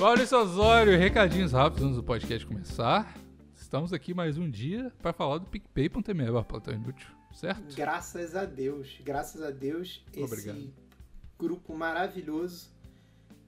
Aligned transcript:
Maurício 0.00 0.38
Osório, 0.38 0.98
recadinhos 0.98 1.52
rápidos 1.52 1.84
antes 1.84 1.96
do 1.96 2.02
podcast 2.02 2.46
começar. 2.46 3.14
Estamos 3.54 3.92
aqui 3.92 4.14
mais 4.14 4.38
um 4.38 4.48
dia 4.50 4.90
para 5.02 5.12
falar 5.12 5.38
do 5.38 5.46
PicPay.me, 5.46 6.42
Plantão 6.44 6.72
Inútil, 6.74 7.06
certo? 7.34 7.74
Graças 7.76 8.34
a 8.34 8.44
Deus, 8.46 8.98
graças 9.04 9.42
a 9.42 9.50
Deus, 9.50 10.02
esse 10.12 10.22
Obrigado. 10.22 10.72
grupo 11.38 11.74
maravilhoso, 11.74 12.70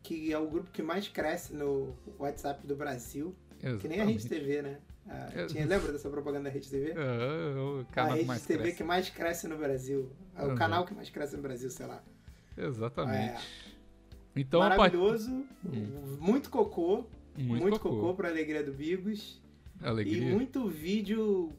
que 0.03 0.31
é 0.33 0.39
o 0.39 0.47
grupo 0.47 0.71
que 0.71 0.83
mais 0.83 1.09
cresce 1.09 1.55
no 1.55 1.95
WhatsApp 2.19 2.67
do 2.67 2.77
Brasil, 2.77 3.35
que 3.81 3.89
nem 3.89 4.01
a 4.01 4.05
Rede 4.05 4.29
TV, 4.29 4.61
né? 4.63 4.79
Ah, 5.09 5.29
É. 5.35 5.47
tinha, 5.47 5.67
lembra 5.67 5.91
dessa 5.91 6.09
propaganda 6.11 6.45
da 6.45 6.51
Rede 6.51 6.69
TV? 6.69 6.91
É, 6.91 6.95
é 6.95 7.57
o 7.59 7.81
a 7.81 7.85
canal 7.95 8.11
que 8.13 8.17
Rede 8.19 8.29
mais 8.29 8.43
TV 8.47 8.63
cresce. 8.63 8.77
que 8.77 8.85
mais 8.85 9.09
cresce 9.11 9.49
no 9.49 9.57
Brasil. 9.57 10.13
É 10.37 10.45
o 10.45 10.51
Uhum. 10.51 10.55
canal 10.55 10.85
que 10.85 10.95
mais 10.95 11.09
cresce 11.11 11.35
no 11.35 11.43
Brasil, 11.43 11.71
sei 11.71 11.87
lá. 11.87 12.03
Exatamente. 12.57 13.43
É. 13.69 13.72
Então, 14.35 14.61
Maravilhoso, 14.61 15.31
Hum. 15.65 16.17
muito 16.21 16.49
cocô, 16.51 17.05
muito, 17.37 17.63
muito, 17.63 17.79
cocô. 17.81 17.97
cocô 17.97 18.15
pra 18.15 18.29
alegria 18.29 18.63
do 18.65 18.73
Bigos. 18.73 19.41
Alegria. 19.83 20.29
E 20.29 20.33
muito 20.33 20.67
vídeo 20.69 21.51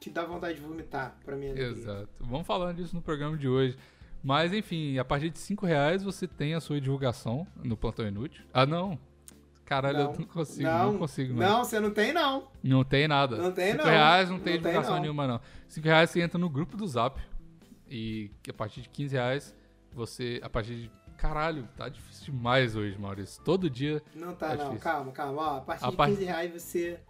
que 0.00 0.10
dá 0.10 0.24
vontade 0.24 0.54
de 0.56 0.60
vomitar 0.66 1.16
pra 1.24 1.36
mim. 1.36 1.46
Exato. 1.48 2.08
Vamos 2.20 2.46
falando 2.46 2.76
disso 2.76 2.94
no 2.96 3.02
programa 3.02 3.36
de 3.36 3.48
hoje. 3.48 3.76
Mas, 4.22 4.52
enfim, 4.52 4.98
a 4.98 5.04
partir 5.04 5.30
de 5.30 5.38
5 5.38 5.64
reais 5.64 6.02
você 6.02 6.26
tem 6.26 6.54
a 6.54 6.60
sua 6.60 6.80
divulgação 6.80 7.46
no 7.62 7.76
Plantão 7.76 8.06
Inútil. 8.06 8.42
Ah, 8.52 8.66
não. 8.66 8.98
Caralho, 9.64 9.98
eu 10.00 10.04
não 10.18 10.24
consigo, 10.26 10.68
não, 10.68 10.98
consigo. 10.98 11.32
Não, 11.32 11.48
Não, 11.58 11.64
você 11.64 11.78
não 11.78 11.90
tem, 11.92 12.12
não. 12.12 12.48
não 12.62 12.82
tem 12.82 13.06
nada. 13.06 13.36
Não 13.36 13.52
tem, 13.52 13.72
5 13.72 13.84
não. 13.84 13.90
reais 13.90 14.28
não 14.28 14.38
tem 14.40 14.54
Não 14.54 14.62
tem, 14.62 14.70
divulgação 14.72 14.94
não. 14.96 15.02
nenhuma, 15.02 15.26
não. 15.28 15.40
5 15.68 15.86
reais 15.86 16.10
você 16.10 16.20
entra 16.20 16.38
no 16.38 16.50
grupo 16.50 16.76
do 16.76 16.86
Zap. 16.88 17.20
E 17.88 18.30
a 18.48 18.52
partir 18.52 18.82
de 18.82 18.88
15 18.88 19.14
reais 19.14 19.54
você, 19.92 20.40
a 20.42 20.48
partir 20.48 20.74
de... 20.82 20.90
Caralho, 21.16 21.68
tá 21.76 21.88
difícil 21.88 22.32
demais 22.32 22.74
hoje, 22.74 22.96
Maurício. 22.98 23.42
Todo 23.44 23.68
dia 23.68 24.02
Não 24.14 24.34
tá, 24.34 24.48
Tá 24.50 24.54
não. 24.56 24.64
difícil. 24.70 24.80
Calma, 24.82 25.12
calma. 25.12 25.42
Ó, 25.42 25.56
a 25.58 25.60
partir 25.60 25.84
A 25.84 25.90
de 25.90 25.96
par- 25.96 26.08
15 26.08 26.24
reais 26.24 26.52
você 26.62 27.00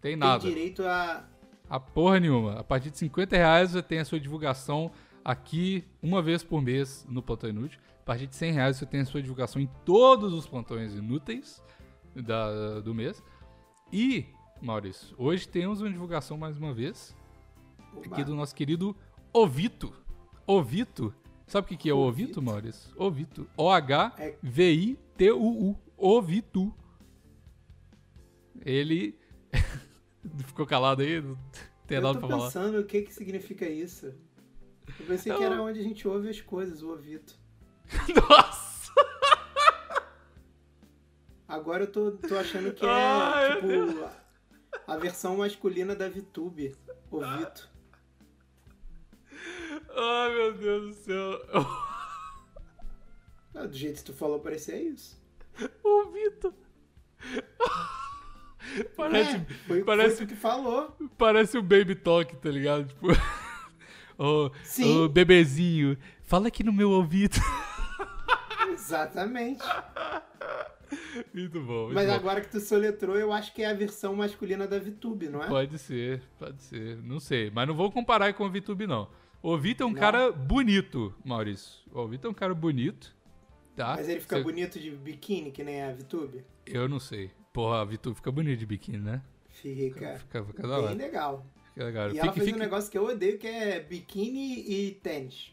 tem 0.00 0.10
tem 0.12 0.16
nada. 0.16 0.40
direito 0.42 0.82
a. 0.84 1.24
A 1.68 1.78
porra 1.78 2.18
nenhuma. 2.18 2.58
A 2.58 2.64
partir 2.64 2.90
de 2.90 2.98
50 2.98 3.36
reais 3.36 3.70
você 3.70 3.82
tem 3.82 4.00
a 4.00 4.04
sua 4.04 4.18
divulgação 4.18 4.90
aqui 5.24 5.84
uma 6.02 6.20
vez 6.20 6.42
por 6.42 6.60
mês 6.60 7.06
no 7.08 7.22
Plantão 7.22 7.48
Inútil. 7.48 7.78
A 8.00 8.04
partir 8.04 8.26
de 8.26 8.34
100 8.34 8.52
reais 8.52 8.76
você 8.76 8.86
tem 8.86 9.00
a 9.02 9.04
sua 9.04 9.22
divulgação 9.22 9.62
em 9.62 9.70
todos 9.84 10.32
os 10.34 10.48
plantões 10.48 10.94
inúteis 10.96 11.62
da- 12.16 12.80
do 12.80 12.92
mês. 12.92 13.22
E, 13.92 14.26
Maurício, 14.60 15.14
hoje 15.16 15.46
temos 15.46 15.80
uma 15.80 15.90
divulgação 15.90 16.36
mais 16.36 16.56
uma 16.58 16.72
vez 16.74 17.14
aqui 18.04 18.24
do 18.24 18.34
nosso 18.34 18.52
querido 18.52 18.96
Ovito. 19.32 19.92
Ovito. 20.44 21.14
Sabe 21.50 21.64
o 21.64 21.68
que, 21.68 21.76
que 21.76 21.90
é 21.90 21.92
o 21.92 21.98
Ovito, 21.98 22.38
Ovito? 22.38 22.42
Maurício? 22.42 22.92
Ovito. 22.96 23.50
O-H-V-I-T-U-U. 23.56 25.76
Ovito. 25.96 26.72
Ele. 28.64 29.18
Ficou 30.46 30.64
calado 30.64 31.02
aí? 31.02 31.20
Não 31.20 31.36
tem 31.88 31.96
Eu 31.98 32.02
nada 32.02 32.20
tô 32.20 32.22
pra 32.26 32.28
falar. 32.36 32.44
pensando 32.46 32.78
o 32.78 32.84
que 32.84 33.02
que 33.02 33.12
significa 33.12 33.68
isso. 33.68 34.14
Eu 35.00 35.06
pensei 35.06 35.34
que 35.34 35.42
Eu- 35.42 35.52
era 35.52 35.60
onde 35.60 35.80
a 35.80 35.82
gente 35.82 36.06
ouve 36.06 36.28
as 36.28 36.40
coisas, 36.40 36.82
o 36.82 36.90
ouvido. 36.90 37.32
Nossa! 38.28 38.92
Agora 41.48 41.82
eu 41.82 41.90
tô, 41.90 42.12
tô 42.12 42.38
achando 42.38 42.72
que 42.72 42.86
é, 42.86 42.88
Ai, 42.88 43.56
tipo, 43.56 44.04
a, 44.04 44.12
a 44.94 44.96
versão 44.96 45.38
masculina 45.38 45.96
da 45.96 46.08
VTube. 46.08 46.76
Ovito. 47.10 47.68
Ai, 49.96 50.34
meu 50.34 50.52
Deus 50.54 50.96
do 50.96 51.02
céu. 51.02 51.19
Do 53.70 53.76
jeito 53.76 53.98
que 53.98 54.04
tu 54.04 54.12
falou, 54.12 54.40
parecia 54.40 54.76
isso. 54.80 55.16
Ovito. 55.84 56.52
Parece, 58.96 59.36
É, 59.36 59.46
foi, 59.66 59.82
parece- 59.84 60.16
foi 60.18 60.26
que 60.26 60.34
falou. 60.36 60.94
parece 61.16 61.56
o 61.56 61.62
Baby 61.62 61.94
Talk, 61.94 62.36
tá 62.36 62.50
ligado? 62.50 62.86
Tipo. 62.88 63.06
Ô, 64.18 64.50
Sim. 64.62 64.98
ô, 64.98 65.08
bebezinho, 65.08 65.96
fala 66.22 66.48
aqui 66.48 66.62
no 66.62 66.72
meu 66.72 66.90
ouvido. 66.90 67.38
Exatamente. 68.70 69.64
Muito 71.32 71.58
bom. 71.62 71.84
muito 71.84 71.94
Mas 71.94 72.06
bom. 72.06 72.12
agora 72.14 72.40
que 72.42 72.48
tu 72.50 72.60
soletrou, 72.60 73.16
eu 73.16 73.32
acho 73.32 73.54
que 73.54 73.62
é 73.62 73.70
a 73.70 73.74
versão 73.74 74.14
masculina 74.14 74.66
da 74.66 74.78
VTube, 74.78 75.28
não 75.30 75.42
é? 75.42 75.46
Pode 75.48 75.78
ser, 75.78 76.22
pode 76.38 76.62
ser. 76.62 76.98
Não 77.02 77.18
sei. 77.18 77.50
Mas 77.50 77.66
não 77.66 77.74
vou 77.74 77.90
comparar 77.90 78.34
com 78.34 78.44
o 78.44 78.50
VTube, 78.50 78.86
não. 78.86 79.08
O 79.42 79.56
Vitor 79.56 79.86
é 79.86 79.90
um 79.90 79.94
Não? 79.94 79.98
cara 80.00 80.30
bonito, 80.30 81.14
Maurício. 81.24 81.80
O 81.90 82.06
Vitor 82.06 82.28
é 82.28 82.32
um 82.32 82.34
cara 82.34 82.54
bonito. 82.54 83.16
Tá? 83.76 83.96
Mas 83.96 84.08
ele 84.08 84.20
fica 84.20 84.36
Cê- 84.36 84.42
bonito 84.42 84.78
de 84.78 84.90
biquíni, 84.90 85.50
que 85.50 85.64
nem 85.64 85.82
a 85.82 85.92
VTube? 85.92 86.44
Eu 86.66 86.88
não 86.88 87.00
sei. 87.00 87.30
Porra, 87.52 87.80
a 87.80 87.84
Vitor 87.84 88.14
fica 88.14 88.30
bonito 88.30 88.58
de 88.58 88.66
biquíni, 88.66 88.98
né? 88.98 89.22
Fica 89.48 90.18
Fica, 90.18 90.44
fica 90.44 90.62
da 90.62 90.76
bem 90.76 90.84
hora. 90.84 90.94
legal. 90.94 91.46
Fica 91.74 91.84
legal. 91.84 92.08
E 92.08 92.10
Fica- 92.12 92.22
ela 92.24 92.32
fez 92.32 92.46
fica- 92.46 92.56
um 92.56 92.60
negócio 92.60 92.90
que 92.90 92.98
eu 92.98 93.04
odeio, 93.06 93.38
que 93.38 93.46
é 93.46 93.80
biquíni 93.80 94.60
e 94.70 94.90
tênis. 95.02 95.52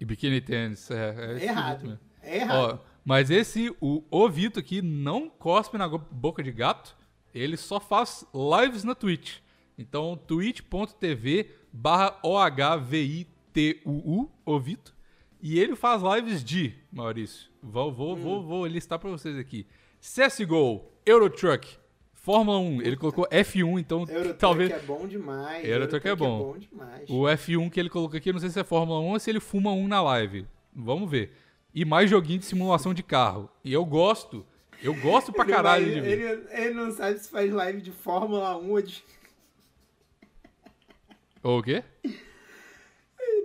E 0.00 0.04
biquíni 0.04 0.40
tênis. 0.40 0.90
É, 0.90 1.08
é 1.08 1.10
esquisito 1.34 1.50
errado. 1.50 1.98
É 2.22 2.36
errado. 2.38 2.74
Ó, 2.74 2.78
mas 3.04 3.30
esse, 3.30 3.74
o, 3.80 4.02
o 4.10 4.28
Vitor 4.28 4.62
aqui, 4.62 4.82
não 4.82 5.28
cospe 5.30 5.78
na 5.78 5.88
boca 5.88 6.42
de 6.42 6.52
gato. 6.52 6.96
Ele 7.34 7.56
só 7.56 7.78
faz 7.80 8.26
lives 8.34 8.84
na 8.84 8.94
Twitch. 8.94 9.38
Então, 9.78 10.16
twitch.tv 10.16 11.50
barra 11.72 12.18
O-H-V-I-T-U-U, 12.22 14.30
o 14.44 14.60
Vitor. 14.60 14.94
E 15.40 15.58
ele 15.58 15.76
faz 15.76 16.02
lives 16.02 16.42
de, 16.42 16.74
Maurício, 16.92 17.50
vou, 17.62 17.92
vou, 17.92 18.12
Hum. 18.14 18.20
vou, 18.20 18.42
vou 18.42 18.66
listar 18.66 18.98
pra 18.98 19.10
vocês 19.10 19.36
aqui. 19.38 19.66
CSGO, 20.00 20.84
Eurotruck, 21.04 21.78
Fórmula 22.14 22.58
1, 22.58 22.82
ele 22.82 22.96
colocou 22.96 23.26
F1, 23.30 23.78
então 23.78 24.00
Eurotruck 24.08 24.38
talvez... 24.38 24.70
é 24.70 24.78
bom 24.80 25.06
demais. 25.06 25.64
Eurotruck 25.68 26.08
é 26.08 26.14
bom. 26.16 26.56
demais. 26.58 27.08
O 27.08 27.22
F1 27.22 27.70
que 27.70 27.78
ele 27.78 27.88
colocou 27.90 28.16
aqui, 28.16 28.32
não 28.32 28.40
sei 28.40 28.50
se 28.50 28.58
é 28.58 28.64
Fórmula 28.64 28.98
1 29.00 29.04
ou 29.12 29.18
se 29.20 29.30
ele 29.30 29.40
fuma 29.40 29.72
um 29.72 29.86
na 29.86 30.02
live. 30.02 30.46
Vamos 30.74 31.08
ver. 31.10 31.32
E 31.74 31.84
mais 31.84 32.08
joguinho 32.10 32.38
de 32.38 32.44
simulação 32.46 32.92
de 32.94 33.02
carro. 33.02 33.48
E 33.62 33.72
eu 33.72 33.84
gosto. 33.84 34.44
Eu 34.82 34.94
gosto 34.94 35.32
pra 35.32 35.44
caralho 35.44 35.84
de 35.92 36.00
ver. 36.00 36.20
ele, 36.20 36.44
ele 36.50 36.74
não 36.74 36.90
sabe 36.90 37.18
se 37.18 37.28
faz 37.30 37.52
live 37.52 37.80
de 37.80 37.92
Fórmula 37.92 38.56
1 38.56 38.70
ou 38.70 38.82
de. 38.82 39.04
O 41.42 41.62
quê? 41.62 41.84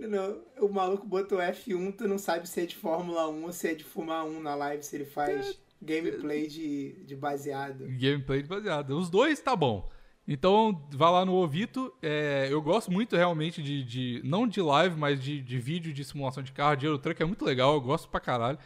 Não- 0.08 0.42
O 0.60 0.70
maluco 0.70 1.06
botou 1.06 1.40
F1, 1.40 1.92
tu 1.96 2.08
não 2.08 2.18
sabe 2.18 2.48
se 2.50 2.62
é 2.62 2.66
de 2.66 2.76
Fórmula 2.76 3.28
1 3.30 3.44
ou 3.46 3.52
se 3.54 3.68
é 3.70 3.74
de 3.76 3.84
fumar 3.84 4.26
1 4.26 4.40
na 4.42 4.56
live, 4.56 4.84
se 4.84 4.96
ele 4.96 5.06
faz 5.06 5.60
gameplay 5.82 6.48
de, 6.48 7.04
de 7.06 7.16
baseado. 7.16 7.86
Gameplay 8.00 8.42
de 8.44 8.48
baseado. 8.50 8.92
Os 8.98 9.10
dois 9.10 9.40
tá 9.40 9.56
bom. 9.56 9.90
Então, 10.28 10.88
vai 10.94 11.12
lá 11.12 11.26
no 11.26 11.34
Ovito. 11.34 11.92
É, 12.02 12.48
eu 12.50 12.62
gosto 12.62 12.92
muito 12.92 13.16
realmente 13.16 13.62
de, 13.62 13.84
de- 13.84 14.22
Não 14.24 14.48
de 14.48 14.62
live, 14.62 14.96
mas 14.96 15.22
de, 15.22 15.42
de 15.42 15.58
vídeo 15.60 15.92
de 15.94 16.04
simulação 16.06 16.44
de 16.44 16.52
carro. 16.52 16.76
De 16.76 16.86
Eurotruck 16.86 17.22
é 17.22 17.26
muito 17.26 17.44
legal. 17.44 17.74
Eu 17.74 17.82
gosto 17.82 18.08
pra 18.08 18.20
caralho. 18.20 18.58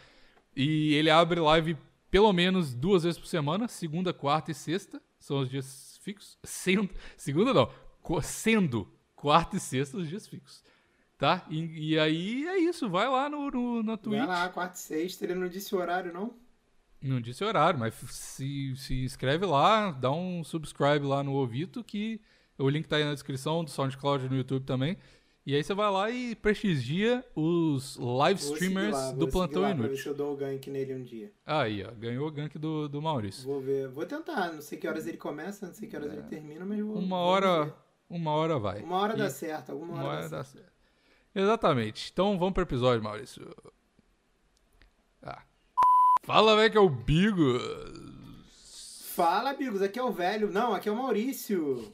E 0.55 0.93
ele 0.93 1.09
abre 1.09 1.39
live 1.39 1.77
pelo 2.11 2.31
menos 2.33 2.73
duas 2.73 3.03
vezes 3.03 3.17
por 3.19 3.27
semana. 3.27 3.67
Segunda, 3.67 4.13
quarta 4.13 4.51
e 4.51 4.53
sexta. 4.53 5.01
São 5.19 5.39
os 5.39 5.49
dias 5.49 5.97
fixos. 6.03 6.37
Sendo, 6.43 6.89
segunda 7.17 7.53
não. 7.53 7.69
Sendo 8.21 8.87
quarta 9.15 9.55
e 9.55 9.59
sexta 9.59 9.97
os 9.97 10.07
dias 10.09 10.27
fixos. 10.27 10.63
Tá? 11.17 11.45
E, 11.49 11.91
e 11.93 11.99
aí 11.99 12.45
é 12.47 12.57
isso. 12.57 12.89
Vai 12.89 13.07
lá 13.09 13.29
no, 13.29 13.49
no, 13.49 13.83
na 13.83 13.97
Twitch. 13.97 14.17
Vai 14.19 14.27
lá, 14.27 14.49
quarta 14.49 14.75
e 14.75 14.79
sexta, 14.79 15.23
ele 15.25 15.35
não 15.35 15.47
disse 15.47 15.73
o 15.73 15.77
horário, 15.77 16.13
não? 16.13 16.33
Não 17.01 17.21
disse 17.21 17.43
horário, 17.43 17.79
mas 17.79 17.93
se, 17.93 18.75
se 18.75 19.03
inscreve 19.03 19.45
lá, 19.45 19.91
dá 19.91 20.11
um 20.11 20.43
subscribe 20.43 21.05
lá 21.05 21.23
no 21.23 21.33
Ovito, 21.35 21.83
que 21.83 22.19
o 22.57 22.67
link 22.67 22.87
tá 22.87 22.95
aí 22.95 23.03
na 23.03 23.13
descrição 23.13 23.63
do 23.63 23.69
SoundCloud 23.69 24.27
no 24.27 24.35
YouTube 24.35 24.65
também. 24.65 24.97
E 25.45 25.53
aí 25.55 25.63
você 25.63 25.75
vai 25.75 25.91
lá 25.91 26.09
e 26.09 26.33
prestigia 26.35 27.23
os 27.35 27.95
live 27.97 28.39
streamers 28.39 28.93
lá, 28.93 29.11
do 29.11 29.27
Plantão 29.27 29.61
lá 29.61 29.69
Inútil. 29.71 30.11
eu 30.11 30.17
dou 30.17 30.33
o 30.33 30.35
gank 30.35 30.67
nele 30.71 30.95
um 30.95 31.03
dia. 31.03 31.31
Aí, 31.45 31.83
ó, 31.83 31.91
ganhou 31.91 32.27
o 32.27 32.31
gank 32.31 32.57
do, 32.57 32.89
do 32.89 32.99
Maurício. 32.99 33.43
Vou 33.43 33.61
ver. 33.61 33.87
Vou 33.89 34.07
tentar. 34.07 34.51
Não 34.51 34.61
sei 34.61 34.79
que 34.79 34.87
horas 34.87 35.05
ele 35.05 35.17
começa, 35.17 35.67
não 35.67 35.73
sei 35.75 35.87
que 35.87 35.95
horas 35.95 36.11
ele 36.11 36.23
termina, 36.23 36.65
mas 36.65 36.79
vou. 36.81 36.95
É. 36.95 36.99
Uma 36.99 37.17
vou 37.17 37.25
hora, 37.27 37.65
ver. 37.65 37.73
uma 38.09 38.31
hora 38.31 38.57
vai. 38.57 38.81
Uma 38.81 38.97
hora 38.97 39.13
E- 39.13 39.17
dá 39.17 39.29
certo, 39.29 39.71
alguma 39.71 39.93
hora, 39.93 40.03
Uma 40.03 40.11
hora 40.13 40.29
dá 40.29 40.37
dá 40.37 40.43
certo. 40.43 40.74
Exatamente. 41.35 42.09
Então 42.11 42.39
vamos 42.39 42.53
pro 42.53 42.63
episódio, 42.63 43.03
Maurício. 43.03 43.53
Ah. 45.21 45.41
Fala, 46.23 46.55
velho, 46.55 46.71
que 46.71 46.77
é 46.77 46.81
o 46.81 46.89
Bigo. 46.89 47.59
Fala, 49.13 49.51
amigos, 49.51 49.81
aqui 49.81 49.99
é 49.99 50.03
o 50.03 50.11
velho. 50.11 50.51
Não, 50.51 50.73
aqui 50.73 50.89
é 50.89 50.91
o 50.91 50.95
Maurício. 50.95 51.91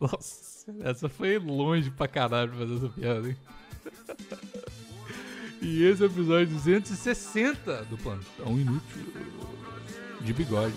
Nossa, 0.00 0.74
essa 0.80 1.08
foi 1.08 1.38
longe 1.38 1.90
pra 1.90 2.08
caralho 2.08 2.52
fazer 2.54 2.76
essa 2.76 2.88
piada, 2.88 3.28
hein? 3.28 3.36
E 5.62 5.84
esse 5.84 6.02
é 6.02 6.06
o 6.06 6.10
episódio 6.10 6.46
260 6.54 7.84
do 7.84 7.98
Plantão 7.98 8.58
Inútil 8.58 9.12
de 10.22 10.32
bigode. 10.32 10.74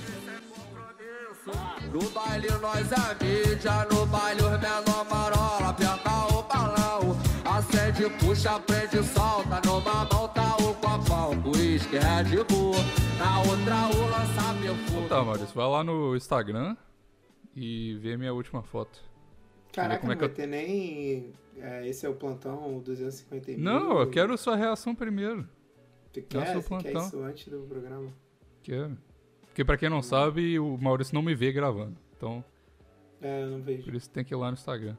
No 1.91 2.09
baile 2.09 2.49
nós 2.61 2.91
é 2.91 3.23
mídia, 3.23 3.87
no 3.89 4.05
baile 4.07 4.41
os 4.41 4.59
menor 4.59 5.05
marola, 5.09 5.69
aperta 5.69 6.09
o 6.33 6.43
balão, 6.43 6.82
prende, 7.95 8.09
puxa, 8.19 8.59
prende, 8.59 9.03
solta. 9.03 9.61
Numa 9.65 10.05
mão 10.05 10.27
tá 10.29 10.55
o 10.57 10.73
copão, 10.75 11.51
uísque, 11.51 11.97
Red 11.97 12.43
Bull. 12.45 12.73
Na 13.17 13.39
outra 13.39 13.87
o 13.97 14.09
lança 14.09 14.53
perfume. 14.61 15.09
Tá, 15.09 15.23
Maurício, 15.23 15.55
vai 15.55 15.67
lá 15.67 15.83
no 15.83 16.15
Instagram 16.15 16.75
e 17.55 17.95
vê 18.01 18.17
minha 18.17 18.33
última 18.33 18.63
foto. 18.63 18.99
Caraca, 19.71 19.99
como 20.01 20.11
é 20.11 20.15
não 20.15 20.21
que 20.21 20.27
vai 20.27 20.35
ter 20.35 20.47
nem. 20.47 21.33
é, 21.57 21.87
esse 21.87 22.05
é 22.05 22.09
o 22.09 22.13
plantão 22.15 22.79
250 22.79 23.51
mil. 23.51 23.59
Não, 23.59 23.99
eu 23.99 24.09
quero 24.09 24.37
sua 24.37 24.55
reação 24.55 24.93
primeiro. 24.93 25.47
Tu 26.11 26.19
eu 26.19 26.25
quer, 26.27 26.53
você 26.55 26.77
quer 26.77 26.93
isso 26.95 27.23
antes 27.23 27.47
do 27.47 27.59
programa? 27.61 28.09
Quero. 28.61 28.97
Porque 29.47 29.63
pra 29.65 29.77
quem 29.77 29.89
não 29.89 30.01
sabe, 30.01 30.59
o 30.59 30.77
Maurício 30.77 31.13
não 31.13 31.21
me 31.21 31.33
vê 31.35 31.51
gravando. 31.51 31.95
Então, 32.15 32.43
É, 33.21 33.43
eu 33.43 33.47
não 33.51 33.61
vejo. 33.61 33.83
por 33.83 33.95
isso 33.95 34.09
tem 34.09 34.23
que 34.23 34.33
ir 34.33 34.37
lá 34.37 34.47
no 34.47 34.53
Instagram. 34.53 34.95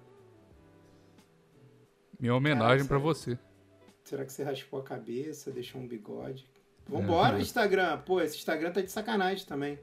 Minha 2.18 2.34
homenagem 2.34 2.86
sério. 2.86 3.02
você. 3.02 3.38
Será 4.04 4.24
que 4.24 4.32
você 4.32 4.42
raspou 4.42 4.80
a 4.80 4.84
cabeça, 4.84 5.50
deixou 5.50 5.80
um 5.80 5.86
bigode? 5.86 6.46
Vambora, 6.86 7.38
É. 7.38 7.40
Instagram. 7.40 7.98
Pô, 8.02 8.20
esse 8.20 8.36
Instagram 8.36 8.70
tá 8.72 8.80
de 8.82 8.90
sacanagem 8.90 9.46
também. 9.46 9.78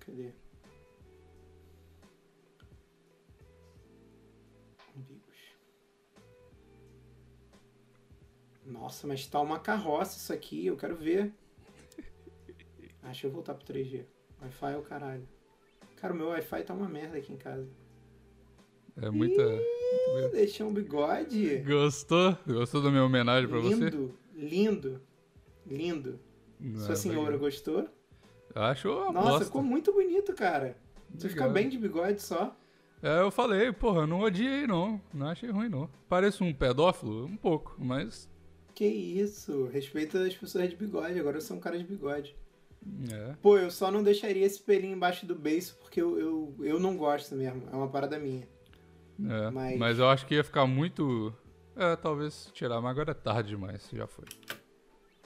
Cadê? 0.00 0.30
Nossa, 8.64 9.06
mas 9.06 9.26
tá 9.26 9.40
uma 9.40 9.58
carroça 9.58 10.18
isso 10.18 10.32
aqui, 10.32 10.66
eu 10.66 10.76
quero 10.76 10.96
ver. 10.96 11.32
Ah, 13.00 13.06
deixa 13.12 13.26
eu 13.26 13.30
voltar 13.30 13.54
pro 13.54 13.64
3G. 13.64 14.04
Wi-Fi 14.42 14.72
é 14.72 14.76
o 14.76 14.82
caralho. 14.82 15.26
Cara, 15.96 16.12
o 16.12 16.16
meu 16.16 16.26
Wi-Fi 16.28 16.62
tá 16.64 16.74
uma 16.74 16.88
merda 16.88 17.16
aqui 17.16 17.32
em 17.32 17.36
casa. 17.38 17.66
É 19.00 19.08
muita. 19.08 19.42
muita- 19.42 19.77
Deixei 20.32 20.64
um 20.64 20.72
bigode. 20.72 21.58
Gostou? 21.66 22.36
Gostou 22.46 22.82
da 22.82 22.90
minha 22.90 23.04
homenagem 23.04 23.48
pra 23.48 23.58
você? 23.58 23.74
lindo, 23.90 24.14
lindo, 24.34 25.00
lindo. 25.66 26.20
Não, 26.60 26.80
Sua 26.80 26.96
senhora 26.96 27.20
obrigado. 27.20 27.40
gostou? 27.40 27.88
Acho 28.54 28.90
uma 28.90 29.12
Nossa, 29.12 29.28
bosta. 29.30 29.44
ficou 29.46 29.62
muito 29.62 29.92
bonito, 29.92 30.32
cara. 30.34 30.76
Você 31.14 31.28
fica 31.28 31.44
Obrigado. 31.46 31.52
bem 31.52 31.68
de 31.68 31.78
bigode 31.78 32.22
só. 32.22 32.54
É, 33.02 33.20
eu 33.20 33.30
falei, 33.30 33.72
porra, 33.72 34.06
não 34.06 34.20
odiei 34.20 34.66
não. 34.66 35.00
Não 35.14 35.28
achei 35.28 35.50
ruim 35.50 35.68
não. 35.68 35.88
Pareço 36.08 36.42
um 36.42 36.52
pedófilo? 36.52 37.26
Um 37.26 37.36
pouco, 37.36 37.76
mas. 37.78 38.28
Que 38.74 38.86
isso, 38.86 39.66
respeita 39.72 40.20
as 40.26 40.34
pessoas 40.34 40.68
de 40.68 40.76
bigode. 40.76 41.18
Agora 41.18 41.36
eu 41.36 41.40
sou 41.40 41.56
um 41.56 41.60
cara 41.60 41.78
de 41.78 41.84
bigode. 41.84 42.34
É. 43.12 43.34
Pô, 43.42 43.56
eu 43.58 43.70
só 43.70 43.90
não 43.90 44.02
deixaria 44.02 44.44
esse 44.46 44.60
pelinho 44.60 44.94
embaixo 44.94 45.26
do 45.26 45.34
beiço 45.34 45.76
porque 45.80 46.00
eu, 46.00 46.18
eu, 46.18 46.54
eu 46.60 46.80
não 46.80 46.96
gosto 46.96 47.34
mesmo. 47.36 47.62
É 47.72 47.76
uma 47.76 47.88
parada 47.88 48.18
minha. 48.18 48.48
É, 49.20 49.50
Mas- 49.50 49.78
mas... 49.78 49.98
eu 49.98 50.08
acho 50.08 50.26
que 50.26 50.34
ia 50.34 50.44
ficar 50.44 50.66
muito. 50.66 51.34
É, 51.76 51.94
talvez 51.96 52.50
tirar, 52.52 52.80
mas 52.80 52.90
agora 52.90 53.10
é 53.12 53.14
tarde 53.14 53.50
demais, 53.50 53.88
já 53.92 54.06
foi. 54.06 54.24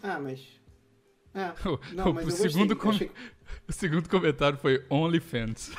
Ah, 0.03 0.19
mas. 0.21 0.61
Ah, 1.35 1.55
O, 1.67 1.95
não, 1.95 2.11
o 2.11 2.15
mas 2.15 2.29
eu 2.41 2.51
segundo, 2.51 2.77
com- 2.77 2.91
Achei, 2.91 3.11
o 3.69 3.73
segundo 3.73 4.09
comentário 4.09 4.59
foi 4.59 4.85
OnlyFans. 4.91 5.73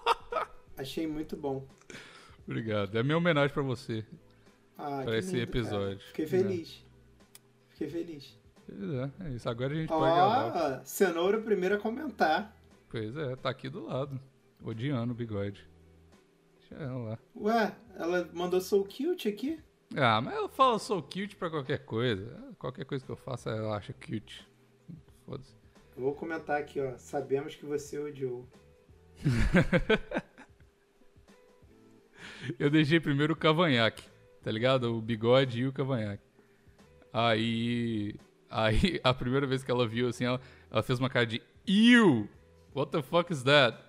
achei 0.76 1.06
muito 1.06 1.36
bom. 1.36 1.66
Obrigado. 2.46 2.96
É 2.96 3.02
minha 3.02 3.16
homenagem 3.16 3.52
pra 3.52 3.62
você. 3.62 4.04
Ah, 4.78 5.02
Pra 5.04 5.16
esse 5.18 5.32
lindo, 5.32 5.42
episódio. 5.42 5.98
cara. 5.98 6.08
Fiquei 6.08 6.26
feliz. 6.26 6.84
Fiquei 7.70 7.88
feliz. 7.88 8.38
Pois 8.66 8.90
é, 8.92 9.10
é 9.20 9.30
isso. 9.30 9.48
Agora 9.48 9.72
a 9.72 9.76
gente 9.76 9.88
pode 9.88 10.14
gravar. 10.14 10.84
Cenoura 10.84 11.38
o 11.38 11.42
primeiro 11.42 11.74
a 11.76 11.78
comentar. 11.78 12.54
Pois 12.90 13.16
é, 13.16 13.34
tá 13.36 13.48
aqui 13.50 13.68
do 13.68 13.84
lado. 13.86 14.20
Odiando 14.62 15.12
o 15.12 15.16
bigode. 15.16 15.66
Deixa 16.68 16.82
ela 16.82 17.10
lá. 17.10 17.18
Ué, 17.36 17.76
ela 17.96 18.28
mandou 18.32 18.60
sou 18.60 18.84
cute 18.84 19.28
aqui? 19.28 19.60
Ah, 19.96 20.20
mas 20.20 20.34
ela 20.34 20.48
fala 20.48 20.78
sou 20.78 21.00
cute 21.02 21.36
pra 21.36 21.48
qualquer 21.48 21.84
coisa. 21.84 22.54
Qualquer 22.58 22.84
coisa 22.84 23.04
que 23.04 23.10
eu 23.10 23.16
faça, 23.16 23.50
ela 23.50 23.76
acha 23.76 23.92
cute. 23.92 24.46
Foda-se. 25.24 25.54
Eu 25.96 26.02
Vou 26.02 26.14
comentar 26.14 26.58
aqui, 26.60 26.80
ó. 26.80 26.96
Sabemos 26.98 27.54
que 27.54 27.64
você 27.64 27.98
odiou. 27.98 28.46
Eu 32.58 32.70
deixei 32.70 33.00
primeiro 33.00 33.32
o 33.32 33.36
cavanhaque, 33.36 34.04
tá 34.42 34.50
ligado? 34.50 34.94
O 34.94 35.00
bigode 35.00 35.60
e 35.60 35.66
o 35.66 35.72
cavanhaque. 35.72 36.22
Aí. 37.12 38.14
Aí, 38.48 39.00
a 39.04 39.12
primeira 39.14 39.46
vez 39.46 39.64
que 39.64 39.70
ela 39.70 39.86
viu, 39.86 40.08
assim, 40.08 40.24
ela, 40.24 40.40
ela 40.70 40.82
fez 40.82 40.98
uma 40.98 41.08
cara 41.08 41.26
de. 41.26 41.42
Ew! 41.66 42.28
What 42.74 42.92
the 42.92 43.02
fuck 43.02 43.32
is 43.32 43.42
that? 43.44 43.85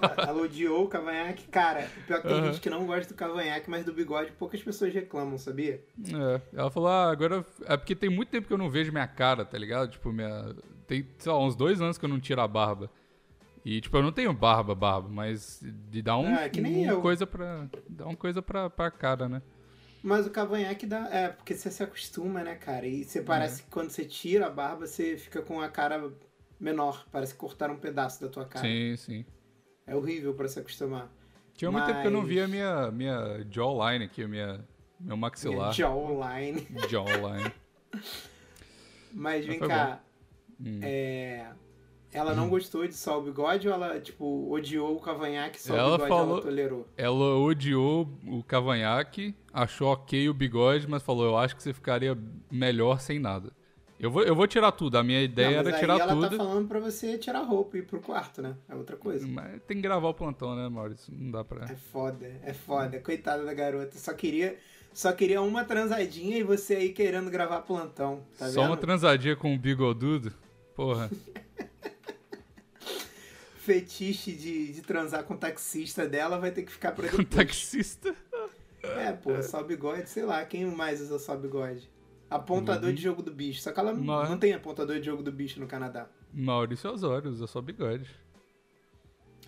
Ela 0.16 0.42
odiou 0.42 0.84
o 0.84 0.88
cavanhaque. 0.88 1.46
Cara, 1.48 1.88
pior 2.06 2.22
que 2.22 2.28
tem 2.28 2.44
gente 2.44 2.60
que 2.60 2.70
não 2.70 2.86
gosta 2.86 3.12
do 3.12 3.16
cavanhaque, 3.16 3.68
mas 3.68 3.84
do 3.84 3.92
bigode 3.92 4.32
poucas 4.32 4.62
pessoas 4.62 4.92
reclamam, 4.92 5.38
sabia? 5.38 5.84
É, 6.06 6.40
ela 6.52 6.70
falou, 6.70 6.88
ah, 6.88 7.10
agora. 7.10 7.44
É 7.64 7.76
porque 7.76 7.94
tem 7.94 8.10
muito 8.10 8.28
tempo 8.30 8.46
que 8.46 8.52
eu 8.52 8.58
não 8.58 8.70
vejo 8.70 8.92
minha 8.92 9.06
cara, 9.06 9.44
tá 9.44 9.58
ligado? 9.58 9.90
Tipo, 9.90 10.12
minha. 10.12 10.54
Tem, 10.86 11.06
sei 11.18 11.30
lá, 11.32 11.38
uns 11.38 11.54
dois 11.54 11.80
anos 11.80 11.96
que 11.98 12.04
eu 12.04 12.08
não 12.08 12.20
tiro 12.20 12.40
a 12.40 12.48
barba. 12.48 12.90
E, 13.64 13.80
tipo, 13.80 13.96
eu 13.96 14.02
não 14.02 14.10
tenho 14.12 14.32
barba, 14.32 14.74
barba, 14.74 15.08
mas 15.08 15.60
de 15.62 16.00
dar 16.00 16.16
um, 16.16 16.34
Ah, 16.34 16.50
uma 16.54 16.92
eu. 16.92 17.00
coisa 17.00 17.26
pra. 17.26 17.68
Dar 17.88 18.06
uma 18.06 18.16
coisa 18.16 18.40
pra, 18.40 18.70
pra 18.70 18.90
cara, 18.90 19.28
né? 19.28 19.42
Mas 20.02 20.26
o 20.26 20.30
cavanhaque 20.30 20.86
dá. 20.86 21.08
É, 21.12 21.28
porque 21.28 21.54
você 21.54 21.70
se 21.70 21.82
acostuma, 21.82 22.42
né, 22.42 22.54
cara? 22.54 22.86
E 22.86 23.04
você 23.04 23.20
parece 23.20 23.62
que 23.62 23.70
quando 23.70 23.90
você 23.90 24.04
tira 24.04 24.46
a 24.46 24.50
barba, 24.50 24.86
você 24.86 25.16
fica 25.16 25.42
com 25.42 25.60
a 25.60 25.68
cara 25.68 26.10
menor. 26.58 27.06
Parece 27.12 27.34
que 27.34 27.38
cortaram 27.40 27.74
um 27.74 27.78
pedaço 27.78 28.20
da 28.20 28.28
tua 28.28 28.46
cara. 28.46 28.66
Sim, 28.66 28.96
sim. 28.96 29.24
É 29.90 29.94
horrível 29.96 30.32
pra 30.34 30.46
se 30.48 30.58
acostumar. 30.60 31.10
Tinha 31.54 31.70
muito 31.70 31.84
tempo 31.86 32.00
que 32.00 32.06
eu 32.06 32.10
não 32.12 32.20
Mas- 32.20 32.28
via 32.28 32.46
minha, 32.48 32.90
minha 32.90 33.44
jawline 33.50 34.04
aqui, 34.04 34.24
minha, 34.26 34.64
meu 35.00 35.16
maxilar. 35.16 35.72
Jawline. 35.72 36.66
Jawline. 36.88 37.52
Mas 39.12 39.44
vem 39.44 39.58
cá. 39.58 40.00
Hum. 40.60 40.78
É. 40.82 41.46
Ela 42.12 42.34
não 42.34 42.48
gostou 42.48 42.86
de 42.88 42.94
só 42.94 43.18
o 43.18 43.22
bigode 43.22 43.68
ou 43.68 43.74
ela, 43.74 44.00
tipo, 44.00 44.50
odiou 44.52 44.96
o 44.96 45.00
cavanhaque 45.00 45.60
só 45.60 45.76
Ela 45.76 45.88
o 45.88 45.92
bigode 45.92 46.08
falou- 46.08 46.32
ela 46.34 46.42
tolerou? 46.42 46.88
Ela 46.96 47.36
odiou 47.38 48.08
o 48.26 48.42
cavanhaque, 48.42 49.32
achou 49.52 49.92
ok 49.92 50.28
o 50.28 50.34
bigode, 50.34 50.88
mas 50.88 51.02
falou, 51.04 51.24
eu 51.24 51.38
acho 51.38 51.54
que 51.54 51.62
você 51.62 51.72
ficaria 51.72 52.18
melhor 52.50 53.00
sem 53.00 53.18
nada. 53.20 53.52
Eu 54.02 54.10
vou, 54.10 54.22
eu 54.22 54.34
vou 54.34 54.46
tirar 54.46 54.72
tudo, 54.72 54.96
a 54.96 55.02
minha 55.04 55.22
ideia 55.22 55.62
não, 55.62 55.68
era 55.68 55.78
tirar 55.78 56.00
ela 56.00 56.14
tudo. 56.14 56.30
tá 56.30 56.36
falando 56.36 56.66
pra 56.66 56.80
você 56.80 57.18
tirar 57.18 57.40
roupa 57.42 57.76
e 57.76 57.80
ir 57.80 57.82
pro 57.84 58.00
quarto, 58.00 58.40
né? 58.40 58.56
É 58.66 58.74
outra 58.74 58.96
coisa. 58.96 59.26
Mas 59.26 59.60
tem 59.66 59.76
que 59.76 59.82
gravar 59.82 60.08
o 60.08 60.14
plantão, 60.14 60.56
né, 60.56 60.68
Maurício? 60.70 61.12
Não 61.14 61.30
dá 61.30 61.44
pra... 61.44 61.66
É 61.70 61.76
foda, 61.76 62.26
é 62.42 62.54
foda. 62.54 62.98
Coitada 63.00 63.44
da 63.44 63.52
garota. 63.52 63.98
Só 63.98 64.14
queria, 64.14 64.56
só 64.92 65.12
queria 65.12 65.42
uma 65.42 65.64
transadinha 65.64 66.38
e 66.38 66.42
você 66.42 66.76
aí 66.76 66.92
querendo 66.94 67.30
gravar 67.30 67.60
plantão. 67.60 68.22
Tá 68.38 68.48
Só 68.48 68.62
vendo? 68.62 68.70
uma 68.70 68.76
transadinha 68.78 69.36
com 69.36 69.54
o 69.54 69.58
bigodudo? 69.58 70.32
Porra. 70.74 71.10
Fetiche 73.56 74.32
de, 74.32 74.72
de 74.72 74.80
transar 74.80 75.24
com 75.24 75.34
o 75.34 75.36
taxista 75.36 76.08
dela 76.08 76.38
vai 76.38 76.50
ter 76.50 76.62
que 76.62 76.72
ficar 76.72 76.92
pra 76.92 77.06
Com 77.08 77.18
depois. 77.18 77.36
taxista. 77.46 78.14
É, 78.82 79.12
porra, 79.12 79.42
só 79.42 79.62
bigode, 79.62 80.08
sei 80.08 80.24
lá, 80.24 80.42
quem 80.46 80.64
mais 80.64 81.02
usa 81.02 81.18
só 81.18 81.36
bigode? 81.36 81.88
Apontador 82.30 82.92
de 82.92 83.02
jogo 83.02 83.22
do 83.22 83.32
bicho. 83.32 83.60
Só 83.60 83.72
que 83.72 83.80
ela 83.80 83.92
Mas- 83.92 84.30
não 84.30 84.38
tem 84.38 84.52
apontador 84.54 84.98
de 85.00 85.06
jogo 85.06 85.22
do 85.22 85.32
bicho 85.32 85.58
no 85.60 85.66
Canadá. 85.66 86.08
Maurício 86.32 86.90
Osório, 86.90 87.30
usa 87.30 87.46
só 87.46 87.60
bigode. 87.60 88.08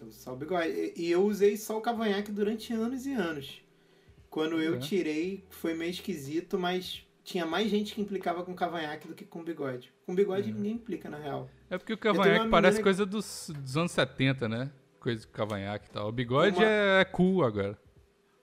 Eu 0.01 0.09
uso 0.09 0.19
só 0.19 0.33
o 0.33 0.37
bigode. 0.37 0.69
E- 0.97 1.11
eu 1.11 1.25
usei 1.25 1.57
só 1.57 1.79
o 1.79 1.81
cavanhaque 1.81 2.33
durante 2.33 2.73
anos 2.73 3.07
e 3.07 3.12
anos. 3.12 3.62
Quando 4.29 4.61
eu 4.61 4.75
É. 4.75 4.79
tirei, 4.79 5.45
foi 5.51 5.75
meio 5.75 5.91
esquisito, 5.91 6.59
mas 6.59 7.07
tinha 7.23 7.47
mais 7.47 7.71
gente 7.71 7.95
que 7.95 8.01
implicava 8.01 8.43
com 8.43 8.55
cavanhaque 8.55 9.07
do 9.07 9.15
que 9.15 9.25
com 9.25 9.45
bigode. 9.45 9.93
Com 10.05 10.15
bigode 10.15 10.53
ninguém 10.53 10.73
implica, 10.73 11.09
na 11.09 11.19
real. 11.19 11.49
É 11.71 11.79
porque 11.79 11.93
o 11.93 11.99
cavanhaque 11.99 12.49
parece 12.49 12.79
menina- 12.79 12.83
coisa 12.83 13.07
dos, 13.07 13.51
dos 13.62 13.77
anos 13.77 13.93
70, 13.93 14.49
né? 14.49 14.71
Coisa 14.99 15.21
de 15.21 15.27
cavanhaque 15.29 15.87
e 15.89 15.91
tal. 15.91 16.09
O 16.09 16.12
bigode 16.12 16.57
Uma- 16.57 16.65
é 16.67 17.05
cool 17.05 17.45
agora. 17.45 17.79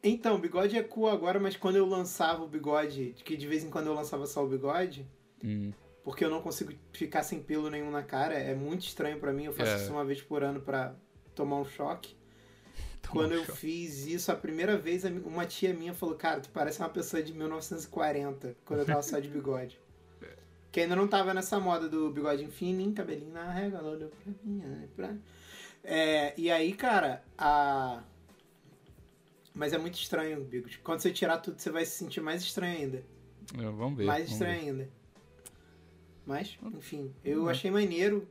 Então, 0.03 0.35
o 0.35 0.39
bigode 0.39 0.77
é 0.77 0.83
cool 0.83 1.09
agora, 1.09 1.39
mas 1.39 1.55
quando 1.57 1.75
eu 1.75 1.85
lançava 1.85 2.43
o 2.43 2.47
bigode, 2.47 3.13
que 3.23 3.35
de 3.35 3.47
vez 3.47 3.63
em 3.63 3.69
quando 3.69 3.87
eu 3.87 3.93
lançava 3.93 4.25
só 4.25 4.43
o 4.43 4.47
bigode, 4.47 5.05
Hum. 5.43 5.71
porque 6.03 6.23
eu 6.23 6.29
não 6.29 6.41
consigo 6.41 6.71
ficar 6.93 7.21
sem 7.23 7.41
pelo 7.41 7.69
nenhum 7.69 7.91
na 7.91 8.01
cara, 8.03 8.33
é 8.35 8.53
muito 8.55 8.81
estranho 8.85 9.19
pra 9.19 9.33
mim. 9.33 9.45
Eu 9.45 9.53
faço 9.53 9.71
É. 9.71 9.75
isso 9.75 9.91
uma 9.91 10.05
vez 10.05 10.21
por 10.21 10.43
ano 10.43 10.61
pra 10.61 10.95
tomar 11.35 11.57
um 11.57 11.65
choque. 11.65 12.15
Tomar 13.01 13.13
Quando 13.13 13.31
um 13.31 13.35
eu 13.35 13.45
choque. 13.45 13.57
fiz 13.59 14.05
isso 14.07 14.31
a 14.31 14.35
primeira 14.35 14.77
vez, 14.77 15.03
uma 15.05 15.45
tia 15.45 15.73
minha 15.73 15.93
falou: 15.93 16.15
Cara, 16.15 16.39
tu 16.41 16.49
parece 16.49 16.79
uma 16.79 16.89
pessoa 16.89 17.21
de 17.23 17.33
1940, 17.33 18.55
quando 18.65 18.81
eu 18.81 18.85
tava 18.85 19.01
só 19.01 19.19
de 19.19 19.27
bigode. 19.29 19.79
Que 20.71 20.81
ainda 20.81 20.95
não 20.95 21.07
tava 21.07 21.33
nessa 21.33 21.59
moda 21.59 21.89
do 21.89 22.11
bigodinho 22.11 22.51
fininho, 22.51 22.93
cabelinho 22.93 23.33
na 23.33 23.51
régua, 23.51 23.79
ela 23.79 23.89
olhou 23.89 24.07
pra 24.09 24.31
mim, 24.43 24.61
ai, 24.63 24.87
pra... 24.95 25.15
É, 25.83 26.31
e 26.37 26.51
aí, 26.51 26.73
cara, 26.73 27.23
a. 27.35 28.03
Mas 29.53 29.73
é 29.73 29.77
muito 29.77 29.95
estranho, 29.95 30.41
Bigos. 30.43 30.77
Quando 30.77 30.99
você 31.01 31.11
tirar 31.11 31.37
tudo, 31.39 31.59
você 31.59 31.69
vai 31.69 31.85
se 31.85 31.97
sentir 31.97 32.21
mais 32.21 32.41
estranho 32.41 32.77
ainda. 32.77 33.03
É, 33.57 33.63
vamos 33.63 33.97
ver. 33.97 34.05
mais 34.05 34.23
vamos 34.25 34.31
estranho 34.33 34.59
ver. 34.61 34.69
ainda. 34.69 34.89
Mas, 36.25 36.57
enfim, 36.75 37.13
eu 37.25 37.49
achei 37.49 37.71
maneiro. 37.71 38.27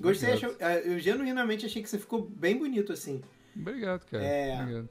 Gostei, 0.00 0.32
achei- 0.32 0.56
eh, 0.58 0.82
eu 0.86 0.98
genuinamente 0.98 1.66
achei 1.66 1.82
que 1.82 1.88
você 1.88 1.98
ficou 1.98 2.22
bem 2.22 2.56
bonito 2.58 2.92
assim. 2.92 3.22
Obrigado, 3.54 4.04
cara. 4.06 4.24
É. 4.24 4.60
Obrigado. 4.60 4.88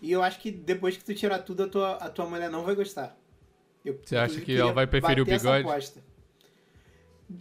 E 0.00 0.10
eu 0.10 0.22
acho 0.22 0.40
que 0.40 0.50
depois 0.50 0.96
que 0.96 1.04
tu 1.04 1.14
tirar 1.14 1.40
tudo, 1.40 1.64
a 1.64 1.68
tua, 1.68 1.96
a 1.96 2.08
tua 2.08 2.26
mulher 2.26 2.50
não 2.50 2.64
vai 2.64 2.74
gostar. 2.74 3.18
Eu, 3.84 3.98
Você 4.02 4.16
acha 4.16 4.40
que 4.40 4.56
ela 4.56 4.72
vai 4.72 4.86
preferir 4.86 5.22
o 5.22 5.26
bigode? 5.26 5.92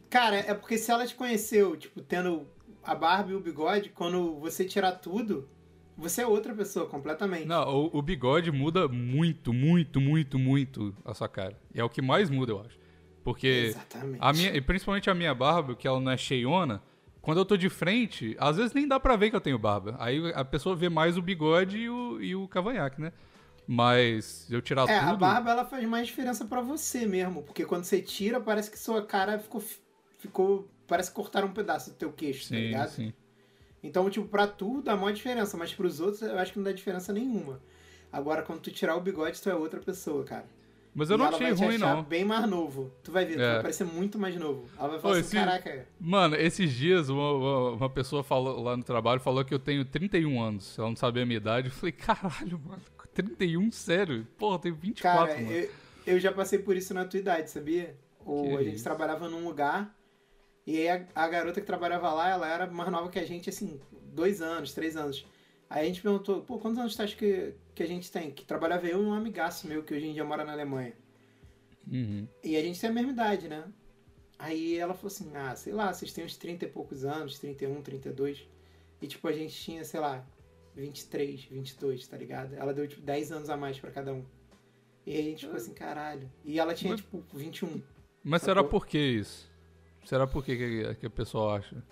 Cara, 0.09 0.37
é 0.37 0.53
porque 0.53 0.77
se 0.77 0.91
ela 0.91 1.05
te 1.05 1.15
conheceu, 1.15 1.75
tipo, 1.77 2.01
tendo 2.01 2.47
a 2.83 2.95
barba 2.95 3.31
e 3.31 3.35
o 3.35 3.39
bigode, 3.39 3.89
quando 3.89 4.39
você 4.39 4.65
tirar 4.65 4.93
tudo, 4.93 5.47
você 5.97 6.21
é 6.21 6.27
outra 6.27 6.53
pessoa 6.53 6.85
completamente. 6.87 7.45
Não, 7.45 7.63
o, 7.67 7.97
o 7.97 8.01
bigode 8.01 8.51
muda 8.51 8.87
muito, 8.87 9.53
muito, 9.53 9.99
muito, 10.01 10.39
muito 10.39 10.95
a 11.05 11.13
sua 11.13 11.27
cara. 11.27 11.57
E 11.73 11.79
é 11.79 11.83
o 11.83 11.89
que 11.89 12.01
mais 12.01 12.29
muda, 12.29 12.51
eu 12.51 12.61
acho. 12.61 12.79
Porque 13.23 13.67
Exatamente. 13.69 14.17
a 14.19 14.33
minha, 14.33 14.55
e 14.55 14.61
principalmente 14.61 15.09
a 15.09 15.13
minha 15.13 15.33
barba, 15.33 15.75
que 15.75 15.87
ela 15.87 15.99
não 15.99 16.11
é 16.11 16.17
cheiona, 16.17 16.81
quando 17.21 17.37
eu 17.39 17.45
tô 17.45 17.55
de 17.55 17.69
frente, 17.69 18.35
às 18.39 18.57
vezes 18.57 18.73
nem 18.73 18.87
dá 18.87 18.99
pra 18.99 19.15
ver 19.15 19.29
que 19.29 19.35
eu 19.35 19.41
tenho 19.41 19.59
barba. 19.59 19.95
Aí 19.99 20.31
a 20.33 20.43
pessoa 20.43 20.75
vê 20.75 20.89
mais 20.89 21.17
o 21.17 21.21
bigode 21.21 21.77
e 21.77 21.89
o, 21.89 22.21
e 22.21 22.35
o 22.35 22.47
cavanhaque, 22.47 22.99
né? 22.99 23.11
Mas 23.67 24.47
eu 24.51 24.61
tirar 24.61 24.89
É, 24.89 24.99
tudo. 24.99 25.11
a 25.11 25.13
barba 25.15 25.51
ela 25.51 25.65
faz 25.65 25.87
mais 25.87 26.07
diferença 26.07 26.45
pra 26.45 26.61
você 26.61 27.05
mesmo, 27.05 27.43
porque 27.43 27.63
quando 27.63 27.83
você 27.83 28.01
tira, 28.01 28.39
parece 28.41 28.71
que 28.71 28.77
sua 28.79 29.05
cara 29.05 29.37
ficou. 29.39 29.63
ficou 30.17 30.67
parece 30.87 31.09
que 31.09 31.15
cortaram 31.15 31.47
um 31.47 31.53
pedaço 31.53 31.91
do 31.91 31.95
teu 31.95 32.11
queixo, 32.11 32.49
tá 32.49 32.55
Sim, 32.55 32.61
ligado? 32.63 32.89
sim. 32.89 33.13
Então, 33.83 34.09
tipo, 34.09 34.27
pra 34.27 34.45
tu 34.47 34.81
dá 34.81 34.95
maior 34.95 35.11
diferença, 35.13 35.57
mas 35.57 35.73
pros 35.73 35.99
outros 35.99 36.21
eu 36.21 36.37
acho 36.37 36.51
que 36.53 36.59
não 36.59 36.65
dá 36.65 36.71
diferença 36.71 37.11
nenhuma. 37.11 37.59
Agora, 38.11 38.41
quando 38.43 38.59
tu 38.59 38.71
tirar 38.71 38.95
o 38.95 39.01
bigode, 39.01 39.41
tu 39.41 39.49
é 39.49 39.55
outra 39.55 39.79
pessoa, 39.79 40.23
cara. 40.23 40.45
Mas 40.93 41.09
eu 41.09 41.15
E 41.15 41.19
não 41.19 41.25
achei 41.27 41.47
vai 41.47 41.55
te 41.55 41.63
ruim, 41.63 41.75
achar 41.77 41.95
não. 41.95 42.03
bem 42.03 42.25
mais 42.25 42.45
novo. 42.49 42.91
Tu 43.01 43.11
vai 43.13 43.23
ver, 43.23 43.35
tu 43.35 43.41
É. 43.41 43.53
vai 43.53 43.61
parecer 43.61 43.85
muito 43.85 44.19
mais 44.19 44.35
novo. 44.35 44.65
Ela 44.77 44.89
vai 44.89 44.99
falar 44.99 45.13
Ô, 45.13 45.17
assim, 45.17 45.25
esse- 45.25 45.35
caraca, 45.37 45.87
Mano, 45.97 46.35
esses 46.35 46.69
dias 46.73 47.07
uma, 47.07 47.71
uma- 47.71 47.89
pessoa 47.89 48.21
falou 48.23 48.61
lá 48.61 48.75
no 48.75 48.83
trabalho 48.83 49.21
falou 49.21 49.45
que 49.45 49.53
eu 49.53 49.59
tenho 49.59 49.85
31 49.85 50.41
anos. 50.43 50.77
Ela 50.77 50.89
não 50.89 50.95
sabia 50.97 51.23
a 51.23 51.25
minha 51.25 51.37
idade. 51.37 51.69
Eu 51.69 51.73
falei, 51.73 51.93
caralho, 51.93 52.59
mano, 52.59 52.81
31? 53.13 53.71
Sério? 53.71 54.27
Porra, 54.37 54.55
eu 54.55 54.59
tenho 54.59 54.75
24, 54.75 55.27
cara, 55.27 55.39
mano. 55.41 55.51
eu, 55.53 55.69
eu 56.05 56.19
já 56.19 56.33
passei 56.33 56.59
por 56.59 56.75
isso 56.75 56.93
na 56.93 57.05
tua 57.05 57.19
idade, 57.21 57.49
sabia? 57.49 57.95
O, 58.25 58.41
Que 58.43 58.55
a 58.57 58.63
gente 58.63 58.75
isso. 58.75 58.83
trabalhava 58.83 59.29
num 59.29 59.45
lugar 59.45 59.95
e 60.65 60.77
aí 60.77 60.89
a, 60.89 61.07
a 61.15 61.27
garota 61.27 61.59
que 61.59 61.65
trabalhava 61.67 62.11
lá, 62.13 62.29
ela 62.29 62.47
era 62.47 62.67
mais 62.67 62.91
nova 62.91 63.09
que 63.09 63.19
a 63.19 63.25
gente, 63.25 63.49
assim, 63.49 63.79
dois 64.13 64.41
anos, 64.41 64.73
três 64.73 64.95
anos. 64.95 65.25
Aí 65.69 65.83
a 65.83 65.87
gente 65.87 66.01
perguntou, 66.01 66.41
pô, 66.41 66.59
quantos 66.59 66.79
anos 66.79 66.95
tu 66.95 67.01
acha 67.01 67.15
que, 67.15 67.53
que 67.73 67.81
a 67.83 67.87
gente 67.87 68.11
tem? 68.11 68.31
Que 68.31 68.43
trabalhava 68.45 68.85
eu 68.87 69.01
e 69.01 69.05
um 69.05 69.13
amigaço 69.13 69.67
meu 69.67 69.83
que 69.83 69.93
hoje 69.93 70.07
em 70.07 70.13
dia 70.13 70.23
mora 70.23 70.43
na 70.43 70.51
Alemanha. 70.51 70.93
Uhum. 71.89 72.27
E 72.43 72.55
a 72.57 72.61
gente 72.61 72.79
tem 72.79 72.89
a 72.89 72.93
mesma 72.93 73.11
idade, 73.11 73.47
né? 73.47 73.63
Aí 74.37 74.77
ela 74.77 74.93
falou 74.93 75.07
assim, 75.07 75.31
ah, 75.35 75.55
sei 75.55 75.71
lá, 75.71 75.93
vocês 75.93 76.11
têm 76.13 76.25
uns 76.25 76.35
30 76.35 76.65
e 76.65 76.67
poucos 76.67 77.05
anos, 77.05 77.37
31, 77.39 77.81
32. 77.81 78.47
E 79.01 79.07
tipo, 79.07 79.27
a 79.27 79.31
gente 79.31 79.53
tinha, 79.55 79.83
sei 79.83 79.99
lá, 79.99 80.25
23, 80.75 81.45
22, 81.45 82.07
tá 82.07 82.17
ligado? 82.17 82.53
Ela 82.55 82.73
deu 82.73 82.87
tipo 82.87 83.01
10 83.01 83.31
anos 83.31 83.49
a 83.49 83.57
mais 83.57 83.79
pra 83.79 83.91
cada 83.91 84.13
um. 84.13 84.25
E 85.05 85.13
aí 85.15 85.19
a 85.19 85.23
gente 85.23 85.41
ficou 85.45 85.57
assim, 85.57 85.73
caralho. 85.73 86.29
E 86.45 86.59
ela 86.59 86.73
tinha, 86.73 86.91
Mas- 86.91 87.01
tipo, 87.01 87.23
21. 87.33 87.81
Mas 88.23 88.41
será 88.43 88.61
Sacou? 88.61 88.69
por 88.79 88.87
que 88.87 88.97
isso? 88.99 89.50
Será 90.05 90.25
por 90.27 90.43
que, 90.43 90.55
que, 90.57 90.95
que 90.95 91.07
o 91.07 91.11
pessoal 91.11 91.55
acha? 91.55 91.83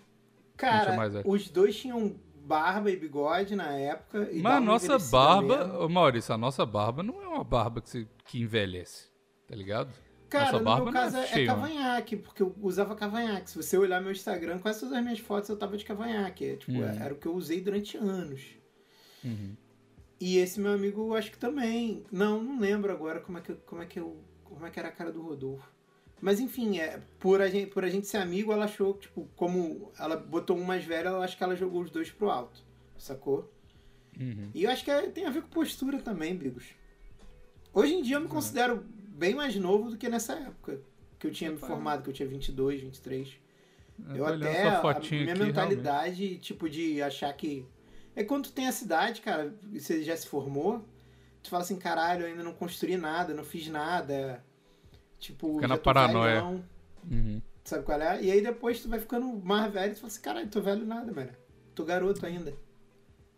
Cara, 0.57 0.93
é 1.05 1.21
os 1.25 1.49
dois 1.49 1.75
tinham 1.77 2.15
barba 2.43 2.89
e 2.91 2.95
bigode 2.97 3.55
na 3.55 3.71
época. 3.73 4.29
Mas 4.33 4.53
a 4.55 4.59
nossa 4.59 4.97
barba, 4.99 5.65
mesmo. 5.65 5.79
ô 5.83 5.89
Maurício, 5.89 6.33
a 6.33 6.37
nossa 6.37 6.65
barba 6.65 7.03
não 7.03 7.21
é 7.21 7.27
uma 7.27 7.43
barba 7.43 7.79
que, 7.81 7.89
se- 7.89 8.07
que 8.25 8.41
envelhece, 8.41 9.07
tá 9.47 9.55
ligado? 9.55 9.93
Cara, 10.27 10.45
nossa 10.45 10.57
no 10.59 10.63
barba 10.65 10.91
meu 10.91 10.99
é 10.99 11.03
caso 11.03 11.17
é, 11.17 11.23
é 11.23 11.27
cheia, 11.27 11.55
mano. 11.55 11.61
cavanhaque, 11.73 12.15
porque 12.17 12.43
eu 12.43 12.55
usava 12.61 12.95
cavanhaque. 12.95 13.49
Se 13.51 13.55
você 13.55 13.77
olhar 13.77 14.01
meu 14.01 14.11
Instagram, 14.11 14.59
quase 14.59 14.79
todas 14.81 14.95
as 14.95 15.03
minhas 15.03 15.19
fotos 15.19 15.49
eu 15.49 15.57
tava 15.57 15.77
de 15.77 15.85
cavanhaque. 15.85 16.45
É, 16.45 16.55
tipo, 16.55 16.71
Uhum. 16.73 16.83
era 16.83 17.13
o 17.13 17.17
que 17.17 17.27
eu 17.27 17.33
usei 17.35 17.61
durante 17.61 17.95
anos. 17.97 18.41
Uhum. 19.23 19.55
E 20.19 20.37
esse 20.37 20.59
meu 20.59 20.73
amigo, 20.73 21.01
eu 21.07 21.15
acho 21.15 21.31
que 21.31 21.37
também. 21.37 22.03
Não, 22.11 22.43
não 22.43 22.59
lembro 22.59 22.91
agora 22.91 23.21
como 23.21 23.37
é 23.37 23.41
que, 23.41 23.53
como 23.53 23.81
é 23.81 23.85
que, 23.85 23.99
eu, 23.99 24.17
como 24.43 24.65
é 24.65 24.69
que 24.69 24.77
era 24.79 24.89
a 24.89 24.91
cara 24.91 25.11
do 25.11 25.21
Rodolfo. 25.21 25.67
Mas 26.21 26.39
enfim, 26.39 26.79
é, 26.79 26.99
por, 27.19 27.41
a 27.41 27.49
gente, 27.49 27.71
por 27.71 27.83
a 27.83 27.89
gente 27.89 28.07
ser 28.07 28.17
amigo, 28.17 28.51
ela 28.51 28.65
achou, 28.65 28.93
tipo, 28.93 29.27
como 29.35 29.91
ela 29.97 30.17
botou 30.17 30.57
um 30.57 30.63
mais 30.63 30.83
velho, 30.83 31.09
eu 31.09 31.21
acho 31.21 31.37
que 31.37 31.43
ela 31.43 31.55
jogou 31.55 31.81
os 31.81 31.89
dois 31.89 32.11
pro 32.11 32.29
alto. 32.29 32.61
Sacou? 32.97 33.51
Uhum. 34.19 34.49
E 34.53 34.63
eu 34.63 34.69
acho 34.69 34.83
que 34.83 34.91
é- 34.91 35.07
tem 35.09 35.25
a 35.25 35.29
ver 35.29 35.41
com 35.43 35.49
postura 35.49 35.99
também, 35.99 36.35
Bigos. 36.35 36.65
Hoje 37.73 37.93
em 37.93 38.01
dia 38.01 38.17
eu 38.17 38.21
me 38.21 38.27
considero 38.27 38.83
bem 39.17 39.33
mais 39.33 39.55
novo 39.55 39.91
do 39.91 39.97
que 39.97 40.09
nessa 40.09 40.33
época. 40.33 40.81
Que 41.17 41.27
eu 41.27 41.31
tinha 41.31 41.51
me 41.51 41.57
formado, 41.57 42.03
que 42.03 42.09
eu 42.09 42.13
tinha 42.13 42.27
22, 42.27 42.81
23. 42.81 43.29
Eu 44.15 44.23
olhando 44.23 44.43
até, 44.47 44.67
a 44.67 44.81
minha 45.21 45.33
aqui, 45.33 45.43
mentalidade, 45.45 46.37
tipo, 46.37 46.69
de 46.69 47.01
achar 47.01 47.31
que... 47.33 47.65
É 48.15 48.23
quando 48.23 48.45
tu 48.45 48.51
tem 48.53 48.67
a 48.67 48.71
cidade, 48.71 49.21
cara, 49.21 49.53
e 49.71 49.79
você 49.79 50.03
já 50.03 50.15
se 50.15 50.27
formou, 50.27 50.83
tu 51.43 51.49
fala 51.49 51.63
assim, 51.63 51.77
caralho, 51.77 52.23
eu 52.23 52.27
ainda 52.27 52.43
não 52.43 52.53
construí 52.53 52.97
nada, 52.97 53.33
não 53.33 53.43
fiz 53.43 53.67
nada. 53.67 54.43
Tipo, 55.19 55.55
Fica 55.55 55.67
na 55.67 55.77
paranoia. 55.77 56.35
velhão, 56.35 56.63
Uhum. 57.09 57.41
sabe 57.65 57.83
qual 57.83 58.01
é? 58.01 58.21
E 58.21 58.31
aí 58.31 58.41
depois 58.41 58.81
tu 58.81 58.89
vai 58.89 58.99
ficando 58.99 59.25
mais 59.43 59.71
velho 59.71 59.91
e 59.91 59.95
tu 59.95 59.99
fala 60.01 60.07
assim, 60.07 60.21
caralho, 60.21 60.47
tô 60.49 60.61
velho 60.61 60.85
nada, 60.85 61.11
mano. 61.11 61.29
Tô 61.75 61.83
garoto 61.83 62.25
ainda. 62.25 62.53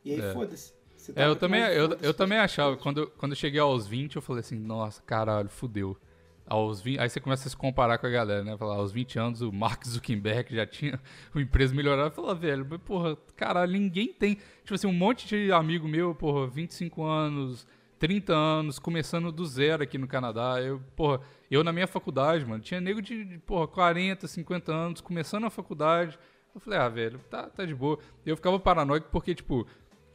E 0.06 0.14
aí 0.14 0.20
É. 0.22 0.34
foda-se. 0.34 0.74
Tá 1.14 1.14
É, 1.22 1.24
eu 1.24 1.30
muito 1.30 1.40
também, 1.40 1.62
eu, 1.64 1.98
eu 2.02 2.14
também 2.14 2.38
achava, 2.38 2.78
quando, 2.78 3.00
eu- 3.02 3.08
quando 3.18 3.32
eu 3.32 3.36
cheguei 3.36 3.60
aos 3.60 3.88
20, 3.88 4.16
eu 4.18 4.22
falei 4.22 4.42
assim, 4.42 4.56
nossa, 4.56 5.02
caralho, 5.02 5.50
fudeu. 5.50 5.98
Aos 6.46 6.82
20, 6.82 7.00
aí 7.00 7.10
você 7.10 7.20
começa 7.20 7.48
a 7.48 7.50
se 7.50 7.56
comparar 7.58 7.98
com 7.98 8.06
a 8.06 8.10
galera, 8.10 8.44
né? 8.44 8.58
Falar, 8.58 8.76
aos 8.76 8.92
20 8.92 9.18
anos, 9.18 9.42
o 9.42 9.52
Mark 9.52 9.84
Zuckerberg 9.88 10.54
já 10.56 10.66
tinha 10.68 11.00
uma 11.34 11.42
empresa 11.42 11.74
melhorada. 11.74 12.10
Eu 12.10 12.12
falei, 12.12 12.36
velho, 12.36 12.68
mas 12.70 12.82
porra, 12.82 13.18
caralho, 13.36 13.72
ninguém 13.72 14.12
tem. 14.14 14.36
Tipo 14.64 14.76
assim, 14.76 14.86
um 14.88 14.94
monte 14.94 15.28
de 15.28 15.52
amigo 15.52 15.88
meu, 15.88 16.14
porra, 16.14 16.48
25 16.48 17.04
anos, 17.04 17.66
30 18.02 18.34
anos, 18.34 18.80
começando 18.80 19.32
do 19.32 19.46
zero 19.46 19.84
aqui 19.84 19.96
no 19.96 20.08
Canadá. 20.08 20.60
Eu, 20.60 20.82
porra, 20.96 21.22
eu 21.52 21.64
na 21.64 21.72
minha 21.72 21.86
faculdade, 21.86 22.44
mano, 22.44 22.60
tinha 22.60 22.82
nego 22.82 23.00
de, 23.00 23.24
de, 23.24 23.38
porra, 23.38 23.68
40, 23.68 24.28
50 24.28 24.74
anos, 24.74 25.02
começando 25.02 25.46
a 25.46 25.52
faculdade. 25.52 26.18
Eu 26.54 26.60
falei, 26.60 26.80
ah, 26.80 26.90
velho, 26.90 27.20
tá, 27.30 27.44
tá 27.44 27.64
de 27.64 27.76
boa. 27.76 28.00
Eu 28.26 28.36
ficava 28.36 28.60
paranoico 28.60 29.08
porque, 29.12 29.36
tipo, 29.36 29.68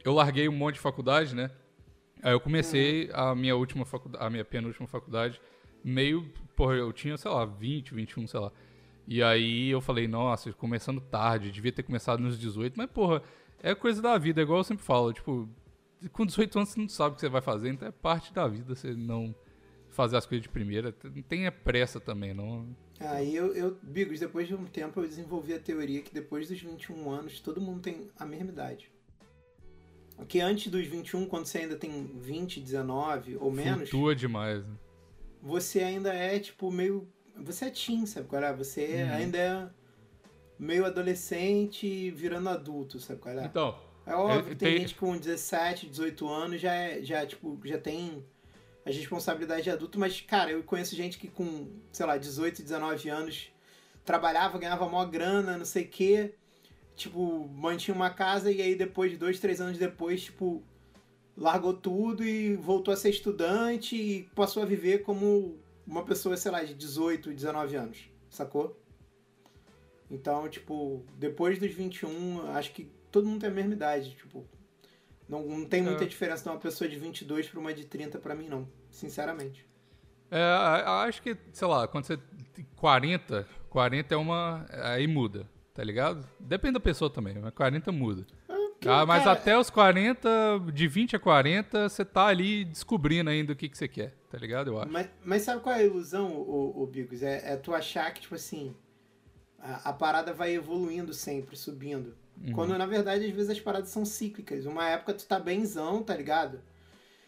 eu 0.03 0.13
larguei 0.13 0.49
um 0.49 0.51
monte 0.51 0.73
de 0.73 0.81
faculdade, 0.81 1.33
né? 1.33 1.49
Aí 2.21 2.33
eu 2.33 2.41
comecei 2.41 3.09
a 3.13 3.33
minha 3.33 3.55
última 3.55 3.85
faculdade, 3.85 4.25
a 4.25 4.29
minha 4.29 4.43
penúltima 4.43 4.85
faculdade, 4.85 5.39
meio, 5.81 6.29
porra, 6.57 6.73
eu 6.73 6.91
tinha, 6.91 7.15
sei 7.15 7.31
lá, 7.31 7.45
20, 7.45 7.93
21, 7.93 8.27
sei 8.27 8.39
lá. 8.41 8.51
E 9.07 9.23
aí 9.23 9.69
eu 9.69 9.79
falei, 9.79 10.09
nossa, 10.09 10.51
começando 10.51 10.99
tarde, 10.99 11.51
devia 11.53 11.71
ter 11.71 11.83
começado 11.83 12.19
nos 12.19 12.37
18, 12.37 12.73
mas 12.75 12.89
porra, 12.91 13.23
é 13.63 13.73
coisa 13.73 14.01
da 14.01 14.17
vida, 14.17 14.41
é 14.41 14.43
igual 14.43 14.59
eu 14.59 14.65
sempre 14.65 14.83
falo, 14.83 15.13
tipo, 15.13 15.47
com 16.11 16.25
18 16.25 16.57
anos 16.59 16.69
você 16.69 16.79
não 16.79 16.89
sabe 16.89 17.13
o 17.13 17.15
que 17.15 17.21
você 17.21 17.29
vai 17.29 17.41
fazer, 17.41 17.69
então 17.69 17.87
é 17.87 17.91
parte 17.91 18.33
da 18.33 18.47
vida 18.47 18.75
você 18.75 18.93
não 18.93 19.33
fazer 19.89 20.17
as 20.17 20.25
coisas 20.25 20.43
de 20.43 20.49
primeira. 20.49 20.93
Não 21.03 21.21
tenha 21.23 21.51
pressa 21.51 21.99
também, 21.99 22.33
não. 22.33 22.67
Aí 22.99 23.35
eu, 23.35 23.53
eu, 23.55 23.77
Bigos, 23.81 24.19
depois 24.19 24.47
de 24.47 24.55
um 24.55 24.65
tempo 24.65 24.99
eu 24.99 25.07
desenvolvi 25.07 25.53
a 25.53 25.59
teoria 25.59 26.01
que 26.01 26.13
depois 26.13 26.47
dos 26.49 26.59
21 26.59 27.09
anos 27.09 27.39
todo 27.39 27.61
mundo 27.61 27.81
tem 27.81 28.09
a 28.17 28.25
mesma 28.25 28.49
idade. 28.49 28.91
Que 30.27 30.39
antes 30.39 30.71
dos 30.71 30.85
21, 30.87 31.27
quando 31.27 31.45
você 31.45 31.59
ainda 31.59 31.75
tem 31.75 32.05
20, 32.19 32.59
19 32.59 33.37
ou 33.37 33.51
menos, 33.51 33.89
Flutua 33.89 34.15
demais. 34.15 34.65
né? 34.65 34.73
você 35.41 35.79
ainda 35.81 36.13
é 36.13 36.39
tipo 36.39 36.71
meio. 36.71 37.07
Você 37.35 37.65
é 37.65 37.69
teen, 37.69 38.05
sabe 38.07 38.27
qual 38.27 38.41
é? 38.43 38.51
Você 38.55 39.03
Uhum. 39.03 39.13
ainda 39.13 39.37
é 39.37 39.69
meio 40.57 40.85
adolescente 40.85 42.09
virando 42.11 42.49
adulto, 42.49 42.99
sabe 42.99 43.19
qual 43.19 43.37
é? 43.37 43.45
Então, 43.45 43.77
É 44.07 44.15
óbvio 44.15 44.39
Eu- 44.39 44.43
que 44.45 44.55
tem 44.55 44.69
tem- 44.73 44.79
gente 44.79 44.95
com 44.95 45.17
17, 45.17 45.87
18 45.87 46.27
anos 46.29 46.61
já 46.61 46.73
é, 46.73 47.03
já, 47.03 47.25
tipo, 47.25 47.59
já 47.65 47.77
tem 47.77 48.25
as 48.85 48.95
responsabilidades 48.95 49.65
de 49.65 49.69
adulto, 49.69 49.99
mas, 49.99 50.21
cara, 50.21 50.49
eu 50.51 50.63
conheço 50.63 50.95
gente 50.95 51.17
que 51.17 51.27
com, 51.27 51.67
sei 51.91 52.05
lá, 52.05 52.17
18, 52.17 52.63
19 52.63 53.09
anos 53.09 53.51
trabalhava, 54.05 54.57
ganhava 54.57 54.87
maior 54.87 55.05
grana, 55.11 55.57
não 55.57 55.65
sei 55.65 55.83
o 55.83 55.87
quê, 55.89 56.33
tipo, 56.95 57.47
mantinha 57.49 57.93
uma 57.93 58.09
casa 58.09 58.49
e 58.49 58.61
aí 58.61 58.75
depois, 58.75 59.11
de 59.11 59.17
dois, 59.17 59.41
três 59.41 59.59
anos 59.59 59.77
depois, 59.77 60.23
tipo, 60.23 60.63
largou 61.35 61.73
tudo 61.73 62.23
e 62.23 62.55
voltou 62.55 62.93
a 62.93 62.97
ser 62.97 63.09
estudante 63.09 63.95
e 63.97 64.23
passou 64.33 64.63
a 64.63 64.65
viver 64.65 64.99
como 65.03 65.59
uma 65.85 66.03
pessoa, 66.05 66.37
sei 66.37 66.51
lá, 66.51 66.63
de 66.63 66.73
18, 66.73 67.33
19 67.33 67.75
anos, 67.75 68.09
sacou? 68.29 68.79
Então, 70.09 70.47
tipo, 70.47 71.03
depois 71.17 71.59
dos 71.59 71.71
21, 71.73 72.49
acho 72.51 72.71
que 72.71 72.89
todo 73.17 73.27
mundo 73.27 73.41
tem 73.41 73.49
a 73.49 73.53
mesma 73.53 73.73
idade, 73.73 74.11
tipo, 74.15 74.45
não, 75.27 75.43
não 75.45 75.65
tem 75.65 75.81
muita 75.81 76.03
É. 76.03 76.07
diferença 76.07 76.43
de 76.43 76.49
uma 76.49 76.59
pessoa 76.59 76.87
de 76.87 76.97
22 76.97 77.47
pra 77.49 77.59
uma 77.59 77.73
de 77.73 77.85
30 77.85 78.19
pra 78.19 78.35
mim, 78.35 78.47
não, 78.47 78.67
sinceramente. 78.91 79.65
É, 80.29 80.41
acho 81.07 81.21
que, 81.21 81.35
sei 81.51 81.67
lá, 81.67 81.87
quando 81.87 82.05
você 82.05 82.17
tem 82.53 82.65
40, 82.75 83.47
40 83.69 84.13
é 84.13 84.17
uma. 84.17 84.65
Aí 84.83 85.07
muda, 85.07 85.49
tá 85.73 85.83
ligado? 85.83 86.27
Depende 86.39 86.73
da 86.75 86.79
pessoa 86.79 87.09
também, 87.09 87.33
mas 87.39 87.53
40 87.53 87.91
muda. 87.91 88.25
Porque, 88.45 88.87
Ah, 88.89 89.05
mas 89.07 89.23
cara, 89.23 89.39
até 89.39 89.57
os 89.57 89.69
40, 89.71 90.29
de 90.71 90.87
20 90.87 91.15
a 91.15 91.19
40, 91.19 91.89
você 91.89 92.05
tá 92.05 92.27
ali 92.27 92.63
descobrindo 92.65 93.29
ainda 93.29 93.53
o 93.53 93.55
que, 93.55 93.67
que 93.67 93.75
você 93.77 93.87
quer, 93.87 94.13
tá 94.29 94.37
ligado? 94.37 94.69
Eu 94.69 94.79
acho. 94.79 94.91
Mas, 94.91 95.09
mas 95.25 95.41
sabe 95.41 95.61
qual 95.63 95.73
é 95.73 95.79
a 95.79 95.83
ilusão, 95.83 96.31
o, 96.35 96.83
o 96.83 96.85
Bigos? 96.85 97.23
É, 97.23 97.53
é 97.53 97.55
tu 97.55 97.73
achar 97.73 98.13
que, 98.13 98.21
tipo 98.21 98.35
assim, 98.35 98.75
a, 99.57 99.89
a 99.89 99.93
parada 99.93 100.31
vai 100.31 100.53
evoluindo 100.53 101.11
sempre, 101.13 101.55
subindo. 101.55 102.15
Uhum. 102.45 102.51
Quando, 102.53 102.77
na 102.77 102.85
verdade, 102.85 103.25
às 103.25 103.31
vezes 103.31 103.49
as 103.49 103.59
paradas 103.59 103.89
são 103.89 104.05
cíclicas. 104.05 104.65
Uma 104.65 104.87
época 104.89 105.13
tu 105.13 105.25
tá 105.25 105.39
benzão, 105.39 106.01
tá 106.03 106.15
ligado? 106.15 106.59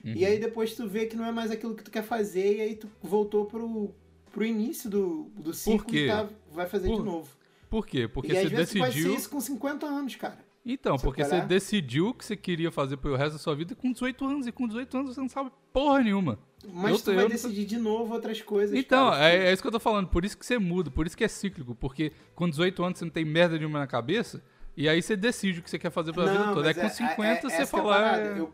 E 0.03 0.25
aí 0.25 0.39
depois 0.39 0.73
tu 0.75 0.87
vê 0.87 1.05
que 1.07 1.15
não 1.17 1.25
é 1.25 1.31
mais 1.31 1.51
aquilo 1.51 1.75
que 1.75 1.83
tu 1.83 1.91
quer 1.91 2.03
fazer, 2.03 2.57
e 2.57 2.61
aí 2.61 2.75
tu 2.75 2.87
voltou 3.01 3.45
pro, 3.45 3.93
pro 4.31 4.45
início 4.45 4.89
do, 4.89 5.29
do 5.37 5.53
ciclo 5.53 5.93
e 5.93 6.07
tá, 6.07 6.29
vai 6.51 6.65
fazer 6.67 6.87
Por- 6.87 6.99
de 6.99 7.03
novo. 7.05 7.29
Por 7.69 7.85
quê? 7.85 8.07
Porque 8.07 8.31
e 8.31 8.35
você 8.35 8.45
às 8.45 8.49
vezes 8.51 8.73
tu 8.73 8.79
vai 8.79 8.89
ser 8.91 8.95
decidiu. 8.97 9.15
isso 9.17 9.29
com 9.29 9.41
50 9.41 9.85
anos, 9.85 10.15
cara. 10.15 10.39
Então, 10.65 10.97
Você 10.97 11.03
porque 11.05 11.23
você 11.23 11.29
parar? 11.31 11.45
decidiu 11.47 12.13
que 12.13 12.23
você 12.25 12.35
queria 12.37 12.71
fazer 12.71 12.97
pelo 12.97 13.15
resto 13.15 13.33
da 13.33 13.39
sua 13.39 13.55
vida 13.55 13.75
com 13.75 13.91
18 13.91 14.25
anos. 14.25 14.47
E 14.47 14.51
com 14.51 14.67
18 14.67 14.97
anos 14.97 15.15
você 15.15 15.21
não 15.21 15.29
sabe 15.29 15.51
porra 15.73 16.01
nenhuma. 16.03 16.37
Mas 16.73 16.91
Eu 16.91 16.99
tu 16.99 17.13
vai 17.15 17.23
eu 17.25 17.29
decidir 17.29 17.65
de 17.65 17.77
novo 17.77 18.13
outras 18.13 18.41
coisas. 18.41 18.77
Então, 18.77 19.09
cara. 19.09 19.29
é, 19.29 19.47
é 19.49 19.53
isso 19.53 19.61
que 19.61 19.67
eu 19.67 19.71
tô 19.71 19.79
falando. 19.79 20.07
Por 20.07 20.23
isso 20.25 20.37
que 20.37 20.45
você 20.45 20.57
muda, 20.59 20.89
por 20.91 21.05
isso 21.07 21.15
que 21.17 21.23
é 21.23 21.27
cíclico. 21.27 21.73
Porque 21.75 22.11
com 22.35 22.49
18 22.49 22.83
anos 22.83 22.99
você 22.99 23.05
não 23.05 23.11
tem 23.11 23.23
merda 23.25 23.57
nenhuma 23.57 23.79
na 23.79 23.87
cabeça. 23.87 24.41
E 24.79 24.87
aí 24.87 25.01
você 25.01 25.17
decide 25.17 25.59
o 25.59 25.61
que 25.63 25.69
você 25.69 25.77
quer 25.77 25.91
fazer 25.91 26.13
pela 26.13 26.31
vida 26.31 26.43
toda. 26.53 26.63
Mas 26.73 26.77
com 26.77 26.89
50 26.89 27.23
é- 27.23 27.41
você 27.41 27.47
que 27.57 27.61
é 27.61 27.63
a 27.63 27.67
fala. 27.67 27.93
parada. 27.95 28.21
é, 28.21 28.39
Eu- 28.39 28.53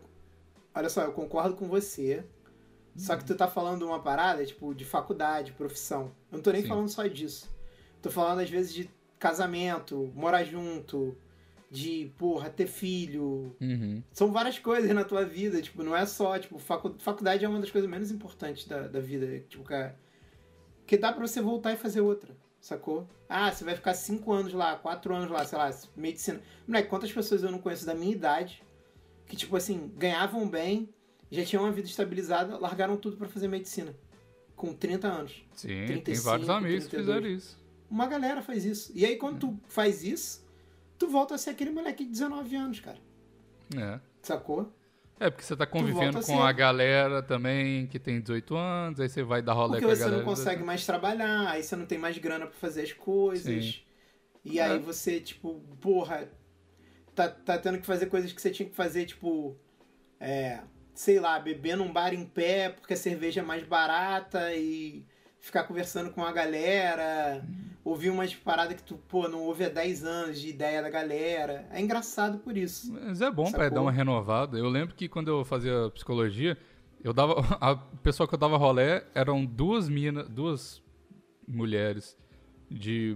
olha 0.74 0.90
só, 0.90 1.04
eu 1.04 1.12
concordo 1.12 1.56
com 1.56 1.68
você. 1.68 2.26
Só 2.98 3.16
que 3.16 3.24
tu 3.26 3.36
tá 3.36 3.48
falando 3.48 3.86
uma 3.86 4.02
parada, 4.02 4.44
tipo, 4.44 4.74
de 4.74 4.84
faculdade, 4.86 5.52
profissão. 5.52 6.12
Eu 6.32 6.38
não 6.38 6.42
tô 6.42 6.52
nem 6.52 6.64
Sim. 6.64 6.68
falando 6.68 6.90
só 6.90 7.06
disso. 7.06 7.48
Tô 8.02 8.10
falando, 8.10 8.40
às 8.40 8.50
vezes, 8.50 8.74
de 8.74 8.90
casamento, 9.20 10.12
morar 10.16 10.44
junto, 10.46 11.16
de, 11.70 12.12
porra, 12.18 12.50
ter 12.50 12.66
filho. 12.68 13.56
uhum. 13.62 14.02
São 14.12 14.32
várias 14.32 14.58
coisas 14.58 14.90
na 14.96 15.04
tua 15.04 15.26
vida, 15.26 15.62
tipo, 15.62 15.84
não 15.84 15.96
é 15.96 16.06
só, 16.08 16.40
tipo, 16.40 16.58
facu- 16.58 16.96
faculdade 16.98 17.44
é 17.46 17.50
uma 17.50 17.60
das 17.60 17.70
coisas 17.70 17.90
menos 17.90 18.10
importantes 18.12 18.66
da, 18.66 18.88
da 18.88 19.00
vida, 19.00 19.42
tipo, 19.50 19.64
cara. 19.64 19.96
Que 20.88 20.98
dá 20.98 21.12
pra 21.12 21.28
você 21.28 21.42
voltar 21.42 21.74
e 21.74 21.78
fazer 21.78 22.00
outra, 22.02 22.36
sacou? 22.66 23.08
Ah, 23.30 23.52
você 23.52 23.64
vai 23.64 23.76
ficar 23.76 23.94
cinco 23.94 24.34
anos 24.34 24.52
lá, 24.52 24.76
quatro 24.76 25.14
anos 25.14 25.30
lá, 25.30 25.46
sei 25.46 25.56
lá, 25.56 25.70
medicina. 25.96 26.42
Moleque, 26.68 26.90
quantas 26.90 27.12
pessoas 27.12 27.44
eu 27.44 27.52
não 27.52 27.60
conheço 27.60 27.86
da 27.86 27.94
minha 27.94 28.12
idade 28.12 28.64
que, 29.28 29.36
tipo 29.36 29.56
assim, 29.56 29.92
ganhavam 29.96 30.50
bem, 30.50 30.90
já 31.30 31.46
tinham 31.46 31.64
uma 31.64 31.72
vida 31.72 31.88
estabilizada, 31.88 32.58
largaram 32.58 32.98
tudo 32.98 33.18
pra 33.18 33.28
fazer 33.30 33.48
medicina. 33.48 33.96
Com 34.56 34.74
30 34.74 35.08
anos. 35.08 35.46
Sim, 35.54 35.68
tem 35.68 35.86
35, 36.02 36.24
vários 36.24 36.50
amigos 36.50 36.86
que 36.86 36.90
32. 36.92 37.18
fizeram 37.18 37.36
isso. 37.36 37.64
Uma 37.88 38.08
galera 38.08 38.42
faz 38.42 38.66
isso. 38.66 38.92
E 38.96 39.06
aí, 39.06 39.16
quando 39.18 39.40
tu 39.40 39.60
faz 39.68 40.04
isso, 40.04 40.44
tu 40.98 41.08
volta 41.08 41.36
a 41.36 41.38
ser 41.38 41.52
aquele 41.52 41.70
moleque 41.70 42.04
de 42.04 42.10
19 42.10 42.56
anos, 42.56 42.80
cara. 42.80 42.98
É. 43.78 44.00
Sacou? 44.24 44.74
É, 45.20 45.30
porque 45.30 45.44
você 45.46 45.56
tá 45.56 45.66
convivendo 45.66 46.22
com 46.22 46.42
a 46.44 46.52
galera 46.52 47.24
também 47.24 47.88
que 47.88 47.98
tem 47.98 48.20
18 48.20 48.56
anos, 48.56 49.00
aí 49.00 49.08
você 49.08 49.24
vai 49.24 49.42
dar 49.42 49.54
rolê 49.54 49.80
Porque 49.80 49.86
com 49.86 49.92
a 49.92 49.96
você 49.96 50.02
galera. 50.02 50.18
não 50.18 50.26
consegue 50.26 50.64
mais 50.64 50.86
trabalhar, 50.86 51.50
aí 51.50 51.64
você 51.64 51.76
não 51.76 51.86
tem 51.86 51.98
mais 51.98 52.18
grana 52.18 52.46
pra 52.48 52.56
fazer 52.56 52.82
as 52.82 52.92
coisas. 52.92 53.66
Sim. 53.66 53.80
E 54.44 54.60
É. 54.60 54.64
aí 54.64 54.80
você, 54.80 55.20
tipo, 55.22 55.62
porra, 55.80 56.28
tá, 57.16 57.30
tá 57.30 57.58
tendo 57.58 57.80
que 57.80 57.86
fazer 57.86 58.08
coisas 58.08 58.32
que 58.34 58.42
você 58.42 58.52
tinha 58.52 58.68
que 58.70 58.76
fazer, 58.76 59.06
tipo, 59.06 59.58
é, 60.20 60.60
sei 60.94 61.20
lá, 61.20 61.40
beber 61.40 61.78
num 61.78 61.92
bar 61.94 62.14
em 62.14 62.26
pé 62.26 62.70
porque 62.70 62.94
a 62.94 62.98
cerveja 62.98 63.42
é 63.42 63.44
mais 63.44 63.64
barata 63.64 64.54
e 64.54 65.06
ficar 65.40 65.64
conversando 65.64 66.12
com 66.12 66.24
a 66.26 66.32
galera, 66.34 67.44
ouvir 67.86 68.10
umas 68.10 68.34
paradas 68.34 68.76
que 68.76 68.84
tu, 68.84 68.98
pô, 69.08 69.28
não 69.28 69.44
ouve 69.44 69.64
há 69.64 69.70
10 69.70 70.04
anos 70.04 70.42
de 70.42 70.50
ideia 70.50 70.82
da 70.82 70.90
galera. 70.90 71.68
É 71.72 71.80
engraçado 71.80 72.40
por 72.40 72.58
isso. 72.58 72.92
Mas 72.92 73.22
é 73.22 73.30
bom 73.30 73.46
Sacou? 73.46 73.70
dar 73.70 73.82
uma 73.82 73.92
renovada. 73.92 74.58
Eu 74.58 74.68
lembro 74.68 74.96
que 74.96 75.08
quando 75.08 75.28
eu 75.28 75.46
fazia 75.46 75.92
psicologia, 75.94 76.58
eu 77.04 77.14
dava. 77.14 77.36
A 77.62 77.76
pessoa 77.76 78.28
que 78.28 78.34
eu 78.34 78.40
dava 78.40 78.58
rolé 78.58 79.06
eram 79.14 79.46
duas 79.46 79.88
minas, 79.88 80.28
duas 80.28 80.82
mulheres 81.48 82.18
de. 82.70 83.16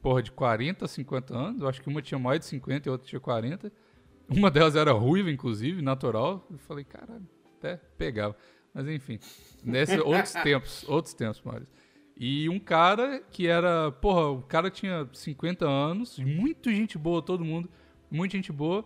Porra, 0.00 0.22
de 0.22 0.30
40, 0.30 0.86
50 0.86 1.36
anos. 1.36 1.60
Eu 1.62 1.68
acho 1.68 1.82
que 1.82 1.88
uma 1.88 2.00
tinha 2.00 2.18
mais 2.18 2.38
de 2.38 2.46
50 2.46 2.88
e 2.88 2.92
outra 2.92 3.08
tinha 3.08 3.18
40. 3.18 3.72
Uma 4.28 4.50
delas 4.50 4.76
era 4.76 4.92
ruiva, 4.92 5.30
inclusive, 5.30 5.82
natural. 5.82 6.46
Eu 6.50 6.58
falei, 6.58 6.84
caralho, 6.84 7.26
até 7.56 7.76
pegava. 7.98 8.36
Mas 8.72 8.86
enfim. 8.86 9.18
Nesse, 9.64 9.98
outros 9.98 10.32
tempos, 10.44 10.84
outros 10.86 11.14
tempos, 11.14 11.42
Mário. 11.42 11.66
E 12.16 12.48
um 12.48 12.58
cara 12.60 13.20
que 13.30 13.46
era. 13.46 13.90
Porra, 13.90 14.28
o 14.30 14.42
cara 14.42 14.70
tinha 14.70 15.08
50 15.12 15.66
anos, 15.68 16.18
muito 16.18 16.70
gente 16.70 16.96
boa, 16.96 17.20
todo 17.20 17.44
mundo. 17.44 17.68
Muita 18.10 18.36
gente 18.36 18.52
boa. 18.52 18.84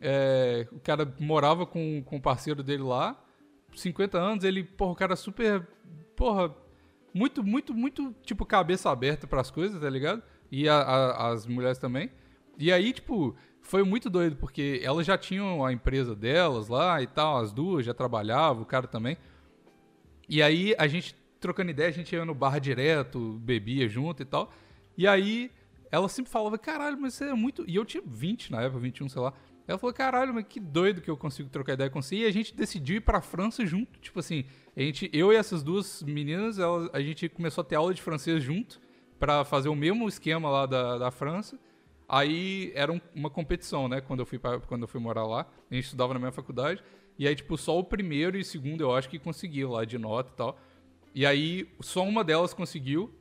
É, 0.00 0.68
o 0.70 0.78
cara 0.80 1.12
morava 1.18 1.64
com, 1.66 2.02
com 2.04 2.16
o 2.16 2.20
parceiro 2.20 2.62
dele 2.62 2.82
lá. 2.82 3.18
50 3.74 4.18
anos, 4.18 4.44
ele, 4.44 4.62
porra, 4.64 4.92
o 4.92 4.96
cara 4.96 5.16
super. 5.16 5.66
Porra, 6.14 6.54
muito, 7.14 7.42
muito, 7.42 7.72
muito, 7.74 8.14
tipo, 8.22 8.44
cabeça 8.44 8.90
aberta 8.90 9.26
pras 9.26 9.50
coisas, 9.50 9.80
tá 9.80 9.88
ligado? 9.88 10.22
E 10.50 10.68
a- 10.68 10.80
a- 10.80 11.28
as 11.30 11.46
mulheres 11.46 11.78
também. 11.78 12.10
E 12.58 12.72
aí, 12.72 12.92
tipo, 12.92 13.34
foi 13.62 13.82
muito 13.82 14.10
doido, 14.10 14.36
porque 14.36 14.80
elas 14.84 15.06
já 15.06 15.16
tinham 15.16 15.64
a 15.64 15.72
empresa 15.72 16.14
delas 16.14 16.68
lá 16.68 17.00
e 17.00 17.06
tal, 17.06 17.38
as 17.38 17.52
duas 17.52 17.86
já 17.86 17.94
trabalhavam, 17.94 18.62
o 18.62 18.66
cara 18.66 18.86
também. 18.86 19.16
E 20.28 20.42
aí, 20.42 20.74
a 20.78 20.86
gente 20.86 21.14
trocando 21.40 21.70
ideia, 21.70 21.88
a 21.88 21.92
gente 21.92 22.14
ia 22.14 22.24
no 22.24 22.34
bar 22.34 22.58
direto, 22.60 23.38
bebia 23.42 23.88
junto 23.88 24.22
e 24.22 24.26
tal. 24.26 24.52
E 24.96 25.06
aí, 25.06 25.50
ela 25.90 26.08
sempre 26.08 26.30
falava, 26.30 26.58
caralho, 26.58 26.98
mas 27.00 27.14
você 27.14 27.24
é 27.24 27.34
muito. 27.34 27.64
E 27.68 27.76
eu 27.76 27.84
tinha 27.84 28.02
20 28.06 28.52
na 28.52 28.62
época, 28.62 28.80
21, 28.80 29.08
sei 29.08 29.22
lá. 29.22 29.32
Ela 29.66 29.78
falou, 29.78 29.92
caralho, 29.94 30.32
mas 30.32 30.44
que 30.48 30.58
doido 30.58 31.00
que 31.02 31.10
eu 31.10 31.16
consigo 31.16 31.48
trocar 31.50 31.74
ideia 31.74 31.90
com 31.90 32.00
você. 32.00 32.16
E 32.16 32.24
a 32.24 32.30
gente 32.32 32.54
decidiu 32.54 32.96
ir 32.96 33.00
pra 33.00 33.20
França 33.20 33.64
junto. 33.66 33.98
Tipo 34.00 34.18
assim, 34.18 34.44
a 34.76 34.80
gente, 34.80 35.10
eu 35.12 35.32
e 35.32 35.36
essas 35.36 35.62
duas 35.62 36.02
meninas, 36.02 36.58
elas, 36.58 36.88
a 36.92 37.00
gente 37.00 37.28
começou 37.28 37.62
a 37.62 37.64
ter 37.64 37.76
aula 37.76 37.92
de 37.92 38.00
francês 38.00 38.42
junto 38.42 38.80
pra 39.18 39.44
fazer 39.44 39.68
o 39.68 39.74
mesmo 39.74 40.08
esquema 40.08 40.48
lá 40.48 40.64
da, 40.66 40.96
da 40.98 41.10
França. 41.10 41.58
Aí 42.08 42.72
era 42.74 42.90
um- 42.90 43.00
uma 43.14 43.28
competição, 43.28 43.88
né? 43.88 44.00
Quando 44.00 44.20
eu, 44.20 44.26
fui 44.26 44.38
pra, 44.38 44.58
quando 44.60 44.82
eu 44.82 44.88
fui 44.88 45.00
morar 45.00 45.26
lá. 45.26 45.46
A 45.70 45.74
gente 45.74 45.84
estudava 45.84 46.14
na 46.14 46.18
mesma 46.20 46.32
faculdade. 46.32 46.82
E 47.18 47.28
aí, 47.28 47.34
tipo, 47.34 47.56
só 47.58 47.78
o 47.78 47.84
primeiro 47.84 48.38
e 48.38 48.40
o 48.40 48.44
segundo 48.44 48.80
eu 48.80 48.94
acho 48.94 49.08
que 49.08 49.18
conseguiu 49.18 49.70
lá 49.72 49.84
de 49.84 49.98
nota 49.98 50.30
e 50.32 50.36
tal. 50.36 50.58
E 51.14 51.26
aí, 51.26 51.68
só 51.80 52.02
uma 52.04 52.22
delas 52.22 52.54
conseguiu. 52.54 53.12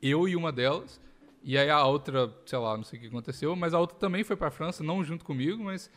Eu 0.00 0.28
e 0.28 0.36
uma 0.36 0.52
delas. 0.52 1.00
E 1.42 1.58
aí 1.58 1.68
a 1.68 1.84
outra, 1.84 2.32
sei 2.46 2.58
lá, 2.58 2.76
não 2.76 2.84
sei 2.84 2.98
o 2.98 3.02
que 3.02 3.08
aconteceu, 3.08 3.54
mas 3.54 3.74
a 3.74 3.78
outra 3.78 3.98
também 3.98 4.24
foi 4.24 4.34
pra 4.34 4.50
França, 4.50 4.82
não 4.82 5.04
junto 5.04 5.24
comigo, 5.24 5.62
mas 5.62 5.90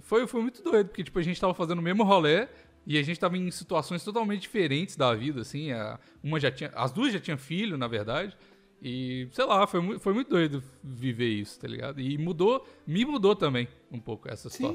foi, 0.00 0.26
foi 0.26 0.40
muito 0.40 0.62
doido, 0.62 0.88
porque 0.88 1.04
tipo, 1.04 1.18
a 1.18 1.22
gente 1.22 1.38
tava 1.38 1.52
fazendo 1.52 1.78
o 1.78 1.82
mesmo 1.82 2.02
rolê 2.02 2.48
e 2.86 2.98
a 2.98 3.02
gente 3.02 3.20
tava 3.20 3.36
em 3.36 3.50
situações 3.50 4.02
totalmente 4.02 4.42
diferentes 4.42 4.96
da 4.96 5.14
vida, 5.14 5.40
assim. 5.40 5.72
A, 5.72 5.98
uma 6.22 6.38
já 6.38 6.50
tinha. 6.50 6.70
As 6.74 6.92
duas 6.92 7.12
já 7.12 7.20
tinham 7.20 7.38
filho, 7.38 7.76
na 7.76 7.86
verdade. 7.86 8.36
E, 8.82 9.28
sei 9.32 9.44
lá, 9.46 9.66
foi, 9.66 9.98
foi 9.98 10.12
muito 10.12 10.28
doido 10.28 10.62
viver 10.82 11.28
isso, 11.28 11.58
tá 11.58 11.66
ligado? 11.66 12.00
E 12.00 12.18
mudou, 12.18 12.66
me 12.86 13.04
mudou 13.04 13.34
também 13.34 13.66
um 13.90 13.98
pouco 13.98 14.28
essa 14.28 14.50
Sim. 14.50 14.74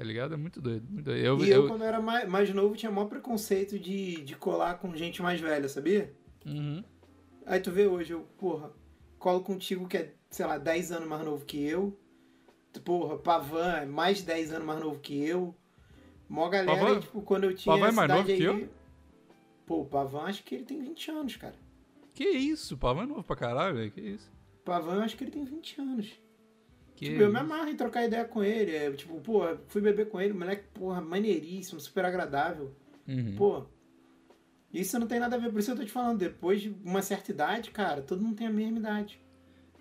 Tá 0.00 0.04
ligado? 0.06 0.32
É 0.32 0.36
muito 0.38 0.62
doido. 0.62 0.86
Muito 0.88 1.04
doido. 1.04 1.20
Eu, 1.22 1.44
e 1.44 1.50
eu, 1.50 1.62
eu- 1.64 1.68
quando 1.68 1.84
era 1.84 2.00
mais, 2.00 2.26
mais 2.26 2.54
novo, 2.54 2.74
tinha 2.74 2.90
maior 2.90 3.04
preconceito 3.06 3.78
de, 3.78 4.22
de 4.22 4.34
colar 4.34 4.78
com 4.78 4.96
gente 4.96 5.20
mais 5.20 5.38
velha, 5.38 5.68
sabia? 5.68 6.10
Uhum. 6.46 6.82
Aí 7.44 7.60
tu 7.60 7.70
vê 7.70 7.86
hoje, 7.86 8.14
eu, 8.14 8.22
porra, 8.38 8.72
colo 9.18 9.42
contigo 9.42 9.86
que 9.86 9.98
é, 9.98 10.14
sei 10.30 10.46
lá, 10.46 10.56
10 10.56 10.92
anos 10.92 11.06
mais 11.06 11.22
novo 11.22 11.44
que 11.44 11.62
eu. 11.62 11.94
Porra, 12.82 13.18
Pavan 13.18 13.72
é 13.74 13.84
mais 13.84 14.16
de 14.18 14.22
10 14.24 14.52
anos 14.54 14.66
mais 14.66 14.80
novo 14.80 14.98
que 15.00 15.22
eu. 15.22 15.54
Mó 16.26 16.48
galera, 16.48 16.78
Pavan- 16.78 17.00
tipo, 17.00 17.20
quando 17.20 17.44
eu 17.44 17.54
tinha 17.54 17.74
Pavan 17.74 17.88
é 17.88 17.92
mais 17.92 18.08
novo 18.08 18.20
idade 18.22 18.36
que 18.38 18.46
aí... 18.48 18.60
eu? 18.62 18.68
Pô, 19.66 19.82
o 19.82 19.84
Pavan, 19.84 20.22
acho 20.22 20.42
que 20.44 20.54
ele 20.54 20.64
tem 20.64 20.80
20 20.80 21.10
anos, 21.10 21.36
cara. 21.36 21.56
Que 22.14 22.24
isso, 22.24 22.74
pau, 22.78 22.98
é 22.98 23.04
novo 23.04 23.22
pra 23.22 23.36
caralho, 23.36 23.76
velho. 23.76 23.90
Que 23.90 24.00
isso. 24.00 24.32
Pavan, 24.64 24.94
eu 24.94 25.02
acho 25.02 25.14
que 25.14 25.24
ele 25.24 25.30
tem 25.30 25.44
20 25.44 25.78
anos. 25.82 26.18
Que 27.00 27.06
tipo, 27.06 27.22
eu 27.22 27.32
me 27.32 27.38
amarro 27.38 27.68
em 27.70 27.74
trocar 27.74 28.04
ideia 28.04 28.26
com 28.26 28.44
ele. 28.44 28.76
É, 28.76 28.90
tipo, 28.92 29.18
pô, 29.22 29.42
fui 29.68 29.80
beber 29.80 30.10
com 30.10 30.20
ele, 30.20 30.34
moleque, 30.34 30.64
porra, 30.74 31.00
maneiríssimo, 31.00 31.80
super 31.80 32.04
agradável. 32.04 32.74
Uhum. 33.08 33.34
Pô, 33.36 33.64
isso 34.70 34.98
não 34.98 35.06
tem 35.06 35.18
nada 35.18 35.36
a 35.36 35.38
ver, 35.38 35.50
por 35.50 35.60
isso 35.60 35.70
eu 35.70 35.76
tô 35.76 35.82
te 35.84 35.90
falando, 35.90 36.18
depois 36.18 36.60
de 36.60 36.76
uma 36.84 37.00
certa 37.00 37.30
idade, 37.30 37.70
cara, 37.70 38.02
todo 38.02 38.22
mundo 38.22 38.36
tem 38.36 38.46
a 38.46 38.52
mesma 38.52 38.78
idade. 38.78 39.18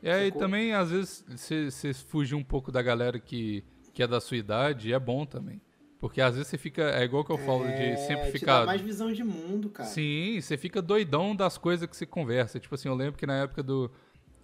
É, 0.01 0.27
e 0.27 0.31
também, 0.31 0.73
às 0.73 0.91
vezes, 0.91 1.25
você 1.27 1.93
fugir 1.93 2.35
um 2.35 2.43
pouco 2.43 2.71
da 2.71 2.81
galera 2.81 3.19
que, 3.19 3.65
que 3.93 4.01
é 4.01 4.07
da 4.07 4.21
sua 4.21 4.37
idade 4.37 4.93
é 4.93 4.97
bom 4.99 5.25
também. 5.25 5.61
Porque 5.99 6.21
às 6.21 6.33
vezes 6.35 6.47
você 6.47 6.57
fica. 6.57 6.83
É 6.91 7.03
igual 7.03 7.25
que 7.25 7.31
eu 7.33 7.37
falo 7.37 7.65
É, 7.65 7.95
de 7.95 7.99
sempre 8.07 8.27
te 8.27 8.39
ficar. 8.39 8.61
dá 8.61 8.65
mais 8.67 8.79
visão 8.79 9.11
de 9.11 9.21
mundo, 9.21 9.69
cara. 9.69 9.89
Sim, 9.89 10.39
você 10.39 10.55
fica 10.57 10.81
doidão 10.81 11.35
das 11.35 11.57
coisas 11.57 11.85
que 11.85 11.93
você 11.97 12.05
conversa. 12.05 12.57
Tipo 12.57 12.75
assim, 12.75 12.87
eu 12.87 12.95
lembro 12.95 13.17
que 13.19 13.25
na 13.27 13.43
época 13.43 13.61
do, 13.61 13.91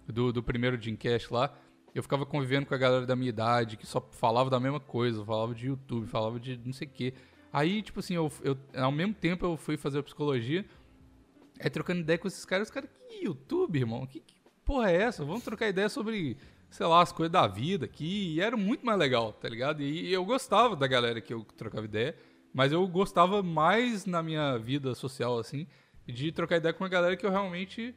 do, 0.06 0.34
do 0.34 0.42
primeiro 0.42 0.76
Dreamcast 0.76 1.32
lá, 1.32 1.56
eu 1.96 2.02
ficava 2.02 2.26
convivendo 2.26 2.66
com 2.66 2.74
a 2.74 2.78
galera 2.78 3.06
da 3.06 3.16
minha 3.16 3.30
idade, 3.30 3.78
que 3.78 3.86
só 3.86 4.06
falava 4.12 4.50
da 4.50 4.60
mesma 4.60 4.78
coisa, 4.78 5.24
falava 5.24 5.54
de 5.54 5.68
YouTube, 5.68 6.06
falava 6.06 6.38
de 6.38 6.60
não 6.62 6.72
sei 6.74 6.86
o 6.86 6.90
quê. 6.90 7.14
Aí, 7.50 7.80
tipo 7.80 8.00
assim, 8.00 8.14
eu, 8.14 8.30
eu, 8.44 8.58
ao 8.74 8.92
mesmo 8.92 9.14
tempo 9.14 9.46
eu 9.46 9.56
fui 9.56 9.78
fazer 9.78 10.02
psicologia, 10.02 10.66
aí 11.58 11.70
trocando 11.70 12.00
ideia 12.00 12.18
com 12.18 12.28
esses 12.28 12.44
caras, 12.44 12.68
os 12.68 12.74
caras, 12.74 12.90
que 13.08 13.24
YouTube, 13.24 13.78
irmão? 13.78 14.06
Que, 14.06 14.20
que 14.20 14.34
porra 14.62 14.90
é 14.90 14.96
essa? 14.96 15.24
Vamos 15.24 15.42
trocar 15.42 15.68
ideia 15.68 15.88
sobre, 15.88 16.36
sei 16.68 16.84
lá, 16.84 17.00
as 17.00 17.12
coisas 17.12 17.32
da 17.32 17.46
vida 17.46 17.86
aqui. 17.86 18.34
E 18.34 18.42
era 18.42 18.58
muito 18.58 18.84
mais 18.84 18.98
legal, 18.98 19.32
tá 19.32 19.48
ligado? 19.48 19.82
E, 19.82 20.12
eu 20.12 20.22
gostava 20.22 20.76
da 20.76 20.86
galera 20.86 21.18
que 21.22 21.32
eu 21.32 21.46
trocava 21.56 21.86
ideia, 21.86 22.14
mas 22.52 22.72
eu 22.72 22.86
gostava 22.86 23.42
mais 23.42 24.04
na 24.04 24.22
minha 24.22 24.58
vida 24.58 24.94
social, 24.94 25.38
assim, 25.38 25.66
de 26.06 26.30
trocar 26.30 26.58
ideia 26.58 26.74
com 26.74 26.84
uma 26.84 26.90
galera 26.90 27.16
que 27.16 27.24
eu 27.24 27.30
realmente, 27.30 27.94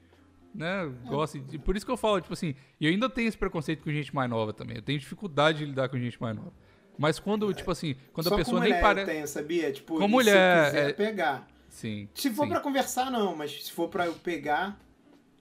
né, 0.54 0.86
gosto. 1.08 1.38
E 1.52 1.58
por 1.58 1.76
isso 1.76 1.86
que 1.86 1.92
eu 1.92 1.98
falo, 1.98 2.20
tipo 2.22 2.34
assim, 2.34 2.56
e 2.80 2.86
eu 2.86 2.92
ainda 2.92 3.10
tenho 3.10 3.28
esse 3.28 3.38
preconceito 3.38 3.84
com 3.84 3.92
gente 3.92 4.14
mais 4.14 4.30
nova 4.30 4.52
também. 4.54 4.78
Eu 4.78 4.82
tenho 4.82 5.00
dificuldade 5.00 5.60
de 5.60 5.66
lidar 5.66 5.90
com 5.90 5.98
gente 5.98 6.20
mais 6.22 6.36
nova. 6.36 6.54
Mas 6.98 7.18
quando, 7.20 7.54
tipo 7.54 7.72
assim, 7.72 7.96
quando 8.12 8.28
Só 8.28 8.36
a 8.36 8.38
pessoa 8.38 8.60
nem 8.60 8.80
parece. 8.82 9.10
eu 9.10 9.16
tenho, 9.16 9.28
sabia? 9.28 9.72
Tipo, 9.72 9.98
Com 10.00 10.08
mulher, 10.08 10.34
se 10.34 10.68
eu 10.68 10.72
quiser 10.82 10.90
é- 10.90 10.94
pegar. 10.94 11.48
Sim. 11.70 12.10
Se 12.14 12.30
for 12.32 12.48
pra 12.48 12.60
conversar, 12.60 13.10
não, 13.12 13.36
mas 13.36 13.64
se 13.66 13.72
for 13.72 13.88
pra 13.88 14.06
eu 14.08 14.14
pegar, 14.16 14.78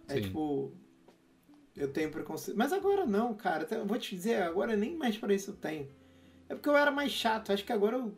é 0.08 0.14
Sim. 0.14 0.20
tipo. 0.22 0.72
Eu 1.74 1.88
tenho 1.92 2.10
preconceito. 2.10 2.56
Mas 2.56 2.72
agora 2.72 3.06
não, 3.06 3.34
cara. 3.34 3.66
Eu 3.70 3.86
vou 3.86 3.98
te 3.98 4.14
dizer, 4.14 4.42
agora 4.42 4.76
nem 4.76 4.96
mais 4.96 5.16
pra 5.16 5.32
isso 5.32 5.50
eu 5.52 5.56
tenho. 5.56 5.88
É 6.48 6.54
porque 6.54 6.68
eu 6.68 6.76
era 6.76 6.90
mais 6.90 7.12
chato. 7.12 7.52
Acho 7.52 7.64
que 7.64 7.72
agora 7.72 7.96
eu, 7.96 8.14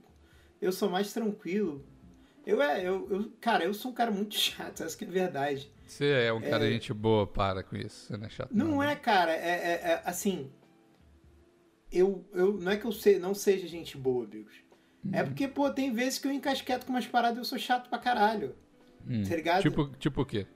eu 0.61 0.72
sou 0.72 0.88
mais 0.90 1.12
tranquilo. 1.12 1.85
Eu 2.46 2.61
é, 2.62 2.81
eu, 2.87 3.07
eu, 3.11 3.33
cara, 3.40 3.64
eu 3.64 3.72
sou 3.74 3.90
um 3.90 3.94
cara 3.94 4.11
muito 4.11 4.35
chato, 4.38 4.83
essa 4.83 4.96
que 4.96 5.05
é 5.05 5.09
a 5.09 5.11
verdade. 5.11 5.70
Você 5.90 6.07
é 6.07 6.33
um 6.33 6.40
cara 6.40 6.66
de 6.66 6.72
gente 6.72 6.94
boa, 6.94 7.26
para 7.26 7.62
com 7.64 7.76
isso. 7.76 8.07
Você 8.07 8.16
não 8.16 8.26
é 8.26 8.31
chato. 8.31 8.50
Não 8.53 8.83
é, 8.83 8.94
cara, 8.94 9.33
é, 9.33 9.37
é- 9.37 9.81
é, 9.92 10.03
assim. 10.05 10.50
Eu, 11.90 12.24
eu, 12.33 12.53
não 12.59 12.70
é 12.70 12.76
que 12.76 12.85
eu 12.85 12.92
sei, 12.92 13.18
não 13.18 13.35
seja 13.35 13.66
gente 13.66 13.96
boa, 13.96 14.24
Bigos. 14.24 14.55
É 15.12 15.24
porque, 15.24 15.48
pô, 15.48 15.68
tem 15.70 15.92
vezes 15.92 16.18
que 16.18 16.29
eu 16.29 16.33
encasqueto 16.33 16.87
com 16.87 16.92
umas 16.92 17.07
paradas 17.07 17.38
e 17.38 17.40
eu 17.40 17.44
sou 17.44 17.59
chato 17.59 17.88
pra 17.88 17.98
caralho. 17.98 18.55
Hum. 19.09 19.24
Tá 19.29 19.35
ligado? 19.35 19.62
Tipo, 19.62 19.88
tipo 19.98 20.20
o 20.20 20.26
quê? 20.26 20.46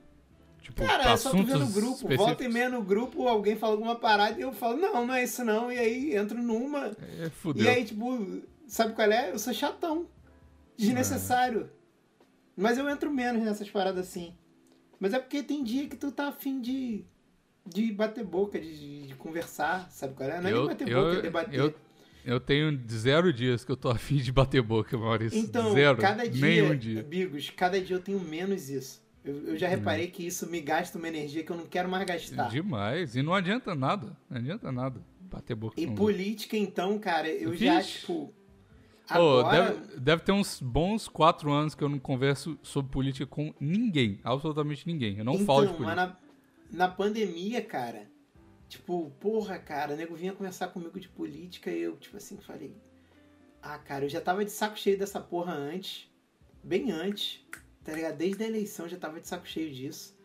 Tipo, 0.61 0.85
Cara, 0.85 1.11
é 1.11 1.17
só 1.17 1.31
tu 1.31 1.43
ver 1.43 1.57
no 1.57 1.67
grupo, 1.67 1.93
específicos? 1.93 2.15
volta 2.17 2.43
e 2.43 2.47
meia 2.47 2.69
no 2.69 2.81
grupo, 2.81 3.27
alguém 3.27 3.55
fala 3.55 3.73
alguma 3.73 3.95
parada 3.95 4.39
e 4.39 4.41
eu 4.41 4.53
falo, 4.53 4.77
não, 4.77 5.05
não 5.05 5.13
é 5.13 5.23
isso 5.23 5.43
não, 5.43 5.71
e 5.71 5.77
aí 5.77 6.15
entro 6.15 6.41
numa. 6.41 6.91
É, 7.19 7.29
fudeu. 7.29 7.63
E 7.65 7.67
aí, 7.67 7.83
tipo, 7.83 8.41
sabe 8.67 8.93
qual 8.93 9.11
é? 9.11 9.31
Eu 9.31 9.37
sou 9.37 9.53
chatão. 9.53 10.07
Desnecessário. 10.77 11.69
Mas 12.55 12.77
eu 12.77 12.87
entro 12.89 13.11
menos 13.11 13.43
nessas 13.43 13.69
paradas 13.69 14.07
assim. 14.07 14.33
Mas 14.99 15.13
é 15.13 15.19
porque 15.19 15.43
tem 15.43 15.63
dia 15.63 15.87
que 15.87 15.95
tu 15.95 16.11
tá 16.11 16.27
afim 16.29 16.61
de. 16.61 17.03
de 17.65 17.91
bater 17.91 18.23
boca, 18.23 18.59
de, 18.59 19.07
de- 19.07 19.15
conversar, 19.15 19.89
sabe 19.91 20.13
qual 20.13 20.29
é? 20.29 20.39
Não 20.41 20.49
é 20.49 20.53
nem 20.53 20.65
bater 20.65 20.85
boca, 20.93 21.17
é 21.17 21.21
debater. 21.21 21.59
eu, 21.59 21.73
eu 22.23 22.39
tenho 22.39 22.79
zero 22.89 23.31
dias 23.33 23.63
que 23.65 23.71
eu 23.71 23.77
tô 23.77 23.89
afim 23.91 24.17
de 24.17 24.31
bater 24.31 24.61
boca, 24.61 24.97
Maurício. 24.97 25.37
Então, 25.39 25.73
zero. 25.73 25.97
cada 25.97 26.27
dia, 26.27 26.41
Nenhum 26.45 26.75
dia. 26.77 27.01
amigos, 27.01 27.49
cada 27.49 27.79
dia 27.81 27.95
eu 27.95 28.01
tenho 28.01 28.19
menos 28.19 28.69
isso. 28.69 29.03
Eu, 29.23 29.47
eu 29.47 29.57
já 29.57 29.67
reparei 29.67 30.07
que 30.07 30.25
isso 30.25 30.47
me 30.47 30.61
gasta 30.61 30.97
uma 30.99 31.07
energia 31.07 31.43
que 31.43 31.51
eu 31.51 31.57
não 31.57 31.65
quero 31.65 31.89
mais 31.89 32.05
gastar. 32.05 32.47
Demais. 32.49 33.15
E 33.15 33.23
não 33.23 33.33
adianta 33.33 33.73
nada. 33.73 34.15
Não 34.29 34.37
adianta 34.37 34.71
nada. 34.71 35.01
Bater 35.21 35.55
boca 35.55 35.81
E 35.81 35.87
política, 35.87 36.55
então, 36.55 36.97
cara, 36.99 37.27
eu 37.27 37.55
já, 37.55 37.79
Vixe. 37.79 37.99
tipo. 38.01 38.31
Agora. 39.09 39.71
deve, 39.71 39.99
deve 39.99 40.23
ter 40.23 40.31
uns 40.31 40.61
bons 40.61 41.07
quatro 41.07 41.51
anos 41.51 41.75
que 41.75 41.83
eu 41.83 41.89
não 41.89 41.99
converso 41.99 42.57
sobre 42.63 42.91
política 42.91 43.25
com 43.25 43.53
ninguém. 43.59 44.19
Absolutamente 44.23 44.87
ninguém. 44.87 45.17
Eu 45.17 45.25
não 45.25 45.33
então, 45.33 45.45
falo 45.45 45.61
de 45.61 45.67
mas 45.67 45.77
política. 45.77 45.95
na, 46.71 46.87
na 46.87 46.87
pandemia, 46.87 47.61
cara, 47.61 48.09
tipo, 48.67 49.11
porra, 49.19 49.59
cara, 49.59 49.93
o 49.93 49.97
nego 49.97 50.15
vinha 50.15 50.33
conversar 50.33 50.69
comigo 50.69 50.99
de 50.99 51.07
política 51.07 51.69
e 51.69 51.81
eu, 51.81 51.95
tipo 51.97 52.17
assim, 52.17 52.37
falei. 52.37 52.75
Ah, 53.61 53.77
cara, 53.77 54.05
eu 54.05 54.09
já 54.09 54.21
tava 54.21 54.45
de 54.45 54.51
saco 54.51 54.77
cheio 54.77 54.97
dessa 54.97 55.19
porra 55.19 55.53
antes. 55.53 56.09
Bem 56.63 56.91
antes. 56.91 57.43
Tá 57.83 57.93
ligado? 57.93 58.17
Desde 58.17 58.43
a 58.43 58.47
eleição 58.47 58.85
eu 58.85 58.89
já 58.89 58.97
tava 58.97 59.19
de 59.19 59.27
saco 59.27 59.47
cheio 59.47 59.71
disso. 59.71 60.15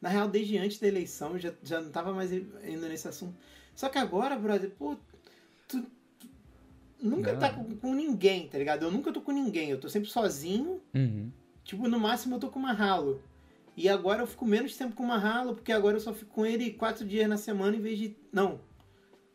Na 0.00 0.08
real, 0.08 0.28
desde 0.28 0.56
antes 0.58 0.78
da 0.78 0.86
eleição 0.86 1.32
eu 1.32 1.38
já, 1.38 1.52
já 1.62 1.80
não 1.80 1.90
tava 1.90 2.12
mais 2.12 2.32
indo 2.32 2.88
nesse 2.88 3.08
assunto. 3.08 3.36
Só 3.74 3.88
que 3.88 3.98
agora, 3.98 4.36
brother, 4.36 4.70
pô, 4.70 4.96
tu 5.68 5.84
nunca 7.00 7.32
Não. 7.32 7.38
tá 7.38 7.50
com, 7.50 7.76
com 7.76 7.94
ninguém, 7.94 8.48
tá 8.48 8.58
ligado? 8.58 8.84
Eu 8.84 8.90
nunca 8.90 9.12
tô 9.12 9.20
com 9.20 9.32
ninguém, 9.32 9.70
eu 9.70 9.80
tô 9.80 9.88
sempre 9.88 10.08
sozinho. 10.08 10.80
Uhum. 10.94 11.30
Tipo, 11.64 11.88
no 11.88 11.98
máximo 11.98 12.36
eu 12.36 12.40
tô 12.40 12.48
com 12.48 12.58
uma 12.58 12.72
ralo. 12.72 13.22
E 13.76 13.88
agora 13.88 14.22
eu 14.22 14.26
fico 14.26 14.46
menos 14.46 14.76
tempo 14.76 14.94
com 14.94 15.02
uma 15.02 15.18
ralo, 15.18 15.54
porque 15.54 15.70
agora 15.70 15.96
eu 15.96 16.00
só 16.00 16.14
fico 16.14 16.32
com 16.32 16.46
ele 16.46 16.70
quatro 16.70 17.04
dias 17.04 17.28
na 17.28 17.36
semana 17.36 17.76
em 17.76 17.80
vez 17.80 17.98
de. 17.98 18.16
Não. 18.32 18.60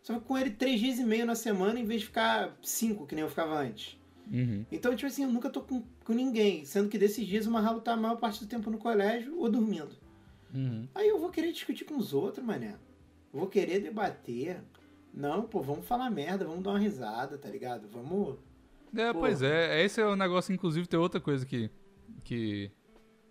Só 0.01 0.15
fico 0.15 0.25
com 0.25 0.37
ele 0.37 0.49
três 0.49 0.79
dias 0.79 0.97
e 0.97 1.03
meio 1.03 1.25
na 1.25 1.35
semana 1.35 1.79
em 1.79 1.85
vez 1.85 2.01
de 2.01 2.07
ficar 2.07 2.57
cinco, 2.61 3.05
que 3.05 3.13
nem 3.13 3.23
eu 3.23 3.29
ficava 3.29 3.59
antes. 3.59 3.99
Uhum. 4.31 4.65
Então, 4.71 4.95
tipo 4.95 5.07
assim, 5.07 5.23
eu 5.23 5.29
nunca 5.29 5.49
tô 5.49 5.61
com, 5.61 5.83
com 6.03 6.13
ninguém. 6.13 6.65
Sendo 6.65 6.89
que 6.89 6.97
desses 6.97 7.27
dias 7.27 7.45
o 7.45 7.51
Marralo 7.51 7.81
tá 7.81 7.93
a 7.93 7.97
maior 7.97 8.15
parte 8.15 8.39
do 8.39 8.47
tempo 8.47 8.71
no 8.71 8.77
colégio 8.77 9.37
ou 9.37 9.49
dormindo. 9.49 9.95
Uhum. 10.53 10.87
Aí 10.95 11.07
eu 11.07 11.19
vou 11.19 11.29
querer 11.29 11.51
discutir 11.51 11.85
com 11.85 11.97
os 11.97 12.13
outros, 12.13 12.43
mané. 12.43 12.75
Vou 13.31 13.47
querer 13.47 13.79
debater. 13.79 14.61
Não, 15.13 15.43
pô, 15.43 15.61
vamos 15.61 15.85
falar 15.85 16.09
merda, 16.09 16.45
vamos 16.45 16.63
dar 16.63 16.71
uma 16.71 16.79
risada, 16.79 17.37
tá 17.37 17.49
ligado? 17.49 17.87
Vamos. 17.89 18.37
É, 18.95 19.11
Pô. 19.13 19.19
pois 19.19 19.41
é. 19.41 19.83
Esse 19.83 20.01
é 20.01 20.05
o 20.05 20.15
negócio, 20.15 20.53
inclusive, 20.53 20.87
tem 20.87 20.99
outra 20.99 21.19
coisa 21.19 21.45
que. 21.45 21.69
que 22.23 22.71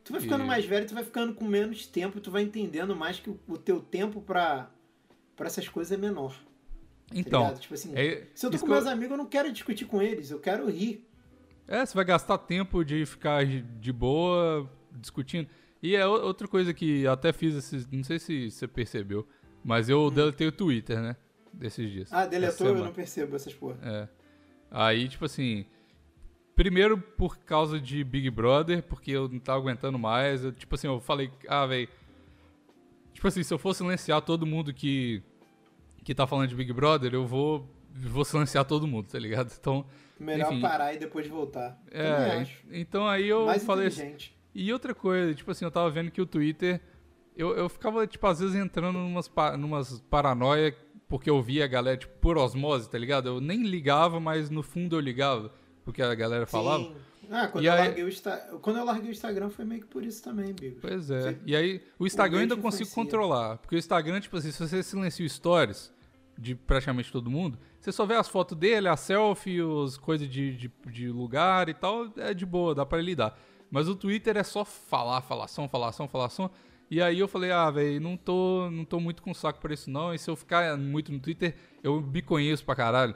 Tu 0.04 0.12
vai 0.12 0.20
ficando 0.22 0.44
E- 0.44 0.46
mais 0.46 0.64
velho, 0.64 0.86
tu 0.86 0.94
vai 0.94 1.04
ficando 1.04 1.34
com 1.34 1.44
menos 1.44 1.86
tempo, 1.86 2.20
tu 2.20 2.30
vai 2.30 2.42
entendendo 2.42 2.96
mais 2.96 3.20
que 3.20 3.30
o, 3.46 3.56
teu 3.58 3.80
tempo 3.80 4.20
pra, 4.20 4.70
pra 5.36 5.46
essas 5.46 5.68
coisas 5.68 5.92
é 5.92 5.96
menor. 6.00 6.32
tá 6.32 6.38
então, 7.14 7.42
ligado? 7.42 7.60
Tipo 7.60 7.74
assim, 7.74 7.92
é, 7.94 8.26
se 8.34 8.46
eu 8.46 8.50
tô 8.50 8.58
com 8.58 8.64
que 8.64 8.70
meus 8.72 8.86
amigos, 8.86 9.10
eu 9.12 9.16
não 9.18 9.26
quero 9.26 9.52
discutir 9.52 9.84
com 9.84 10.00
eles, 10.02 10.30
eu 10.30 10.40
quero 10.40 10.68
rir. 10.70 11.06
É, 11.68 11.84
você 11.84 11.94
vai 11.94 12.04
gastar 12.04 12.38
tempo 12.38 12.82
de 12.84 13.04
ficar 13.06 13.44
de- 13.46 13.92
boa 13.92 14.68
discutindo. 14.92 15.48
E 15.82 15.94
é 15.94 16.06
outra 16.06 16.48
coisa 16.48 16.74
que 16.74 17.02
eu 17.02 17.12
até 17.12 17.32
fiz 17.32 17.54
esses. 17.54 17.86
Não 17.86 18.02
sei 18.02 18.18
se 18.18 18.50
você 18.50 18.66
percebeu, 18.66 19.26
mas 19.62 19.88
eu 19.88 20.10
deletei 20.10 20.46
o 20.48 20.52
Twitter, 20.52 21.00
né? 21.00 21.16
Desses 21.52 21.90
dias. 21.90 22.12
Ah, 22.12 22.26
deletou, 22.26 22.68
eu 22.68 22.84
não 22.84 22.92
percebo 22.92 23.36
essas 23.36 23.54
porra. 23.54 23.78
É. 23.82 24.08
Aí, 24.70 25.08
tipo 25.08 25.24
assim. 25.24 25.66
Primeiro 26.54 26.98
por 26.98 27.38
causa 27.38 27.80
de 27.80 28.04
Big 28.04 28.28
Brother, 28.28 28.82
porque 28.82 29.10
eu 29.10 29.28
não 29.28 29.38
tava 29.38 29.58
aguentando 29.58 29.98
mais. 29.98 30.44
Eu, 30.44 30.52
tipo 30.52 30.74
assim, 30.74 30.86
eu 30.86 31.00
falei, 31.00 31.30
ah, 31.48 31.66
velho. 31.66 31.88
Tipo 33.14 33.26
assim, 33.28 33.42
se 33.42 33.52
eu 33.52 33.58
for 33.58 33.74
silenciar 33.74 34.20
todo 34.22 34.46
mundo 34.46 34.72
que. 34.72 35.22
que 36.04 36.14
tá 36.14 36.26
falando 36.26 36.48
de 36.48 36.54
Big 36.54 36.72
Brother, 36.72 37.14
eu 37.14 37.26
vou. 37.26 37.68
vou 37.92 38.24
silenciar 38.24 38.64
todo 38.64 38.86
mundo, 38.86 39.08
tá 39.08 39.18
ligado? 39.18 39.52
Então. 39.58 39.86
Melhor 40.18 40.52
Enfim. 40.52 40.60
parar 40.60 40.92
e 40.92 40.98
depois 40.98 41.26
voltar. 41.26 41.80
É, 41.90 42.46
então 42.70 43.06
aí 43.06 43.26
eu 43.26 43.46
Mais 43.46 43.64
falei 43.64 43.86
assim. 43.86 44.02
inteligente. 44.02 44.38
E 44.54 44.70
outra 44.70 44.94
coisa, 44.94 45.34
tipo 45.34 45.50
assim, 45.50 45.64
eu 45.64 45.70
tava 45.70 45.88
vendo 45.90 46.10
que 46.10 46.20
o 46.20 46.26
Twitter. 46.26 46.80
Eu, 47.34 47.56
eu 47.56 47.68
ficava, 47.70 48.06
tipo, 48.06 48.26
às 48.26 48.38
vezes 48.40 48.54
entrando 48.54 48.98
numas, 48.98 49.30
numas 49.58 50.00
paranoia 50.10 50.76
porque 51.10 51.28
eu 51.28 51.42
via 51.42 51.64
a 51.66 51.68
galera, 51.68 51.98
tipo, 51.98 52.14
por 52.20 52.38
osmose, 52.38 52.88
tá 52.88 52.96
ligado? 52.96 53.28
Eu 53.28 53.40
nem 53.40 53.62
ligava, 53.64 54.18
mas 54.18 54.48
no 54.48 54.62
fundo 54.62 54.96
eu 54.96 55.00
ligava, 55.00 55.52
porque 55.84 56.00
a 56.00 56.14
galera 56.14 56.46
falava. 56.46 56.84
Sim. 56.84 56.94
Ah, 57.32 57.46
quando 57.46 57.62
E 57.62 57.66
eu, 57.66 57.72
aí- 57.74 57.78
larguei 57.80 58.04
o 58.04 58.08
Insta... 58.08 58.36
quando 58.62 58.78
eu 58.78 58.84
larguei 58.84 59.10
o 59.10 59.12
Instagram 59.12 59.50
foi 59.50 59.64
meio 59.64 59.82
que 59.82 59.86
por 59.86 60.02
isso 60.02 60.20
também, 60.22 60.52
Bigo. 60.52 60.78
Pois 60.80 61.10
é. 61.10 61.20
Você- 61.20 61.38
E 61.46 61.54
aí, 61.54 61.82
o 61.98 62.06
Instagram 62.06 62.38
eu 62.38 62.42
ainda 62.42 62.56
consigo 62.56 62.82
influencia. 62.88 62.94
controlar. 63.04 63.58
Porque 63.58 63.76
o 63.76 63.78
Instagram, 63.78 64.20
tipo 64.20 64.36
assim, 64.36 64.50
se 64.50 64.58
você 64.58 64.82
silencia 64.82 65.24
o 65.24 65.28
stories 65.28 65.92
de 66.36 66.54
praticamente 66.54 67.12
todo 67.12 67.30
mundo, 67.30 67.56
você 67.78 67.92
só 67.92 68.04
vê 68.06 68.14
as 68.14 68.26
fotos 68.26 68.56
dele, 68.58 68.88
a 68.88 68.96
selfie, 68.96 69.58
as 69.84 69.96
coisas 69.96 70.28
de, 70.28 70.56
de, 70.56 70.72
de 70.86 71.08
lugar 71.08 71.68
e 71.68 71.74
tal, 71.74 72.08
é 72.16 72.32
de 72.34 72.44
boa, 72.46 72.74
dá 72.74 72.84
pra 72.86 73.00
lidar. 73.00 73.38
Mas 73.70 73.88
o 73.88 73.94
Twitter 73.94 74.36
é 74.36 74.42
só 74.42 74.64
falar, 74.64 75.20
falação, 75.20 75.68
falação, 75.68 76.08
falação. 76.08 76.50
E 76.90 77.00
aí 77.00 77.20
eu 77.20 77.28
falei, 77.28 77.52
ah, 77.52 77.70
velho, 77.70 78.00
não 78.00 78.16
tô, 78.16 78.68
não 78.70 78.84
tô 78.84 78.98
muito 78.98 79.22
com 79.22 79.32
saco 79.32 79.60
pra 79.60 79.72
isso 79.72 79.88
não. 79.90 80.12
E 80.12 80.18
se 80.18 80.28
eu 80.28 80.34
ficar 80.34 80.76
muito 80.76 81.12
no 81.12 81.20
Twitter, 81.20 81.54
eu 81.82 82.00
me 82.00 82.20
conheço 82.20 82.64
pra 82.64 82.74
caralho. 82.74 83.14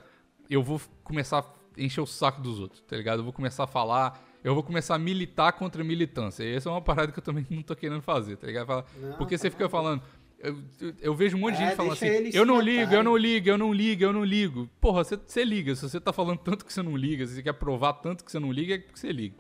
Eu 0.49 0.63
vou 0.63 0.81
começar 1.03 1.41
a 1.41 1.81
encher 1.81 2.01
o 2.01 2.07
saco 2.07 2.41
dos 2.41 2.61
outros, 2.61 2.81
tá 2.83 2.97
ligado? 2.97 3.19
Eu 3.19 3.25
vou 3.25 3.33
começar 3.33 3.65
a 3.65 3.67
falar, 3.67 4.23
eu 4.45 4.55
vou 4.55 4.63
começar 4.63 4.95
a 4.95 4.99
militar 4.99 5.53
contra 5.55 5.83
a 5.83 5.85
militância. 5.85 6.45
E 6.45 6.55
essa 6.55 6.69
é 6.69 6.73
uma 6.73 6.81
parada 6.81 7.11
que 7.11 7.19
eu 7.19 7.23
também 7.23 7.45
não 7.51 7.63
tô 7.63 7.75
querendo 7.75 8.01
fazer, 8.03 8.37
tá 8.37 8.47
ligado? 8.47 8.67
Fala- 8.67 8.85
Não, 9.01 9.17
Porque 9.17 9.37
tá 9.37 9.43
você 9.43 9.51
fica 9.51 9.69
falando. 9.69 10.03
Eu, 10.39 10.63
eu- 11.01 11.15
vejo 11.15 11.37
um 11.37 11.41
monte 11.41 11.57
de 11.57 11.63
É, 11.63 11.67
gente 11.69 11.77
falando 11.77 11.93
assim: 11.95 12.07
eu 12.33 12.45
não 12.45 12.61
ligo, 12.61 12.81
eu 12.83 12.85
matarem." 12.87 13.03
não 13.05 13.17
ligo, 13.17 13.49
eu 13.49 13.59
não 13.59 13.73
ligo, 13.73 14.05
eu 14.05 14.13
não 14.13 14.25
ligo. 14.25 14.71
Porra, 14.81 15.03
você, 15.03 15.17
você 15.17 15.43
liga. 15.43 15.75
Se 15.75 15.83
você 15.83 15.99
tá 15.99 16.13
falando 16.13 16.39
tanto 16.39 16.65
que 16.67 16.73
você 16.73 16.83
não 16.83 16.97
liga, 16.97 17.27
se 17.27 17.35
você 17.35 17.43
quer 17.43 17.55
provar 17.55 17.95
tanto 17.95 18.23
que 18.25 18.31
você 18.31 18.39
não 18.39 18.53
liga, 18.53 18.75
é 18.75 18.79
que 18.79 18.97
você 18.99 19.11
liga. 19.11 19.35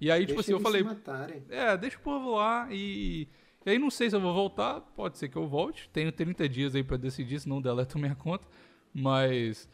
E 0.00 0.10
aí, 0.10 0.22
tipo 0.26 0.34
Deixa 0.34 0.40
assim, 0.40 0.52
eu 0.52 0.60
falei: 0.60 0.82
matarem. 0.82 1.42
é, 1.48 1.74
deixa 1.76 1.96
o 1.96 2.00
povo 2.00 2.34
lá 2.36 2.68
e. 2.70 3.28
E 3.68 3.72
aí 3.72 3.78
não 3.78 3.90
sei 3.90 4.08
se 4.08 4.16
eu 4.16 4.20
vou 4.20 4.32
voltar, 4.32 4.80
pode 4.80 5.18
ser 5.18 5.28
que 5.28 5.36
eu 5.36 5.46
volte. 5.46 5.88
Tenho 5.92 6.10
30 6.10 6.48
dias 6.48 6.74
aí 6.74 6.82
pra 6.82 6.96
decidir, 6.96 7.38
se 7.38 7.48
não 7.48 7.60
deleto 7.60 7.98
minha 7.98 8.14
conta. 8.14 8.46
Mas. 8.94 9.68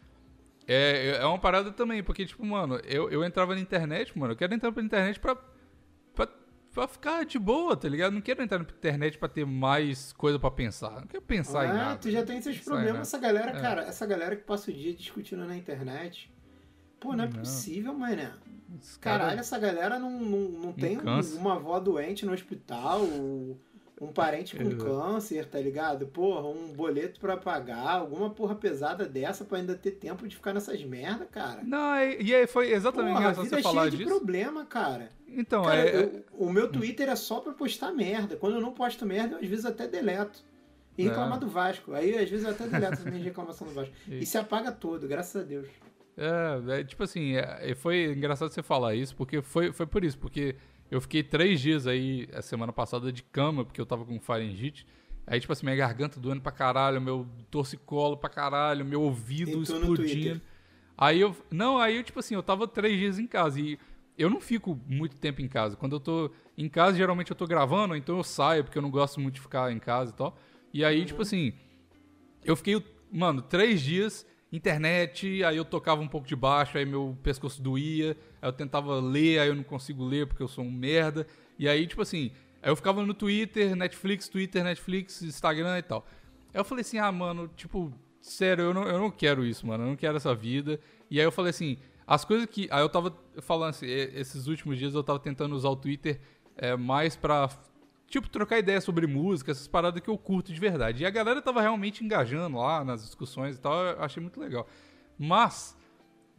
É, 0.66 1.18
é 1.20 1.24
uma 1.26 1.38
parada 1.38 1.70
também, 1.70 2.02
porque, 2.02 2.24
tipo, 2.26 2.44
mano, 2.44 2.76
eu, 2.84 3.10
eu 3.10 3.22
entrava 3.22 3.54
na 3.54 3.60
internet, 3.60 4.18
mano, 4.18 4.32
eu 4.32 4.36
quero 4.36 4.54
entrar 4.54 4.72
pra 4.72 4.82
internet 4.82 5.20
pra, 5.20 5.36
pra, 6.14 6.26
pra 6.72 6.88
ficar 6.88 7.24
de 7.26 7.38
boa, 7.38 7.76
tá 7.76 7.86
ligado? 7.88 8.14
Não 8.14 8.20
quero 8.22 8.42
entrar 8.42 8.58
na 8.58 8.64
internet 8.64 9.18
pra 9.18 9.28
ter 9.28 9.44
mais 9.44 10.12
coisa 10.14 10.38
pra 10.38 10.50
pensar. 10.50 11.00
Não 11.02 11.06
quero 11.06 11.22
pensar 11.22 11.66
em 11.66 11.70
Ah, 11.70 11.74
nada. 11.74 11.96
tu 12.00 12.10
já 12.10 12.24
tem 12.24 12.40
seus 12.40 12.58
problemas. 12.60 13.02
Essa 13.02 13.18
galera, 13.18 13.50
É. 13.50 13.60
cara, 13.60 13.82
essa 13.82 14.06
galera 14.06 14.34
que 14.36 14.42
passa 14.42 14.70
o 14.70 14.74
dia 14.74 14.94
discutindo 14.94 15.44
na 15.44 15.54
internet. 15.56 16.32
Pô, 16.98 17.14
não 17.14 17.24
é 17.24 17.28
Não. 17.28 17.34
possível, 17.40 17.92
mané. 17.92 18.32
Os 18.80 18.96
cara- 18.96 19.18
Caralho, 19.24 19.40
essa 19.40 19.58
galera 19.58 19.98
não, 19.98 20.10
não, 20.18 20.38
não 20.48 20.72
tem 20.72 20.98
um- 20.98 21.36
uma 21.38 21.56
avó 21.56 21.78
doente 21.78 22.24
no 22.24 22.32
hospital, 22.32 23.02
um 24.00 24.08
parente 24.08 24.56
com 24.56 24.62
Exato. 24.64 24.84
câncer, 24.84 25.46
tá 25.46 25.58
ligado? 25.60 26.06
Porra, 26.08 26.48
um 26.48 26.72
boleto 26.72 27.20
pra 27.20 27.36
pagar, 27.36 27.90
alguma 28.00 28.28
porra 28.30 28.54
pesada 28.54 29.06
dessa 29.06 29.44
pra 29.44 29.58
ainda 29.58 29.74
ter 29.76 29.92
tempo 29.92 30.26
de 30.26 30.34
ficar 30.34 30.52
nessas 30.52 30.82
merda, 30.84 31.24
cara. 31.26 31.62
Não, 31.62 31.96
e, 31.98 32.22
e 32.22 32.34
aí 32.34 32.46
foi 32.46 32.72
exatamente 32.72 33.14
Porra, 33.14 33.28
a 33.28 33.32
vida 33.32 33.48
você 33.48 33.54
é 33.56 33.62
falar 33.62 33.82
cheia 33.82 33.90
de 33.92 33.96
disso. 33.98 34.08
problema, 34.10 34.64
cara. 34.66 35.10
Então, 35.28 35.62
Cara, 35.62 35.76
é. 35.88 35.96
eu- 36.04 36.24
o 36.32 36.50
meu 36.52 36.70
Twitter 36.70 37.08
é 37.08 37.16
só 37.16 37.40
pra 37.40 37.52
postar 37.52 37.92
merda. 37.92 38.36
Quando 38.36 38.54
eu 38.56 38.60
não 38.60 38.72
posto 38.72 39.06
merda, 39.06 39.36
eu 39.36 39.40
às 39.40 39.46
vezes 39.46 39.64
até 39.64 39.86
deleto. 39.86 40.44
E 40.96 41.04
É. 41.04 41.08
reclamar 41.08 41.38
do 41.40 41.48
Vasco. 41.48 41.92
Aí, 41.92 42.16
às 42.16 42.30
vezes, 42.30 42.44
eu 42.44 42.52
até 42.52 42.66
deleto 42.68 42.94
as 42.94 43.04
minhas 43.04 43.22
reclamações 43.24 43.70
do 43.70 43.74
Vasco. 43.74 43.94
E 44.06 44.20
Isso. 44.20 44.32
se 44.32 44.38
apaga 44.38 44.70
todo, 44.70 45.08
graças 45.08 45.42
a 45.42 45.44
Deus. 45.44 45.66
É, 46.16 46.80
é, 46.80 46.84
tipo 46.84 47.02
assim, 47.02 47.34
é, 47.36 47.70
é, 47.70 47.74
foi 47.74 48.12
engraçado 48.12 48.48
você 48.52 48.62
falar 48.62 48.94
isso, 48.94 49.16
porque 49.16 49.42
foi, 49.42 49.72
foi 49.72 49.86
por 49.86 50.04
isso, 50.04 50.16
porque 50.16 50.54
eu 50.94 51.00
fiquei 51.00 51.24
três 51.24 51.60
dias 51.60 51.88
aí, 51.88 52.28
a 52.32 52.40
semana 52.40 52.72
passada, 52.72 53.10
de 53.10 53.20
cama, 53.24 53.64
porque 53.64 53.80
eu 53.80 53.86
tava 53.86 54.04
com 54.04 54.20
faringite. 54.20 54.86
Aí, 55.26 55.40
tipo 55.40 55.52
assim, 55.52 55.66
minha 55.66 55.74
garganta 55.74 56.20
doendo 56.20 56.40
pra 56.40 56.52
caralho, 56.52 57.00
meu 57.00 57.26
torcicolo 57.50 58.16
pra 58.16 58.30
caralho, 58.30 58.84
meu 58.84 59.02
ouvido 59.02 59.60
explodindo. 59.60 60.40
Aí 60.96 61.20
eu. 61.20 61.36
Não, 61.50 61.78
aí 61.78 61.96
eu, 61.96 62.04
tipo 62.04 62.20
assim, 62.20 62.36
eu 62.36 62.44
tava 62.44 62.68
três 62.68 62.96
dias 62.96 63.18
em 63.18 63.26
casa. 63.26 63.60
E 63.60 63.76
eu 64.16 64.30
não 64.30 64.40
fico 64.40 64.78
muito 64.86 65.16
tempo 65.16 65.42
em 65.42 65.48
casa. 65.48 65.74
Quando 65.74 65.96
eu 65.96 66.00
tô 66.00 66.30
em 66.56 66.68
casa, 66.68 66.96
geralmente 66.96 67.32
eu 67.32 67.36
tô 67.36 67.44
gravando, 67.44 67.96
então 67.96 68.16
eu 68.16 68.22
saio, 68.22 68.62
porque 68.62 68.78
eu 68.78 68.82
não 68.82 68.90
gosto 68.90 69.18
muito 69.18 69.34
de 69.34 69.40
ficar 69.40 69.72
em 69.72 69.80
casa 69.80 70.12
e 70.12 70.14
tal. 70.14 70.38
E 70.72 70.84
aí, 70.84 71.00
uhum. 71.00 71.06
tipo 71.06 71.22
assim, 71.22 71.54
eu 72.44 72.54
fiquei, 72.54 72.80
mano, 73.10 73.42
três 73.42 73.82
dias 73.82 74.24
internet, 74.56 75.42
aí 75.44 75.56
eu 75.56 75.64
tocava 75.64 76.00
um 76.00 76.08
pouco 76.08 76.26
de 76.26 76.36
baixo, 76.36 76.78
aí 76.78 76.84
meu 76.84 77.16
pescoço 77.22 77.60
doía, 77.60 78.16
aí 78.40 78.48
eu 78.48 78.52
tentava 78.52 79.00
ler, 79.00 79.38
aí 79.38 79.48
eu 79.48 79.54
não 79.54 79.62
consigo 79.62 80.04
ler 80.04 80.26
porque 80.26 80.42
eu 80.42 80.48
sou 80.48 80.64
um 80.64 80.70
merda. 80.70 81.26
E 81.58 81.68
aí, 81.68 81.86
tipo 81.86 82.02
assim, 82.02 82.30
aí 82.62 82.70
eu 82.70 82.76
ficava 82.76 83.04
no 83.04 83.14
Twitter, 83.14 83.74
Netflix, 83.74 84.28
Twitter, 84.28 84.62
Netflix, 84.62 85.22
Instagram 85.22 85.78
e 85.78 85.82
tal. 85.82 86.06
Aí 86.52 86.60
eu 86.60 86.64
falei 86.64 86.82
assim, 86.82 86.98
ah, 86.98 87.10
mano, 87.10 87.48
tipo, 87.56 87.92
sério, 88.20 88.64
eu 88.64 88.74
não, 88.74 88.84
eu 88.84 88.98
não 88.98 89.10
quero 89.10 89.44
isso, 89.44 89.66
mano, 89.66 89.84
eu 89.84 89.88
não 89.88 89.96
quero 89.96 90.16
essa 90.16 90.34
vida. 90.34 90.78
E 91.10 91.18
aí 91.18 91.26
eu 91.26 91.32
falei 91.32 91.50
assim, 91.50 91.78
as 92.06 92.24
coisas 92.24 92.46
que. 92.46 92.68
Aí 92.70 92.80
eu 92.80 92.88
tava 92.88 93.16
falando 93.40 93.70
assim, 93.70 93.86
esses 93.86 94.46
últimos 94.46 94.78
dias 94.78 94.94
eu 94.94 95.02
tava 95.02 95.18
tentando 95.18 95.54
usar 95.54 95.68
o 95.68 95.76
Twitter 95.76 96.20
é, 96.56 96.76
mais 96.76 97.16
pra 97.16 97.48
tipo, 98.20 98.28
trocar 98.28 98.58
ideia 98.58 98.80
sobre 98.80 99.06
música, 99.06 99.50
essas 99.50 99.66
paradas 99.66 100.00
que 100.00 100.08
eu 100.08 100.16
curto 100.16 100.52
de 100.52 100.60
verdade. 100.60 101.02
E 101.02 101.06
a 101.06 101.10
galera 101.10 101.42
tava 101.42 101.60
realmente 101.60 102.04
engajando 102.04 102.58
lá 102.58 102.84
nas 102.84 103.02
discussões 103.02 103.56
e 103.56 103.60
tal, 103.60 103.74
eu 103.74 104.02
achei 104.02 104.22
muito 104.22 104.38
legal. 104.38 104.68
Mas, 105.18 105.76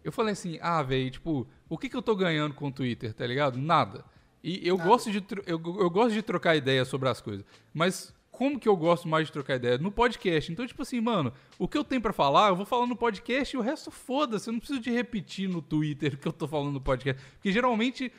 eu 0.03 0.11
falei 0.11 0.31
assim, 0.31 0.57
ah, 0.61 0.81
velho, 0.81 1.11
tipo, 1.11 1.47
o 1.67 1.77
que 1.77 1.89
que 1.89 1.95
eu 1.95 2.01
tô 2.01 2.15
ganhando 2.15 2.53
com 2.53 2.67
o 2.67 2.71
Twitter, 2.71 3.13
tá 3.13 3.27
ligado? 3.27 3.57
Nada. 3.57 4.05
E 4.41 4.65
eu, 4.65 4.77
Nada. 4.77 4.89
Gosto 4.89 5.11
de, 5.11 5.23
eu, 5.45 5.61
eu 5.79 5.89
gosto 5.89 6.13
de 6.13 6.21
trocar 6.21 6.55
ideia 6.55 6.85
sobre 6.85 7.09
as 7.09 7.19
coisas. 7.19 7.45
Mas 7.73 8.13
como 8.31 8.59
que 8.59 8.69
eu 8.69 8.77
gosto 8.77 9.07
mais 9.07 9.27
de 9.27 9.33
trocar 9.33 9.55
ideia? 9.55 9.77
No 9.77 9.91
podcast. 9.91 10.51
Então, 10.51 10.65
tipo 10.65 10.81
assim, 10.81 11.01
mano, 11.01 11.33
o 11.57 11.67
que 11.67 11.77
eu 11.77 11.83
tenho 11.83 12.01
para 12.01 12.13
falar, 12.13 12.49
eu 12.49 12.55
vou 12.55 12.65
falar 12.65 12.85
no 12.85 12.95
podcast 12.95 13.55
e 13.55 13.59
o 13.59 13.61
resto 13.61 13.91
foda-se. 13.91 14.49
Eu 14.49 14.53
não 14.53 14.59
preciso 14.59 14.79
de 14.79 14.91
repetir 14.91 15.49
no 15.49 15.61
Twitter 15.61 16.13
o 16.13 16.17
que 16.17 16.27
eu 16.27 16.33
tô 16.33 16.47
falando 16.47 16.71
no 16.71 16.81
podcast. 16.81 17.21
Porque 17.33 17.51
geralmente 17.51 18.11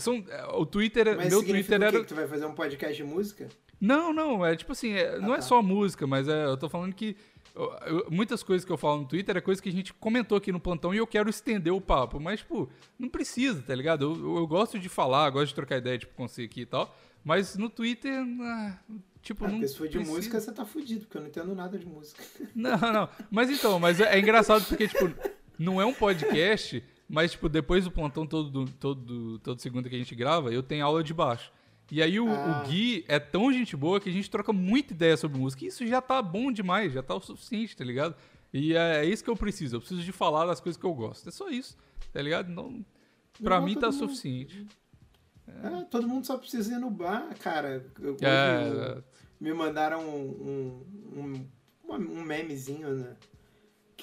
são, 0.00 0.24
é, 0.28 0.46
o 0.52 0.66
Twitter, 0.66 1.16
mas 1.16 1.28
meu 1.28 1.44
Twitter 1.44 1.82
era. 1.82 2.00
Que 2.00 2.06
tu 2.06 2.14
vai 2.14 2.26
fazer 2.26 2.46
um 2.46 2.54
podcast 2.54 2.96
de 2.96 3.04
música? 3.04 3.48
Não, 3.80 4.12
não, 4.12 4.44
é 4.44 4.56
tipo 4.56 4.72
assim, 4.72 4.92
é, 4.92 5.16
ah, 5.16 5.18
não 5.18 5.34
é 5.34 5.38
tá. 5.38 5.38
é 5.38 5.40
só 5.42 5.62
música, 5.62 6.06
mas 6.06 6.28
é, 6.28 6.46
eu 6.46 6.56
tô 6.56 6.68
falando 6.68 6.94
que 6.94 7.16
eu, 7.54 8.06
muitas 8.10 8.42
coisas 8.42 8.64
que 8.64 8.72
eu 8.72 8.76
falo 8.76 9.02
no 9.02 9.06
Twitter 9.06 9.36
é 9.36 9.40
coisa 9.40 9.62
que 9.62 9.68
a 9.68 9.72
gente 9.72 9.94
comentou 9.94 10.36
aqui 10.36 10.50
no 10.50 10.58
plantão 10.58 10.92
e 10.92 10.98
eu 10.98 11.06
quero 11.06 11.30
estender 11.30 11.72
o 11.72 11.80
papo, 11.80 12.18
mas, 12.18 12.40
tipo, 12.40 12.68
não 12.98 13.08
precisa, 13.08 13.62
tá 13.62 13.74
ligado? 13.74 14.04
Eu, 14.04 14.36
eu 14.38 14.46
gosto 14.46 14.78
de 14.78 14.88
falar, 14.88 15.30
gosto 15.30 15.48
de 15.48 15.54
trocar 15.54 15.78
ideia, 15.78 15.98
tipo, 15.98 16.14
com 16.14 16.26
você 16.26 16.42
aqui 16.42 16.62
e 16.62 16.66
tal, 16.66 16.96
mas 17.22 17.56
no 17.56 17.70
Twitter, 17.70 18.12
ah, 18.40 18.78
tipo, 19.22 19.44
ah, 19.44 19.48
não. 19.48 19.60
Se 19.66 19.76
for 19.76 19.86
de 19.86 19.98
precisa. 19.98 20.16
música, 20.16 20.40
você 20.40 20.52
tá 20.52 20.64
fudido, 20.64 21.02
porque 21.02 21.16
eu 21.16 21.22
não 21.22 21.28
entendo 21.28 21.54
nada 21.54 21.78
de 21.78 21.86
música. 21.86 22.22
Não, 22.54 22.76
não, 22.76 23.08
mas 23.30 23.48
então, 23.48 23.78
mas 23.78 24.00
é, 24.00 24.16
é 24.16 24.18
engraçado 24.18 24.64
porque, 24.66 24.88
tipo, 24.88 25.12
não 25.56 25.80
é 25.80 25.86
um 25.86 25.94
podcast 25.94 26.82
mas, 27.08 27.32
tipo, 27.32 27.48
depois 27.48 27.84
do 27.84 27.90
plantão 27.90 28.26
todo, 28.26 28.66
todo, 28.80 29.38
todo 29.40 29.60
segunda 29.60 29.88
que 29.88 29.94
a 29.94 29.98
gente 29.98 30.14
grava, 30.14 30.52
eu 30.52 30.62
tenho 30.62 30.84
aula 30.84 31.02
de 31.02 31.12
baixo. 31.12 31.52
E 31.90 32.02
aí 32.02 32.18
o, 32.18 32.28
ah. 32.28 32.62
o, 32.64 32.68
Gui 32.68 33.04
é 33.08 33.18
tão 33.18 33.52
gente 33.52 33.76
boa 33.76 34.00
que 34.00 34.08
a 34.08 34.12
gente 34.12 34.30
troca 34.30 34.52
muita 34.52 34.94
ideia 34.94 35.16
sobre 35.16 35.38
música. 35.38 35.64
E 35.64 35.68
isso 35.68 35.86
já 35.86 36.00
tá 36.00 36.22
bom 36.22 36.50
demais, 36.50 36.92
já 36.92 37.02
tá 37.02 37.14
o 37.14 37.20
suficiente, 37.20 37.76
tá 37.76 37.84
ligado? 37.84 38.16
E 38.52 38.74
é, 38.74 39.04
é 39.04 39.04
isso 39.04 39.22
que 39.22 39.30
eu 39.30 39.36
preciso. 39.36 39.76
Eu 39.76 39.80
preciso 39.80 40.02
de 40.02 40.12
falar 40.12 40.46
das 40.46 40.60
coisas 40.60 40.80
que 40.80 40.86
eu 40.86 40.94
gosto. 40.94 41.28
É 41.28 41.32
só 41.32 41.48
isso, 41.50 41.76
tá 42.12 42.22
ligado? 42.22 42.48
Não, 42.48 42.84
pra 43.42 43.58
Não, 43.58 43.66
mim 43.66 43.74
tá 43.74 43.90
mundo... 43.90 43.98
suficiente. 43.98 44.66
É. 45.46 45.66
É, 45.66 45.84
todo 45.84 46.08
mundo 46.08 46.24
só 46.24 46.38
precisa 46.38 46.74
ir 46.74 46.78
no 46.78 46.90
bar, 46.90 47.36
cara. 47.38 47.84
Eu, 48.00 48.16
é... 48.22 49.02
me 49.38 49.52
mandaram 49.52 50.00
um, 50.00 50.84
um, 51.16 51.46
um, 51.86 51.94
um 51.94 52.24
memezinho, 52.24 52.94
né? 52.94 53.16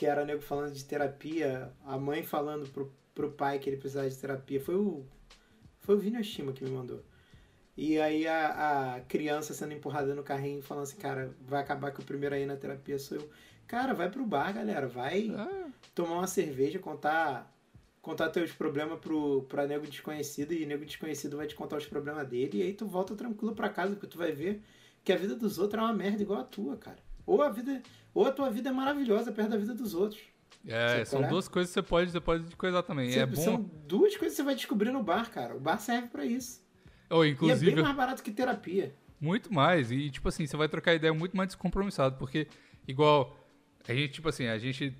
Que 0.02 0.08
era 0.08 0.26
nego 0.26 0.42
falando 0.42 0.74
de 0.74 0.84
terapia, 0.84 1.72
a 1.86 1.96
mãe 1.96 2.24
falando 2.24 2.68
pro, 2.70 2.92
pro 3.14 3.32
pai 3.34 3.60
que 3.60 3.70
ele 3.70 3.78
precisava 3.78 4.10
de 4.10 4.18
terapia. 4.18 4.60
Foi 4.60 4.74
o. 4.74 5.06
Foi 5.80 5.94
o 5.94 6.00
Vini 6.00 6.18
Oshima 6.18 6.52
que 6.54 6.64
me 6.64 6.72
mandou. 6.72 7.04
E 7.78 8.00
aí 8.00 8.28
a, 8.28 8.96
a 8.96 9.02
criança 9.02 9.54
sendo 9.54 9.74
empurrada 9.74 10.16
no 10.16 10.24
carrinho 10.24 10.60
falando 10.64 10.86
assim, 10.86 10.98
cara, 10.98 11.32
vai 11.42 11.62
acabar 11.62 11.92
que 11.92 12.00
o 12.00 12.04
primeiro 12.04 12.34
aí 12.34 12.48
na 12.48 12.56
terapia 12.56 12.98
sou 12.98 13.20
eu. 13.20 13.30
Cara, 13.68 13.94
vai 13.94 14.10
pro 14.10 14.26
bar, 14.26 14.52
galera. 14.52 14.88
Vai 14.88 15.30
é. 15.30 15.66
tomar 15.94 16.16
uma 16.16 16.28
cerveja, 16.28 16.80
contar 16.80 17.56
contar 18.02 18.32
teus 18.32 18.52
problemas 18.52 19.00
pro, 19.00 19.44
pra 19.44 19.68
nego 19.68 19.86
desconhecido 19.86 20.52
e 20.52 20.66
nego 20.66 20.84
desconhecido 20.84 21.38
vai 21.38 21.46
te 21.46 21.54
contar 21.54 21.78
os 21.78 21.86
problemas 21.86 22.28
dele 22.28 22.58
e 22.58 22.64
aí 22.64 22.74
tu 22.74 22.88
volta 22.88 23.16
tranquilo 23.16 23.54
pra 23.54 23.70
casa 23.70 23.94
porque 23.94 24.08
tu 24.08 24.18
vai 24.18 24.32
ver 24.32 24.64
que 25.04 25.14
a 25.14 25.16
vida 25.16 25.36
dos 25.36 25.60
outros 25.60 25.80
é 25.80 25.86
uma 25.86 25.94
merda 25.94 26.24
igual 26.24 26.40
a 26.40 26.44
tua, 26.44 26.76
cara. 26.76 26.98
Ou 27.26 27.42
a 27.42 27.50
vida 27.50 27.82
ou 28.14 28.26
a 28.26 28.32
tua 28.32 28.50
vida 28.50 28.70
é 28.70 28.72
maravilhosa 28.72 29.32
perto 29.32 29.52
da 29.52 29.58
vida 29.58 29.74
dos 29.74 29.94
outros. 29.94 30.22
É, 30.68 31.04
são 31.06 31.28
duas 31.28 31.48
coisas 31.48 31.72
que 31.72 31.74
você 31.74 31.82
pode, 31.82 32.12
você 32.12 32.20
pode 32.20 32.56
coisar 32.56 32.84
também. 32.84 33.10
Você, 33.10 33.20
é 33.20 33.26
bom... 33.26 33.42
São 33.42 33.62
duas 33.88 34.16
coisas 34.16 34.36
que 34.36 34.42
você 34.42 34.44
vai 34.44 34.56
descobrir 34.56 34.92
no 34.92 35.02
bar, 35.02 35.30
cara. 35.32 35.56
O 35.56 35.60
bar 35.60 35.80
serve 35.80 36.08
para 36.08 36.26
isso. 36.26 36.62
Oh, 37.10 37.26
inclusive, 37.26 37.66
e 37.66 37.72
é 37.72 37.76
bem 37.76 37.84
mais 37.84 37.96
barato 37.96 38.22
que 38.22 38.32
terapia. 38.32 38.94
Muito 39.20 39.54
mais. 39.54 39.92
E, 39.92 40.10
tipo 40.10 40.28
assim, 40.28 40.46
você 40.46 40.56
vai 40.56 40.68
trocar 40.68 40.94
ideia 40.94 41.14
muito 41.14 41.36
mais 41.36 41.48
descompromissado. 41.48 42.18
Porque, 42.18 42.48
igual, 42.88 43.36
a 43.88 43.94
gente, 43.94 44.14
tipo 44.14 44.30
assim, 44.30 44.48
a 44.48 44.58
gente 44.58 44.96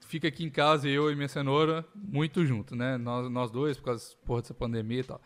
fica 0.00 0.28
aqui 0.28 0.44
em 0.44 0.50
casa, 0.50 0.88
eu 0.88 1.10
e 1.10 1.14
minha 1.14 1.28
cenoura, 1.28 1.84
muito 1.94 2.44
junto, 2.44 2.74
né? 2.74 2.96
Nós, 2.96 3.30
nós 3.30 3.50
dois, 3.50 3.76
por 3.78 3.86
causa 3.86 4.14
porra, 4.24 4.42
dessa 4.42 4.54
pandemia 4.54 5.00
e 5.00 5.04
tal. 5.04 5.20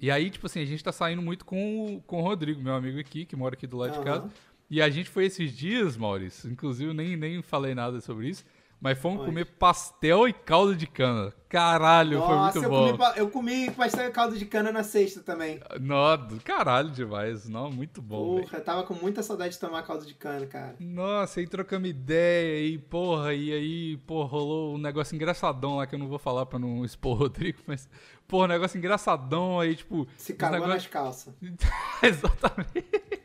E 0.00 0.10
aí, 0.10 0.30
tipo 0.30 0.46
assim, 0.46 0.60
a 0.60 0.64
gente 0.64 0.82
tá 0.82 0.92
saindo 0.92 1.20
muito 1.20 1.44
com 1.44 1.96
o, 1.96 2.00
com 2.02 2.20
o 2.20 2.22
Rodrigo, 2.22 2.60
meu 2.62 2.74
amigo 2.74 3.00
aqui, 3.00 3.24
que 3.24 3.34
mora 3.34 3.54
aqui 3.54 3.66
do 3.66 3.76
lado 3.76 3.94
uhum. 3.94 3.98
de 3.98 4.04
casa. 4.04 4.30
E 4.70 4.82
a 4.82 4.90
gente 4.90 5.08
foi 5.08 5.24
esses 5.26 5.50
dias, 5.56 5.96
Maurício, 5.96 6.50
inclusive 6.50 6.92
nem, 6.92 7.16
nem 7.16 7.42
falei 7.42 7.74
nada 7.74 8.00
sobre 8.00 8.28
isso, 8.28 8.44
mas 8.80 8.96
fomos 8.98 9.20
Oi. 9.20 9.26
comer 9.26 9.44
pastel 9.44 10.28
e 10.28 10.32
caldo 10.32 10.76
de 10.76 10.86
cana. 10.86 11.32
Caralho, 11.48 12.18
Nossa, 12.18 12.60
foi 12.60 12.60
muito 12.62 12.64
eu 12.64 12.70
bom. 12.70 12.96
Comi, 12.98 13.18
eu 13.18 13.30
comi 13.30 13.70
pastel 13.70 14.08
e 14.08 14.10
caldo 14.12 14.38
de 14.38 14.44
cana 14.44 14.70
na 14.70 14.84
sexta 14.84 15.20
também. 15.20 15.58
Nossa, 15.80 16.38
caralho 16.44 16.90
demais. 16.90 17.48
Não, 17.48 17.70
muito 17.70 18.00
bom. 18.00 18.36
Porra, 18.36 18.50
véio. 18.50 18.60
eu 18.60 18.64
tava 18.64 18.82
com 18.84 18.94
muita 18.94 19.22
saudade 19.22 19.54
de 19.54 19.58
tomar 19.58 19.82
caldo 19.82 20.06
de 20.06 20.14
cana, 20.14 20.46
cara. 20.46 20.76
Nossa, 20.78 21.40
aí 21.40 21.48
trocamos 21.48 21.88
ideia 21.88 22.68
e, 22.68 22.78
porra, 22.78 23.34
e 23.34 23.52
aí, 23.52 23.96
porra, 24.06 24.28
rolou 24.28 24.74
um 24.74 24.78
negócio 24.78 25.14
engraçadão 25.16 25.78
lá 25.78 25.86
que 25.86 25.94
eu 25.94 25.98
não 25.98 26.06
vou 26.06 26.18
falar 26.18 26.46
pra 26.46 26.58
não 26.58 26.84
expor 26.84 27.16
o 27.16 27.20
Rodrigo, 27.20 27.58
mas, 27.66 27.88
porra, 28.28 28.44
um 28.44 28.48
negócio 28.48 28.78
engraçadão 28.78 29.58
aí, 29.58 29.74
tipo. 29.74 30.06
Se 30.16 30.34
cagou 30.34 30.60
negócio... 30.60 30.74
nas 30.74 30.86
calças. 30.86 31.34
Exatamente. 32.00 33.17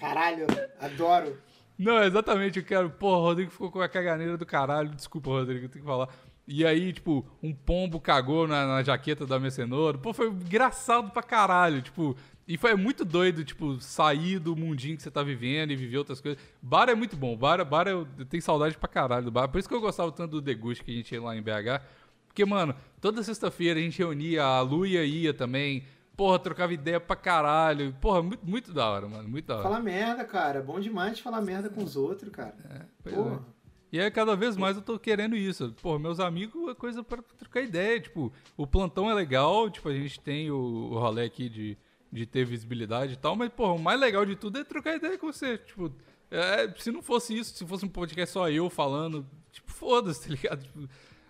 Caralho, 0.00 0.46
adoro. 0.80 1.38
Não, 1.78 2.02
exatamente, 2.02 2.58
eu 2.58 2.64
quero. 2.64 2.90
Porra, 2.90 3.18
o 3.18 3.22
Rodrigo 3.22 3.50
ficou 3.50 3.70
com 3.70 3.80
a 3.80 3.88
caganeira 3.88 4.36
do 4.36 4.44
caralho. 4.44 4.90
Desculpa, 4.90 5.30
Rodrigo, 5.30 5.66
eu 5.66 5.68
tenho 5.68 5.84
que 5.84 5.88
falar. 5.90 6.08
E 6.46 6.64
aí, 6.64 6.92
tipo, 6.92 7.24
um 7.42 7.52
pombo 7.54 8.00
cagou 8.00 8.48
na, 8.48 8.66
na 8.66 8.82
jaqueta 8.82 9.26
da 9.26 9.38
minha 9.38 9.50
cenoura. 9.50 9.98
Pô, 9.98 10.12
foi 10.12 10.28
engraçado 10.28 11.10
pra 11.10 11.22
caralho. 11.22 11.82
Tipo, 11.82 12.16
e 12.48 12.56
foi 12.56 12.74
muito 12.74 13.04
doido, 13.04 13.44
tipo, 13.44 13.78
sair 13.80 14.38
do 14.38 14.56
mundinho 14.56 14.96
que 14.96 15.02
você 15.02 15.10
tá 15.10 15.22
vivendo 15.22 15.70
e 15.70 15.76
viver 15.76 15.98
outras 15.98 16.20
coisas. 16.20 16.42
Bar 16.60 16.88
é 16.88 16.94
muito 16.94 17.16
bom. 17.16 17.36
Bar, 17.36 17.62
bar 17.64 17.86
eu 17.86 18.06
tenho 18.28 18.42
saudade 18.42 18.76
pra 18.76 18.88
caralho 18.88 19.26
do 19.26 19.30
bar. 19.30 19.48
Por 19.48 19.58
isso 19.58 19.68
que 19.68 19.74
eu 19.74 19.80
gostava 19.80 20.10
tanto 20.10 20.32
do 20.32 20.40
Deguste 20.40 20.82
que 20.82 20.90
a 20.90 20.94
gente 20.94 21.14
ia 21.14 21.22
lá 21.22 21.36
em 21.36 21.42
BH. 21.42 21.84
Porque, 22.26 22.44
mano, 22.44 22.74
toda 23.00 23.22
sexta-feira 23.22 23.78
a 23.78 23.82
gente 23.82 23.98
reunia, 23.98 24.42
a 24.42 24.60
Luia 24.62 25.04
ia 25.04 25.34
também 25.34 25.84
porra, 26.18 26.40
trocava 26.40 26.74
ideia 26.74 26.98
pra 26.98 27.14
caralho. 27.14 27.94
Porra, 28.00 28.20
muito, 28.20 28.44
muito 28.44 28.72
da 28.72 28.90
hora, 28.90 29.08
mano. 29.08 29.28
Muito 29.28 29.46
da 29.46 29.54
hora. 29.54 29.62
Fala 29.62 29.78
merda, 29.78 30.24
cara. 30.24 30.60
Bom 30.60 30.80
demais 30.80 31.20
falar 31.20 31.40
merda 31.40 31.70
com 31.70 31.80
os 31.80 31.94
outros, 31.94 32.32
cara. 32.32 32.56
É, 32.68 32.80
pois 33.04 33.14
porra. 33.14 33.36
É. 33.54 33.58
E 33.90 34.00
aí, 34.00 34.10
cada 34.10 34.34
vez 34.34 34.56
mais 34.56 34.76
eu 34.76 34.82
tô 34.82 34.98
querendo 34.98 35.36
isso. 35.36 35.72
Pô, 35.80 35.96
meus 35.96 36.18
amigos 36.18 36.68
é 36.68 36.74
coisa 36.74 37.04
para 37.04 37.22
trocar 37.22 37.62
ideia. 37.62 38.00
Tipo, 38.00 38.32
o 38.56 38.66
plantão 38.66 39.08
é 39.08 39.14
legal, 39.14 39.70
tipo, 39.70 39.88
a 39.88 39.94
gente 39.94 40.18
tem 40.18 40.50
o, 40.50 40.56
o 40.56 40.98
rolê 40.98 41.24
aqui 41.24 41.48
de, 41.48 41.78
de 42.12 42.26
ter 42.26 42.44
visibilidade 42.44 43.12
e 43.12 43.16
tal, 43.16 43.36
mas, 43.36 43.48
pô, 43.50 43.72
o 43.72 43.78
mais 43.78 43.98
legal 43.98 44.26
de 44.26 44.34
tudo 44.34 44.58
é 44.58 44.64
trocar 44.64 44.96
ideia 44.96 45.16
com 45.16 45.32
você. 45.32 45.56
Tipo, 45.56 45.92
é, 46.32 46.68
se 46.76 46.90
não 46.90 47.00
fosse 47.00 47.38
isso, 47.38 47.56
se 47.56 47.64
fosse 47.64 47.84
um 47.84 47.88
podcast 47.88 48.32
só 48.32 48.50
eu 48.50 48.68
falando, 48.68 49.24
tipo, 49.52 49.70
foda-se, 49.70 50.28
tá 50.28 50.34
ligado? 50.34 50.64
Tipo, 50.64 50.88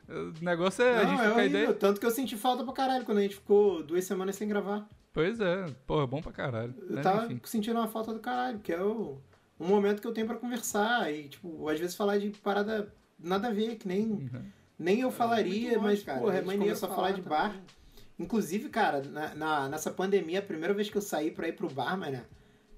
o 0.09 0.45
negócio 0.45 0.83
é 0.83 0.95
não, 0.95 1.01
a 1.01 1.05
gente 1.05 1.21
é 1.21 1.31
horrível. 1.33 1.47
ideia. 1.47 1.73
Tanto 1.75 2.01
que 2.01 2.07
eu 2.07 2.11
senti 2.11 2.37
falta 2.37 2.65
pra 2.65 2.73
caralho 2.73 3.05
quando 3.05 3.19
a 3.19 3.23
gente 3.23 3.35
ficou 3.37 3.83
duas 3.83 4.05
semanas 4.05 4.37
sem 4.37 4.49
gravar. 4.49 4.89
Pois 5.13 5.41
é, 5.41 5.67
porra, 5.87 6.07
bom 6.07 6.23
pra 6.23 6.33
caralho. 6.33 6.75
Eu 6.89 6.97
né? 6.97 7.03
tava 7.03 7.27
Enfim. 7.27 7.41
sentindo 7.45 7.79
uma 7.79 7.89
falta 7.89 8.13
do 8.13 8.21
caralho, 8.21 8.61
que 8.61 8.73
é 8.73 8.81
o, 8.81 9.19
um 9.59 9.67
momento 9.67 10.01
que 10.01 10.07
eu 10.07 10.13
tenho 10.13 10.27
pra 10.27 10.37
conversar 10.37 11.13
e, 11.13 11.29
tipo, 11.29 11.69
às 11.69 11.79
vezes 11.79 11.97
falar 11.97 12.19
de 12.19 12.31
parada 12.31 12.93
nada 13.19 13.49
a 13.49 13.53
ver, 13.53 13.77
que 13.77 13.89
nem, 13.89 14.07
uhum. 14.07 14.43
nem 14.79 15.01
eu 15.01 15.09
é 15.09 15.13
falaria, 15.13 15.75
é 15.75 15.79
mas, 15.79 16.03
cara, 16.03 16.21
porra, 16.21 16.39
é 16.39 16.43
maneiro 16.43 16.77
só 16.77 16.89
falar 16.89 17.11
de 17.11 17.23
bar. 17.23 17.51
Também. 17.51 17.63
Inclusive, 18.19 18.69
cara, 18.69 19.03
na, 19.03 19.35
na, 19.35 19.69
nessa 19.69 19.91
pandemia, 19.91 20.41
a 20.41 20.43
primeira 20.43 20.75
vez 20.75 20.89
que 20.91 20.97
eu 20.97 21.03
saí 21.03 21.31
pra 21.31 21.49
ir 21.49 21.53
pro 21.53 21.69
bar, 21.69 21.97
mano, 21.97 22.21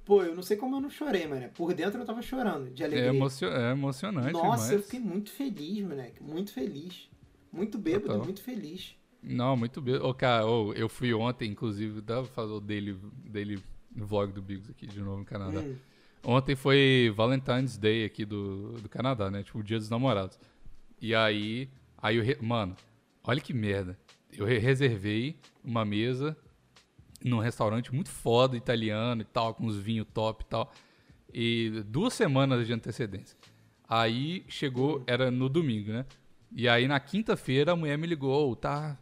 pô, 0.05 0.23
eu 0.23 0.35
não 0.35 0.43
sei 0.43 0.57
como 0.57 0.77
eu 0.77 0.81
não 0.81 0.91
chorei, 0.91 1.27
mano. 1.27 1.49
Por 1.55 1.73
dentro 1.73 2.01
eu 2.01 2.05
tava 2.05 2.21
chorando 2.21 2.71
de 2.71 2.83
é 2.83 2.87
alegria. 2.87 3.11
É, 3.11 3.15
emocio 3.15 3.49
é 3.49 3.71
emocionante 3.71 4.33
Nossa, 4.33 4.65
demais. 4.65 4.71
eu 4.73 4.83
fiquei 4.83 5.01
muito 5.01 5.31
feliz, 5.31 5.87
moleque. 5.87 6.23
Muito 6.23 6.53
feliz. 6.53 7.09
Muito 7.53 7.79
bêbado, 7.79 8.07
Total. 8.09 8.25
muito 8.25 8.43
feliz. 8.43 8.95
Não, 9.23 9.57
muito 9.57 9.81
bem. 9.81 9.97
Ô, 9.97 10.15
cara, 10.15 10.45
eu 10.45 10.89
fui 10.89 11.13
ontem, 11.13 11.51
inclusive, 11.51 12.01
dá 12.01 12.23
pra 12.23 12.31
fazer 12.33 12.53
o 12.53 12.61
daily, 12.61 12.97
daily 13.25 13.63
vlog 13.95 14.33
do 14.33 14.41
Biggs 14.41 14.71
aqui 14.71 14.87
de 14.87 15.01
novo 15.01 15.19
no 15.19 15.25
Canadá. 15.25 15.61
Hum. 15.61 15.77
Ontem 16.25 16.55
foi 16.55 17.13
Valentine's 17.15 17.77
Day 17.77 18.05
aqui 18.05 18.25
do, 18.25 18.73
do 18.75 18.89
Canadá, 18.89 19.31
né? 19.31 19.43
Tipo, 19.43 19.59
o 19.59 19.63
dia 19.63 19.79
dos 19.79 19.91
namorados. 19.91 20.39
E 21.01 21.15
aí, 21.15 21.69
aí 21.99 22.17
eu, 22.17 22.23
re- 22.23 22.39
mano, 22.41 22.77
olha 23.25 23.41
que 23.41 23.53
merda. 23.53 23.99
Eu 24.33 24.47
re- 24.47 24.59
reservei 24.59 25.37
uma 25.65 25.85
mesa 25.85 26.37
num 27.25 27.39
restaurante 27.39 27.93
muito 27.95 28.11
foda, 28.11 28.57
italiano 28.57 29.23
e 29.23 29.25
tal, 29.25 29.55
com 29.55 29.65
uns 29.67 29.77
vinhos 29.77 30.07
top 30.15 30.45
e 30.45 30.47
tal. 30.47 30.73
E 31.33 31.83
duas 31.87 32.13
semanas 32.15 32.67
de 32.67 32.73
antecedência. 32.73 33.37
Aí 33.89 34.45
chegou, 34.49 35.03
era 35.07 35.31
no 35.31 35.49
domingo, 35.49 35.91
né? 35.93 36.07
E 36.53 36.69
aí 36.69 36.89
na 36.89 36.99
quinta-feira 36.99 37.73
a 37.73 37.77
mulher 37.77 37.97
me 37.97 38.07
ligou, 38.07 38.51
"Ô, 38.51 38.57
tá, 38.57 38.99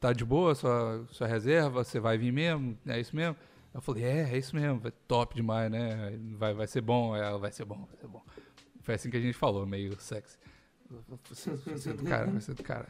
tá 0.00 0.12
de 0.12 0.24
boa 0.24 0.54
sua, 0.54 1.06
sua 1.10 1.26
reserva? 1.26 1.84
Você 1.84 2.00
vai 2.00 2.18
vir 2.18 2.32
mesmo? 2.32 2.76
É 2.86 2.98
isso 3.00 3.14
mesmo? 3.14 3.36
Eu 3.72 3.80
falei, 3.80 4.04
é, 4.04 4.30
é 4.32 4.38
isso 4.38 4.56
mesmo, 4.56 4.80
top 5.06 5.34
demais, 5.36 5.70
né? 5.70 6.18
Vai, 6.36 6.54
vai 6.54 6.66
ser 6.66 6.80
bom, 6.80 7.14
ela 7.14 7.38
vai 7.38 7.52
ser 7.52 7.64
bom, 7.64 7.86
vai 7.86 7.96
ser 7.96 8.08
bom. 8.08 8.24
Foi 8.80 8.94
assim 8.94 9.10
que 9.10 9.16
a 9.16 9.20
gente 9.20 9.34
falou, 9.34 9.66
meio 9.66 10.00
sexy. 10.00 10.38
Vai 10.90 11.18
ser, 11.32 11.78
ser 11.78 11.92
do 11.92 12.04
cara, 12.04 12.30
vai 12.30 12.40
ser 12.40 12.54
do 12.54 12.62
cara. 12.62 12.88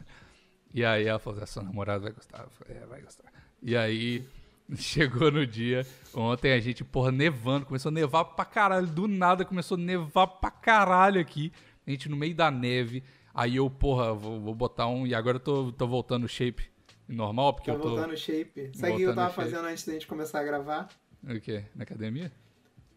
E 0.73 0.85
aí 0.85 1.05
ela 1.05 1.19
falou, 1.19 1.43
a 1.43 1.45
sua 1.45 1.63
namorada 1.63 1.99
vai 1.99 2.11
gostar. 2.11 2.43
Eu 2.43 2.49
falei, 2.49 2.81
é, 2.81 2.85
vai 2.85 3.01
gostar. 3.01 3.25
E 3.61 3.75
aí 3.75 4.25
chegou 4.77 5.29
no 5.29 5.45
dia, 5.45 5.85
ontem 6.13 6.53
a 6.53 6.59
gente, 6.59 6.83
porra, 6.83 7.11
nevando, 7.11 7.65
começou 7.65 7.89
a 7.89 7.93
nevar 7.93 8.23
pra 8.25 8.45
caralho, 8.45 8.87
do 8.87 9.07
nada 9.07 9.43
começou 9.43 9.75
a 9.75 9.79
nevar 9.79 10.27
pra 10.27 10.49
caralho 10.49 11.19
aqui. 11.19 11.51
A 11.85 11.91
gente 11.91 12.07
no 12.07 12.15
meio 12.15 12.35
da 12.35 12.49
neve. 12.49 13.03
Aí 13.33 13.55
eu, 13.57 13.69
porra, 13.69 14.13
vou, 14.13 14.39
vou 14.39 14.55
botar 14.55 14.87
um. 14.87 15.05
E 15.07 15.13
agora 15.13 15.37
eu 15.37 15.41
tô, 15.41 15.71
tô 15.71 15.87
voltando 15.87 16.23
o 16.25 16.27
shape 16.27 16.69
normal, 17.07 17.53
porque 17.53 17.71
Tá 17.71 17.77
eu 17.77 17.81
tô. 17.81 17.89
voltando 17.89 18.11
no 18.11 18.17
shape. 18.17 18.71
Sabe 18.73 18.93
o 18.93 18.97
que 18.97 19.01
eu 19.03 19.15
tava 19.15 19.27
no 19.29 19.33
fazendo 19.33 19.65
antes 19.65 19.85
da 19.85 19.93
gente 19.93 20.07
começar 20.07 20.39
a 20.39 20.43
gravar? 20.43 20.89
O 21.23 21.39
quê? 21.39 21.65
Na 21.75 21.83
academia? 21.83 22.31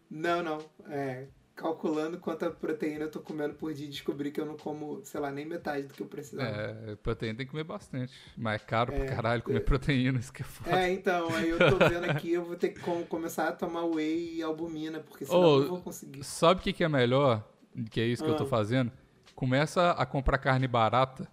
Não, 0.09 0.43
não. 0.43 0.59
É, 0.89 1.27
calculando 1.55 2.17
quanta 2.19 2.49
proteína 2.49 3.05
eu 3.05 3.11
tô 3.11 3.19
comendo 3.19 3.53
por 3.55 3.73
dia 3.73 3.85
e 3.85 3.89
descobri 3.89 4.31
que 4.31 4.39
eu 4.39 4.45
não 4.45 4.55
como, 4.57 5.01
sei 5.03 5.19
lá, 5.19 5.31
nem 5.31 5.45
metade 5.45 5.87
do 5.87 5.93
que 5.93 6.01
eu 6.01 6.07
precisava. 6.07 6.49
É, 6.49 6.95
proteína 6.95 7.37
tem 7.37 7.45
que 7.45 7.51
comer 7.51 7.63
bastante. 7.63 8.13
Mas 8.37 8.61
é 8.61 8.65
caro 8.65 8.91
pra 8.93 9.03
É. 9.03 9.07
caralho 9.07 9.41
comer 9.43 9.61
proteína, 9.65 10.19
isso 10.19 10.31
que 10.31 10.41
é 10.41 10.45
foda. 10.45 10.79
É, 10.79 10.91
então, 10.91 11.33
aí 11.35 11.49
eu 11.49 11.57
tô 11.57 11.77
vendo 11.89 12.05
aqui, 12.09 12.31
eu 12.33 12.43
vou 12.45 12.55
ter 12.55 12.69
que 12.69 12.79
com- 12.79 13.03
começar 13.05 13.47
a 13.49 13.51
tomar 13.51 13.85
whey 13.85 14.35
e 14.37 14.43
albumina, 14.43 14.99
porque 14.99 15.25
senão 15.25 15.39
Ô, 15.41 15.55
eu 15.57 15.61
não 15.61 15.67
vou 15.69 15.81
conseguir. 15.81 16.23
Sabe 16.23 16.59
o 16.59 16.63
que, 16.63 16.73
que 16.73 16.83
é 16.83 16.89
melhor? 16.89 17.43
Que 17.89 18.01
é 18.01 18.05
isso 18.05 18.23
que 18.23 18.29
eu 18.29 18.35
tô 18.37 18.43
Ah. 18.43 18.47
fazendo? 18.47 18.91
Começa 19.35 19.91
a 19.91 20.05
comprar 20.05 20.37
carne 20.37 20.67
barata. 20.67 21.27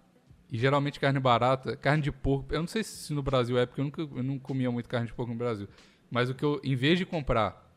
E 0.51 0.57
geralmente 0.57 0.99
carne 0.99 1.19
barata, 1.19 1.77
carne 1.77 2.03
de 2.03 2.11
porco. 2.11 2.53
Eu 2.53 2.59
não 2.59 2.67
sei 2.67 2.83
se 2.83 3.13
no 3.13 3.23
Brasil 3.23 3.57
é, 3.57 3.65
porque 3.65 3.79
eu, 3.79 3.85
nunca, 3.85 4.01
eu 4.01 4.23
não 4.23 4.37
comia 4.37 4.69
muito 4.69 4.89
carne 4.89 5.07
de 5.07 5.13
porco 5.13 5.31
no 5.31 5.37
Brasil. 5.37 5.67
Mas 6.09 6.29
o 6.29 6.35
que 6.35 6.43
eu, 6.43 6.59
em 6.61 6.75
vez 6.75 6.97
de 6.99 7.05
comprar, 7.05 7.73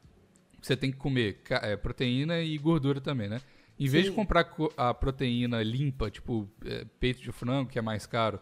você 0.61 0.77
tem 0.77 0.91
que 0.91 0.97
comer 0.99 1.41
é, 1.51 1.77
proteína 1.77 2.41
e 2.41 2.59
gordura 2.59 3.01
também, 3.01 3.29
né? 3.29 3.41
Em 3.79 3.87
vez 3.89 4.05
de 4.07 4.11
Sim. 4.11 4.17
comprar 4.17 4.43
co- 4.45 4.73
a 4.77 4.93
proteína 4.93 5.63
limpa, 5.63 6.11
tipo 6.11 6.49
é, 6.65 6.85
peito 6.99 7.23
de 7.23 7.31
frango, 7.31 7.71
que 7.71 7.79
é 7.79 7.83
mais 7.83 8.07
caro, 8.07 8.41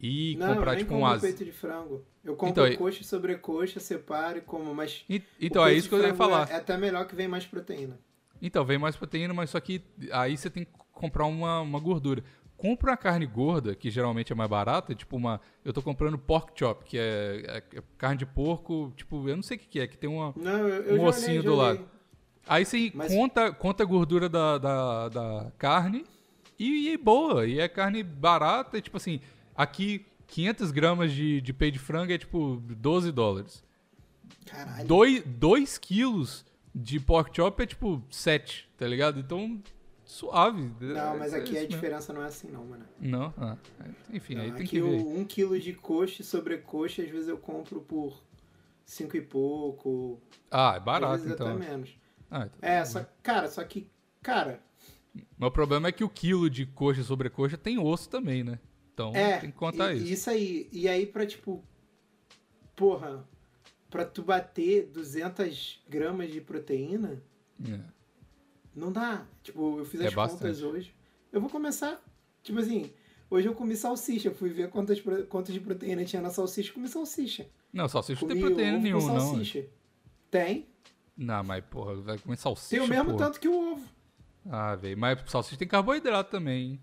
e 0.00 0.36
não, 0.38 0.46
comprar 0.54 0.72
eu 0.72 0.76
nem 0.76 0.84
tipo 0.84 0.94
um 0.94 1.04
azeite. 1.06 1.38
peito 1.38 1.50
de 1.52 1.56
frango. 1.56 2.04
Eu 2.24 2.36
compro 2.36 2.66
Então, 2.66 2.76
coxa 2.76 3.00
e 3.02 3.04
sobrecoxa, 3.04 3.80
separo 3.80 4.38
e 4.38 4.40
como, 4.42 4.72
mas 4.74 5.04
E- 5.10 5.22
Então, 5.40 5.64
é 5.66 5.72
isso 5.74 5.84
de 5.84 5.88
que 5.88 5.94
eu 5.96 5.98
ia 5.98 6.04
frango 6.14 6.18
falar. 6.18 6.48
É, 6.50 6.52
é 6.54 6.56
até 6.56 6.76
melhor 6.76 7.04
que 7.06 7.16
vem 7.16 7.26
mais 7.26 7.46
proteína. 7.46 7.98
Então, 8.40 8.64
vem 8.64 8.78
mais 8.78 8.96
proteína, 8.96 9.32
mas 9.34 9.50
só 9.50 9.58
que 9.60 9.82
aí 10.12 10.36
você 10.36 10.48
tem 10.50 10.64
que 10.64 10.70
comprar 11.02 11.26
uma, 11.26 11.60
uma 11.60 11.78
gordura. 11.80 12.22
Compra 12.56 12.92
uma 12.92 12.96
carne 12.96 13.26
gorda, 13.26 13.74
que 13.74 13.90
geralmente 13.90 14.32
é 14.32 14.36
mais 14.36 14.48
barata, 14.48 14.94
tipo 14.94 15.16
uma. 15.16 15.40
Eu 15.64 15.72
tô 15.72 15.82
comprando 15.82 16.16
pork 16.16 16.52
chop, 16.56 16.84
que 16.84 16.96
é, 16.96 17.42
é- 17.72 17.78
é 17.78 17.82
carne 17.98 18.18
de 18.18 18.24
porco, 18.26 18.92
tipo, 18.96 19.28
eu 19.28 19.34
não 19.34 19.42
sei 19.42 19.56
o 19.56 19.60
que, 19.60 19.66
que 19.66 19.80
é, 19.80 19.86
que 19.88 19.98
tem 19.98 20.08
uma. 20.08 20.32
Não, 20.36 20.68
eu, 20.68 20.82
eu 20.84 20.94
Um 20.94 21.00
já 21.00 21.08
ossinho 21.08 21.30
olhei, 21.40 21.42
do 21.42 21.54
lado. 21.56 21.88
Aí 22.46 22.64
você 22.64 22.92
Mas- 22.94 23.12
conta, 23.12 23.52
conta 23.52 23.82
a 23.82 23.86
gordura 23.86 24.28
da, 24.28 24.58
da, 24.58 25.08
da 25.08 25.52
carne 25.58 26.04
e, 26.58 26.88
e 26.88 26.94
é 26.94 26.96
boa. 26.98 27.46
E 27.46 27.58
é 27.58 27.68
carne 27.68 28.02
barata, 28.04 28.78
e 28.78 28.80
tipo 28.80 28.96
assim, 28.96 29.20
aqui 29.56 30.06
500 30.28 30.70
gramas 30.70 31.12
de, 31.12 31.40
de 31.40 31.52
peito 31.52 31.74
de 31.74 31.78
frango 31.80 32.12
é 32.12 32.18
tipo 32.18 32.62
12 32.68 33.10
dólares. 33.10 33.62
Caralho. 34.46 34.86
2 35.26 35.78
quilos 35.78 36.44
de 36.74 36.98
pork 37.00 37.34
chop 37.36 37.60
é 37.62 37.66
tipo 37.66 38.02
7, 38.10 38.68
tá 38.78 38.86
ligado? 38.86 39.18
Então, 39.20 39.60
suave. 40.12 40.70
Não, 40.80 41.18
mas 41.18 41.32
É 41.32 41.38
aqui 41.38 41.54
isso 41.54 41.64
a 41.64 41.68
diferença 41.68 42.12
não 42.12 42.22
é 42.22 42.26
assim 42.26 42.48
não, 42.50 42.64
mano. 42.64 42.84
Não? 43.00 43.32
Ah, 43.36 43.56
enfim, 44.12 44.36
aí 44.36 44.48
Não, 44.48 44.56
tem 44.56 44.64
aqui 44.66 44.76
que 44.76 44.80
ver. 44.82 45.02
o 45.02 45.18
1 45.20 45.24
kg 45.24 45.58
de 45.60 45.72
coxa 45.72 46.22
e 46.22 46.24
sobrecoxa, 46.24 47.02
às 47.02 47.08
vezes 47.10 47.28
eu 47.28 47.38
compro 47.38 47.80
por 47.80 48.22
5 48.84 49.16
e 49.16 49.20
pouco. 49.22 50.20
Ah, 50.50 50.74
é 50.74 50.78
às 50.78 50.84
barato 50.84 51.12
vezes 51.22 51.32
então. 51.34 51.48
até 51.48 51.58
menos. 51.58 51.96
Ah, 52.30 52.46
então 52.46 52.58
É, 52.68 52.82
tudo 52.82 52.92
só, 52.92 52.98
bem. 53.00 53.08
cara, 53.22 53.48
só 53.48 53.64
que, 53.64 53.90
cara, 54.22 54.62
Mas 55.36 55.48
o 55.48 55.52
problema 55.52 55.88
é 55.88 55.92
que 55.92 56.04
o 56.04 56.08
quilo 56.08 56.48
de 56.48 56.64
coxa 56.66 57.00
e 57.00 57.04
sobrecoxa 57.04 57.56
tem 57.58 57.78
osso 57.78 58.08
também, 58.08 58.42
né? 58.42 58.58
Então 58.94 59.12
é, 59.14 59.38
tem 59.38 59.50
que 59.50 59.56
contar 59.56 59.94
e- 59.94 60.12
isso. 60.12 60.28
aí. 60.30 60.68
E 60.72 60.88
aí 60.88 61.06
pra, 61.06 61.26
tipo, 61.26 61.64
porra, 62.76 63.26
pra 63.90 64.04
tu 64.04 64.22
bater 64.22 64.86
200 64.86 65.82
gramas 65.88 66.30
de 66.30 66.40
proteína, 66.40 67.22
É. 67.66 67.80
não 68.74 68.90
dá. 68.92 69.24
Tipo, 69.42 69.78
eu 69.78 69.84
fiz 69.84 70.00
É 70.00 70.06
as 70.08 70.14
contas 70.14 70.32
bastante. 70.40 70.64
hoje. 70.64 70.94
Eu 71.32 71.40
vou 71.40 71.48
começar, 71.50 72.00
tipo 72.42 72.58
assim, 72.58 72.90
hoje 73.30 73.48
eu 73.48 73.54
comi 73.54 73.74
salsicha, 73.76 74.30
fui 74.30 74.50
ver 74.50 74.68
quantas, 74.70 75.00
quantas 75.28 75.54
de 75.54 75.60
proteína 75.60 76.04
tinha 76.04 76.20
na 76.20 76.30
salsicha, 76.30 76.72
comi 76.72 76.88
salsicha. 76.88 77.46
Não, 77.72 77.88
salsicha 77.88 78.20
não 78.20 78.28
Comi 78.28 78.40
tem 78.40 78.48
proteína 78.50 78.76
ovo 78.76 78.82
nenhuma, 78.82 79.06
não. 79.08 79.14
né? 79.14 79.20
salsicha. 79.20 79.66
Tem. 80.30 80.66
Não, 81.16 81.42
mas 81.44 81.64
porra, 81.64 81.94
vai 81.96 82.18
comer 82.18 82.36
salsicha. 82.36 82.70
Tem 82.70 82.80
o 82.80 82.88
mesmo 82.88 83.12
porra. 83.12 83.26
tanto 83.26 83.40
que 83.40 83.48
o 83.48 83.72
ovo. 83.72 83.86
Ah, 84.50 84.74
velho. 84.74 84.98
Mas 84.98 85.18
salsicha 85.30 85.56
tem 85.58 85.68
carboidrato 85.68 86.30
também? 86.30 86.80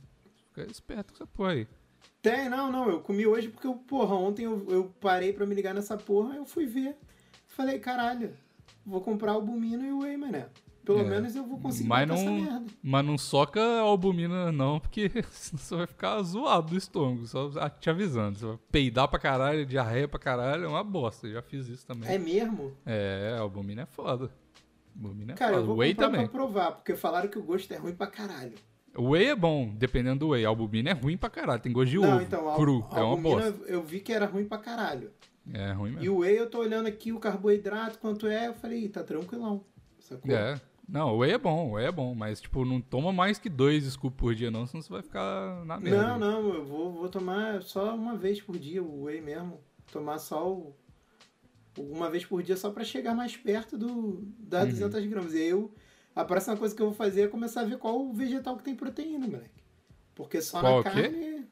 Fica 0.48 0.70
esperto 0.72 1.14
com 1.14 1.18
essa 1.18 1.28
porra 1.28 1.52
aí. 1.52 1.68
Tem, 2.22 2.50
não, 2.50 2.72
não. 2.72 2.90
Eu 2.90 3.02
comi 3.02 3.26
hoje 3.28 3.50
porque, 3.50 3.68
eu, 3.68 3.76
porra, 3.76 4.16
ontem 4.16 4.44
eu, 4.46 4.66
eu 4.70 4.94
parei 5.00 5.32
pra 5.34 5.46
me 5.46 5.54
ligar 5.56 5.74
nessa 5.76 5.98
porra, 5.98 6.36
eu 6.36 6.46
fui 6.46 6.66
ver. 6.66 6.96
Falei, 7.48 7.78
caralho, 7.80 8.36
vou 8.86 9.02
comprar 9.02 9.36
o 9.38 9.42
Bumino 9.42 9.86
e 9.86 9.92
o 9.92 10.00
Whey, 10.00 10.18
mané. 10.18 10.48
Pelo 10.86 11.00
É. 11.02 11.04
menos 11.04 11.36
eu 11.36 11.44
vou 11.46 11.60
conseguir 11.60 11.88
Mas 11.88 12.08
não, 12.08 12.34
merda. 12.42 12.66
mas 12.82 13.06
não 13.06 13.18
soca 13.18 13.62
a 13.62 13.82
albumina, 13.82 14.52
não, 14.52 14.80
porque 14.80 15.10
senão 15.32 15.60
você 15.62 15.76
vai 15.76 15.86
ficar 15.88 16.22
zoado 16.24 16.72
do 16.72 16.78
estômago. 16.78 17.28
Só 17.28 17.50
te 17.70 17.90
avisando. 17.90 18.38
Você 18.40 18.46
vai 18.46 18.60
peidar 18.72 19.08
pra 19.08 19.20
caralho, 19.20 19.66
diarreia 19.66 20.08
pra 20.08 20.20
caralho, 20.20 20.66
é 20.66 20.68
uma 20.68 20.84
bosta. 20.84 21.28
Eu 21.28 21.34
já 21.34 21.42
fiz 21.42 21.68
isso 21.68 21.86
também. 21.86 22.10
É 22.10 22.18
mesmo? 22.18 22.74
É, 22.86 23.36
a 23.38 23.42
albumina 23.42 23.84
é 23.84 23.86
foda. 23.86 24.32
Albumina 24.96 25.34
é 25.34 25.36
Cara, 25.36 25.52
foda. 25.52 25.62
eu 25.64 25.68
vou 25.68 25.78
Whey 25.78 25.94
também. 25.94 26.22
pra 26.22 26.30
provar, 26.30 26.72
porque 26.72 26.96
falaram 26.96 27.30
que 27.30 27.38
o 27.38 27.44
gosto 27.44 27.72
é 27.72 27.78
ruim 27.78 27.94
pra 27.94 28.08
caralho. 28.08 28.54
Whey 28.98 29.28
é 29.28 29.36
bom, 29.36 29.72
dependendo 29.78 30.20
do 30.22 30.30
whey. 30.30 30.44
A 30.46 30.50
albumina 30.50 30.90
é 30.90 30.94
ruim 30.94 31.16
pra 31.16 31.30
caralho. 31.30 31.62
Tem 31.62 31.72
gosto 31.72 31.92
de 31.92 32.00
não, 32.00 32.16
ovo. 32.16 32.22
então, 32.24 32.56
cru. 32.56 32.86
é 32.92 33.02
uma 33.02 33.16
bosta. 33.16 33.56
eu 33.68 33.84
vi 33.84 34.00
que 34.00 34.12
era 34.12 34.26
ruim 34.26 34.46
pra 34.46 34.58
caralho. 34.58 35.12
É 35.54 35.72
ruim 35.72 35.92
E 35.92 35.96
mesmo. 35.96 36.16
o 36.16 36.20
Whey 36.20 36.36
eu 36.38 36.50
tô 36.50 36.60
olhando 36.60 36.88
aqui 36.88 37.12
o 37.14 37.20
carboidrato, 37.20 37.98
quanto 38.00 38.28
é, 38.28 38.48
eu 38.48 38.54
falei, 38.56 38.86
"Ih, 38.86 38.90
tá 38.90 39.04
tranquilão. 39.04 39.64
Sacou? 40.00 40.32
É. 40.36 40.60
Não, 40.92 41.14
o 41.14 41.18
whey 41.20 41.32
é 41.34 41.38
bom, 41.38 41.70
o 41.70 41.72
whey 41.74 41.86
é 41.86 41.92
bom. 41.92 42.16
Mas, 42.16 42.42
tipo, 42.42 42.66
não 42.66 42.82
toma 42.82 43.14
mais 43.14 43.38
que 43.38 43.48
dois 43.50 43.84
scoops 43.86 44.18
por 44.18 44.34
dia, 44.34 44.50
não, 44.50 44.66
senão 44.66 44.82
você 44.82 44.90
vai 44.92 45.02
ficar 45.04 45.64
na 45.66 45.80
merda. 45.80 46.18
Não, 46.18 46.20
não, 46.20 46.54
eu 46.56 46.66
vou, 46.66 46.92
vou 46.92 47.10
tomar 47.10 47.62
só 47.62 47.96
uma 47.96 48.16
vez 48.18 48.42
por 48.42 48.58
dia 48.58 48.82
o 48.82 49.04
whey 49.04 49.22
mesmo. 49.22 49.60
Tomar 49.92 50.18
só 50.20 50.50
o, 50.52 50.76
uma 51.78 52.10
vez 52.10 52.26
por 52.26 52.42
dia 52.42 52.58
só 52.58 52.72
pra 52.72 52.84
chegar 52.84 53.14
mais 53.14 53.38
perto 53.38 53.78
do 53.78 54.24
das 54.40 54.64
Uhum. 54.66 54.70
200 54.90 55.06
gramas. 55.06 55.34
E 55.34 55.38
aí 55.38 55.50
eu, 55.50 55.72
a 56.16 56.26
próxima 56.26 56.58
coisa 56.58 56.76
que 56.76 56.82
eu 56.82 56.88
vou 56.88 56.96
fazer 56.96 57.22
é 57.24 57.28
começar 57.28 57.62
a 57.62 57.66
ver 57.66 57.78
qual 57.78 58.12
vegetal 58.12 58.58
que 58.58 58.64
tem 58.64 58.76
proteína, 58.76 59.28
moleque. 59.28 59.64
Porque 60.16 60.42
só 60.42 60.60
Qual 60.60 60.78
na 60.78 60.84
carne. 60.84 61.46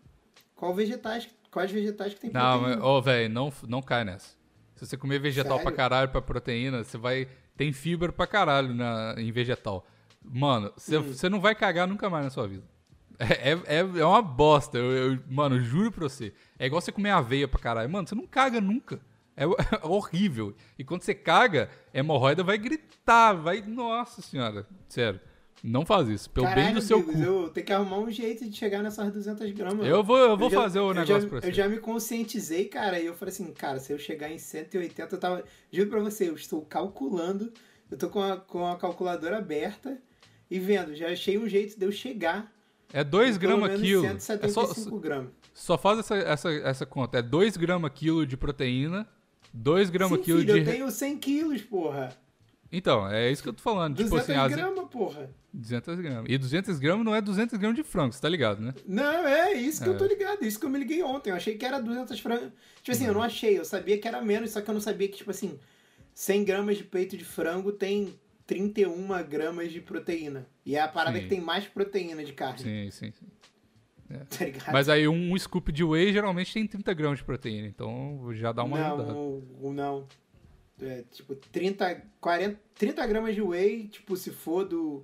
Qual 0.55 0.73
vegetais, 0.73 1.29
quais 1.51 1.71
vegetais 1.71 2.13
que 2.15 2.19
tem 2.21 2.31
Não, 2.31 2.59
proteína? 2.59 2.75
mas, 2.81 2.85
ô, 2.85 3.01
velho, 3.01 3.29
não, 3.33 3.53
não 3.67 3.81
cai 3.81 4.03
nessa. 4.03 4.35
Se 4.75 4.85
você 4.85 4.97
comer 4.97 5.19
vegetal 5.19 5.57
Sério? 5.57 5.63
pra 5.63 5.71
caralho, 5.71 6.09
pra 6.09 6.21
proteína, 6.21 6.83
você 6.83 6.97
vai. 6.97 7.27
Tem 7.57 7.73
fibra 7.73 8.11
pra 8.13 8.27
caralho 8.27 8.73
na, 8.73 9.15
em 9.17 9.31
vegetal. 9.31 9.85
Mano, 10.23 10.71
você 10.77 10.97
Hum. 11.27 11.29
não 11.31 11.41
vai 11.41 11.55
cagar 11.55 11.87
nunca 11.87 12.09
mais 12.09 12.23
na 12.25 12.29
sua 12.29 12.47
vida. 12.47 12.63
É, 13.19 13.53
é, 13.53 13.79
é 13.79 14.05
uma 14.05 14.21
bosta. 14.21 14.77
Eu, 14.77 14.91
eu- 15.13 15.19
mano, 15.27 15.59
juro 15.59 15.91
pra 15.91 16.03
você. 16.07 16.33
É 16.59 16.67
igual 16.67 16.79
você 16.79 16.91
comer 16.91 17.09
aveia 17.09 17.47
pra 17.47 17.59
caralho. 17.59 17.89
Mano, 17.89 18.07
você 18.07 18.13
não 18.13 18.27
caga 18.27 18.61
nunca. 18.61 18.99
É, 19.35 19.43
é 19.83 19.85
horrível. 19.87 20.55
E 20.77 20.83
quando 20.83 21.01
você 21.01 21.15
caga, 21.15 21.69
a 21.93 21.97
hemorroida 21.97 22.43
vai 22.43 22.57
gritar. 22.59 23.33
Vai. 23.33 23.61
Nossa 23.61 24.21
senhora. 24.21 24.67
Sério. 24.87 25.19
Não 25.63 25.85
faz 25.85 26.07
isso. 26.07 26.29
Pelo 26.29 26.45
bem 26.45 26.55
Caralho, 26.55 26.75
do 26.75 26.81
seu 26.81 26.99
Bigos, 26.99 27.15
cu. 27.15 27.21
Eu 27.21 27.49
tenho 27.49 27.65
que 27.65 27.73
arrumar 27.73 27.97
um 27.99 28.11
jeito 28.11 28.47
de 28.47 28.55
chegar 28.55 28.83
nessas 28.83 29.11
200 29.11 29.51
gramas. 29.51 29.87
Eu 29.87 30.03
vou, 30.03 30.17
eu 30.17 30.37
vou 30.37 30.49
já- 30.49 30.61
fazer 30.61 30.79
o 30.79 30.91
eu 30.91 30.93
negócio 30.93 31.21
já, 31.21 31.27
pra 31.27 31.41
você. 31.41 31.47
Eu 31.47 31.53
já 31.53 31.67
me 31.67 31.77
conscientizei, 31.79 32.65
cara, 32.65 32.99
e 32.99 33.05
eu 33.07 33.15
falei 33.15 33.33
assim, 33.33 33.51
cara, 33.53 33.79
se 33.79 33.91
eu 33.91 33.97
chegar 33.97 34.29
em 34.31 34.37
180, 34.37 35.15
eu 35.15 35.19
tava. 35.19 35.43
Juro 35.71 35.89
pra 35.89 35.99
você, 35.99 36.29
eu 36.29 36.35
estou 36.35 36.61
calculando, 36.61 37.51
eu 37.89 37.97
tô 37.97 38.07
com 38.09 38.21
a, 38.21 38.37
com 38.37 38.67
a 38.67 38.77
calculadora 38.77 39.37
aberta 39.39 39.97
e 40.49 40.59
vendo, 40.59 40.95
já 40.95 41.09
achei 41.09 41.37
um 41.37 41.47
jeito 41.49 41.77
de 41.77 41.85
eu 41.85 41.91
chegar 41.91 42.51
É 42.93 43.03
2 43.03 43.37
Pelo 43.37 43.57
gramas 43.59 43.81
quilo. 43.81 44.05
É 44.05 44.09
175 44.19 44.75
só, 44.75 44.97
gramas. 44.97 45.29
só 45.53 45.77
faz 45.77 45.99
essa, 45.99 46.15
essa, 46.17 46.51
essa 46.53 46.85
conta. 46.85 47.17
É 47.17 47.21
2 47.21 47.57
gramas 47.57 47.91
quilo 47.95 48.25
de 48.27 48.37
proteína, 48.37 49.07
2 49.51 49.89
gramas 49.89 50.19
Sim, 50.19 50.23
quilo 50.23 50.39
filho, 50.39 50.53
de. 50.53 50.59
eu 50.59 50.65
tenho 50.65 50.91
100 50.91 51.17
quilos, 51.17 51.61
porra. 51.63 52.15
Então, 52.71 53.09
é 53.09 53.31
isso 53.31 53.41
que 53.41 53.47
eu 53.49 53.53
tô 53.53 53.61
falando. 53.63 53.95
Tipo 53.95 54.09
200 54.09 54.29
assim, 54.29 54.39
as... 54.39 54.51
gramas, 54.53 54.89
porra. 54.89 55.29
200 55.57 55.99
gramas. 55.99 56.25
E 56.29 56.37
200 56.37 56.79
gramas 56.79 57.05
não 57.05 57.15
é 57.15 57.21
200 57.21 57.57
gramas 57.57 57.75
de 57.77 57.83
frango, 57.83 58.13
você 58.13 58.21
tá 58.21 58.29
ligado, 58.29 58.61
né? 58.61 58.73
Não, 58.85 59.27
é 59.27 59.53
isso 59.53 59.81
que 59.83 59.89
É. 59.89 59.93
eu 59.93 59.97
tô 59.97 60.05
ligado. 60.05 60.43
Isso 60.45 60.59
que 60.59 60.65
eu 60.65 60.69
me 60.69 60.77
liguei 60.79 61.01
ontem. 61.03 61.31
Eu 61.31 61.35
achei 61.35 61.57
que 61.57 61.65
era 61.65 61.79
200 61.79 62.19
frangos. 62.19 62.51
Tipo 62.83 62.91
assim, 62.91 63.05
eu 63.07 63.13
não 63.13 63.21
achei. 63.23 63.57
Eu 63.57 63.65
sabia 63.65 63.97
que 63.97 64.07
era 64.07 64.21
menos, 64.21 64.51
só 64.51 64.61
que 64.61 64.69
eu 64.69 64.73
não 64.73 64.81
sabia 64.81 65.07
que, 65.07 65.17
tipo 65.17 65.31
assim, 65.31 65.59
100 66.13 66.43
gramas 66.43 66.77
de 66.77 66.83
peito 66.83 67.17
de 67.17 67.25
frango 67.25 67.71
tem 67.71 68.13
31 68.45 69.07
gramas 69.27 69.71
de 69.71 69.81
proteína. 69.81 70.47
E 70.65 70.75
é 70.75 70.81
a 70.81 70.87
parada 70.87 71.17
Sim. 71.17 71.23
que 71.23 71.29
tem 71.29 71.41
mais 71.41 71.65
proteína 71.65 72.23
de 72.23 72.33
carne. 72.33 72.59
Sim, 72.59 72.91
sim, 72.91 73.11
sim. 73.11 73.25
Tá 74.29 74.45
ligado? 74.45 74.71
Mas 74.71 74.87
aí 74.87 75.05
um 75.07 75.37
scoop 75.37 75.69
de 75.71 75.83
whey 75.83 76.13
geralmente 76.13 76.53
tem 76.53 76.65
30 76.65 76.93
gramas 76.93 77.19
de 77.19 77.25
proteína, 77.25 77.67
então 77.67 78.29
já 78.33 78.53
dá 78.53 78.63
uma 78.63 78.77
ajudada. 78.77 79.11
não, 79.11 79.43
o- 79.61 79.73
não. 79.73 80.07
É, 80.81 81.03
tipo, 81.11 81.35
30, 81.35 82.03
40, 82.21 82.57
30 82.75 83.05
gramas 83.07 83.35
de 83.35 83.41
whey, 83.41 83.87
tipo, 83.87 84.15
se 84.15 84.29
for 84.31 84.63
do, 84.63 85.03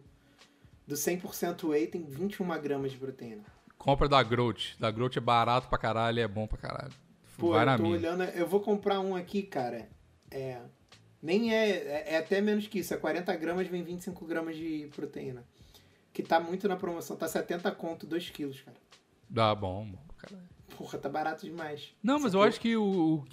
do 0.87 0.95
100% 0.95 1.69
whey, 1.69 1.87
tem 1.87 2.03
21 2.03 2.47
gramas 2.61 2.91
de 2.91 2.97
proteína. 2.97 3.43
Compra 3.77 4.07
da 4.07 4.21
Growth. 4.23 4.77
Da 4.79 4.89
Growth 4.91 5.17
é 5.17 5.19
barato 5.19 5.67
pra 5.67 5.77
caralho 5.77 6.19
e 6.19 6.21
é 6.21 6.27
bom 6.27 6.47
pra 6.47 6.57
caralho. 6.57 6.93
Pô, 7.37 7.51
Vai 7.51 7.65
na 7.65 7.73
eu 7.73 7.77
tô 7.77 7.83
minha. 7.83 7.95
olhando, 7.97 8.23
eu 8.23 8.47
vou 8.47 8.59
comprar 8.61 8.99
um 8.99 9.15
aqui, 9.15 9.43
cara. 9.43 9.89
É. 10.31 10.59
Nem 11.21 11.53
é, 11.53 11.69
é, 11.69 12.13
é 12.13 12.17
até 12.17 12.39
menos 12.41 12.67
que 12.67 12.79
isso. 12.79 12.93
É 12.93 12.97
40 12.97 13.35
gramas, 13.35 13.67
vem 13.67 13.83
25 13.83 14.25
gramas 14.25 14.55
de 14.55 14.89
proteína. 14.95 15.43
Que 16.13 16.21
tá 16.21 16.39
muito 16.39 16.67
na 16.67 16.75
promoção, 16.75 17.15
tá 17.17 17.27
70 17.27 17.71
conto, 17.71 18.05
2 18.05 18.29
quilos, 18.29 18.61
cara. 18.61 18.77
Dá 19.29 19.53
bom, 19.55 19.87
caralho. 20.17 20.47
Porra, 20.77 20.97
tá 20.99 21.09
barato 21.09 21.45
demais. 21.45 21.93
Não, 22.03 22.19
mas 22.19 22.33
eu 22.33 22.41
acho 22.41 22.59
que 22.59 22.75
o, 22.75 22.83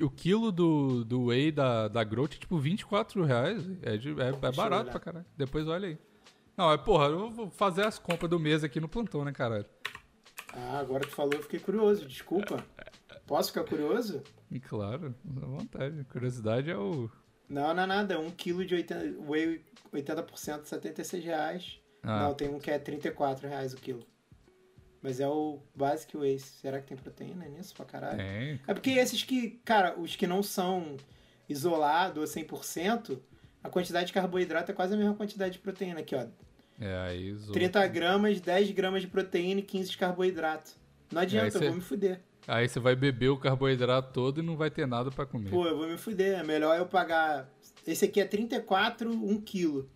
o, 0.00 0.04
o 0.04 0.10
quilo 0.10 0.50
do, 0.52 1.04
do 1.04 1.26
whey 1.26 1.50
da, 1.52 1.88
da 1.88 2.02
Growth 2.04 2.34
é 2.34 2.38
tipo 2.38 2.58
24 2.58 3.22
reais. 3.24 3.62
É, 3.82 3.96
de- 3.96 4.18
é, 4.20 4.28
é 4.28 4.52
barato 4.52 4.90
pra 4.90 5.00
caralho. 5.00 5.26
Depois 5.36 5.66
olha 5.68 5.88
aí. 5.88 5.98
Não, 6.56 6.70
é 6.72 6.76
porra, 6.78 7.06
eu 7.06 7.30
vou 7.30 7.50
fazer 7.50 7.86
as 7.86 7.98
compras 7.98 8.30
do 8.30 8.38
mês 8.38 8.62
aqui 8.62 8.80
no 8.80 8.88
plantão, 8.88 9.24
né, 9.24 9.32
caralho? 9.32 9.66
Ah, 10.52 10.78
agora 10.78 11.04
tu 11.04 11.10
falou, 11.14 11.32
eu 11.34 11.42
fiquei 11.42 11.60
curioso, 11.60 12.06
desculpa. 12.06 12.64
Posso 13.26 13.52
ficar 13.52 13.64
curioso? 13.64 14.22
E 14.50 14.58
claro, 14.58 15.14
à 15.40 15.46
vontade. 15.46 16.04
Curiosidade 16.04 16.68
é 16.70 16.76
o. 16.76 17.08
Não, 17.48 17.72
não 17.72 17.82
é 17.84 17.86
nada. 17.86 18.18
1 18.18 18.30
quilo 18.32 18.64
de 18.64 18.74
80, 18.74 19.16
whey 19.28 19.64
80%, 19.92 20.64
76 20.64 21.24
reais. 21.24 21.80
Ah, 22.02 22.24
Não, 22.24 22.34
tem 22.34 22.48
um 22.48 22.58
que 22.58 22.70
é 22.70 22.78
34 22.78 23.48
reais 23.48 23.72
o 23.72 23.76
quilo. 23.76 24.04
Mas 25.02 25.20
é 25.20 25.28
o 25.28 25.60
Basic 25.74 26.16
Whey. 26.16 26.38
Será 26.40 26.80
que 26.80 26.88
tem 26.88 26.96
proteína 26.96 27.46
nisso 27.46 27.74
pra 27.74 27.84
caralho? 27.86 28.18
tem. 28.18 28.60
É 28.66 28.74
porque 28.74 28.90
esses 28.90 29.22
que, 29.22 29.60
cara, 29.64 29.98
os 29.98 30.16
que 30.16 30.26
não 30.26 30.42
são 30.42 30.96
isolados 31.48 32.18
ou 32.18 32.24
100%, 32.42 33.18
a 33.62 33.68
quantidade 33.68 34.06
de 34.08 34.12
carboidrato 34.12 34.70
é 34.70 34.74
quase 34.74 34.94
a 34.94 34.96
mesma 34.96 35.14
quantidade 35.14 35.52
de 35.54 35.58
proteína 35.58 36.00
aqui, 36.00 36.14
ó. 36.14 36.24
É, 36.80 36.96
aí. 37.08 37.32
os 37.32 37.46
30 37.50 37.86
gramas, 37.88 38.40
10 38.40 38.70
gramas 38.70 39.02
de 39.02 39.08
proteína 39.08 39.60
e 39.60 39.62
15 39.62 39.90
de 39.90 39.98
carboidrato. 39.98 40.72
Não 41.12 41.20
adianta, 41.20 41.50
cê- 41.58 41.64
eu 41.64 41.68
vou 41.68 41.74
me 41.76 41.80
fuder. 41.82 42.20
Aí 42.48 42.66
você 42.68 42.80
vai 42.80 42.96
beber 42.96 43.28
o 43.28 43.36
carboidrato 43.36 44.12
todo 44.14 44.40
e 44.40 44.42
não 44.42 44.56
vai 44.56 44.70
ter 44.70 44.86
nada 44.86 45.10
pra 45.10 45.26
comer. 45.26 45.50
Pô, 45.50 45.66
eu 45.66 45.76
vou 45.76 45.86
me 45.86 45.98
fuder. 45.98 46.38
É 46.38 46.42
melhor 46.42 46.76
eu 46.78 46.86
pagar. 46.86 47.48
Esse 47.86 48.06
aqui 48.06 48.20
é 48.20 48.24
34, 48.24 49.10
1 49.10 49.40
quilo. 49.42 49.88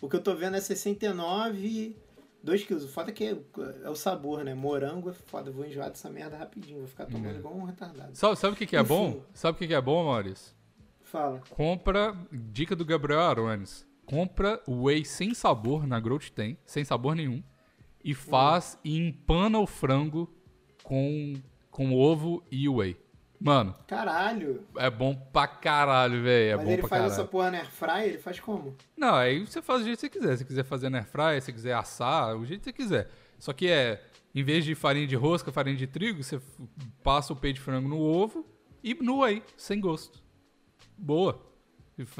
O 0.00 0.08
que 0.08 0.16
eu 0.16 0.20
tô 0.22 0.34
vendo 0.34 0.56
é 0.56 0.60
69, 0.60 1.94
2 2.42 2.64
quilos. 2.64 2.84
O 2.84 2.88
foda 2.88 3.10
é 3.10 3.12
que 3.14 3.24
é, 3.24 3.36
é 3.84 3.90
o 3.90 3.94
sabor, 3.94 4.42
né? 4.42 4.54
Morango 4.54 5.10
é 5.10 5.12
foda. 5.12 5.50
Eu 5.50 5.54
vou 5.54 5.64
enjoar 5.66 5.90
dessa 5.90 6.08
merda 6.10 6.36
rapidinho. 6.36 6.78
Vou 6.78 6.88
ficar 6.88 7.06
tomando 7.06 7.34
É. 7.34 7.38
igual 7.38 7.54
um 7.54 7.64
retardado. 7.64 8.16
Sabe, 8.16 8.36
sabe 8.38 8.54
o 8.54 8.56
que, 8.56 8.66
que 8.66 8.76
é 8.76 8.80
Enfim. 8.80 8.88
bom? 8.88 9.22
Sabe 9.34 9.56
o 9.56 9.58
que, 9.58 9.66
que 9.68 9.74
é 9.74 9.80
bom, 9.80 10.04
Maurício? 10.04 10.54
Fala. 11.12 11.42
Compra, 11.50 12.16
dica 12.32 12.74
do 12.74 12.86
Gabriel 12.86 13.20
Arones. 13.20 13.86
Compra 14.06 14.58
whey 14.66 15.04
sem 15.04 15.34
sabor, 15.34 15.86
na 15.86 16.00
Growth 16.00 16.30
tem, 16.30 16.56
sem 16.64 16.84
sabor 16.86 17.14
nenhum. 17.14 17.42
E 18.02 18.14
faz 18.14 18.78
e 18.82 18.96
empana 18.96 19.58
o 19.58 19.66
frango 19.66 20.28
com, 20.82 21.34
com 21.70 21.92
ovo 21.94 22.42
e 22.50 22.66
whey. 22.66 22.96
Mano, 23.38 23.74
Caralho. 23.86 24.66
é 24.76 24.88
bom 24.88 25.14
pra 25.14 25.46
caralho, 25.46 26.22
velho. 26.22 26.52
É 26.52 26.56
Mas 26.56 26.64
bom 26.64 26.72
ele 26.72 26.80
pra 26.80 26.88
faz 26.88 27.02
caralho. 27.02 27.20
essa 27.20 27.24
porra 27.30 27.50
na 27.50 27.58
air 27.58 27.70
fry, 27.70 28.04
ele 28.04 28.18
faz 28.18 28.40
como? 28.40 28.74
Não, 28.96 29.14
aí 29.14 29.44
você 29.44 29.60
faz 29.60 29.80
do 29.80 29.84
jeito 29.86 29.98
que 29.98 30.06
você 30.06 30.18
quiser. 30.18 30.36
Se 30.38 30.44
quiser 30.46 30.64
fazer 30.64 30.88
na 30.88 30.98
air 30.98 31.06
fry, 31.06 31.40
se 31.42 31.52
quiser 31.52 31.74
assar, 31.74 32.36
o 32.36 32.46
jeito 32.46 32.60
que 32.60 32.64
você 32.66 32.72
quiser. 32.72 33.10
Só 33.38 33.52
que 33.52 33.68
é, 33.68 34.02
em 34.34 34.42
vez 34.42 34.64
de 34.64 34.74
farinha 34.74 35.06
de 35.06 35.16
rosca, 35.16 35.52
farinha 35.52 35.76
de 35.76 35.86
trigo, 35.86 36.22
você 36.22 36.40
passa 37.02 37.34
o 37.34 37.36
peito 37.36 37.56
de 37.56 37.60
frango 37.60 37.88
no 37.88 37.98
ovo 38.00 38.46
e 38.82 38.94
no 38.94 39.20
whey, 39.22 39.42
sem 39.56 39.78
gosto. 39.78 40.21
Boa. 40.96 41.50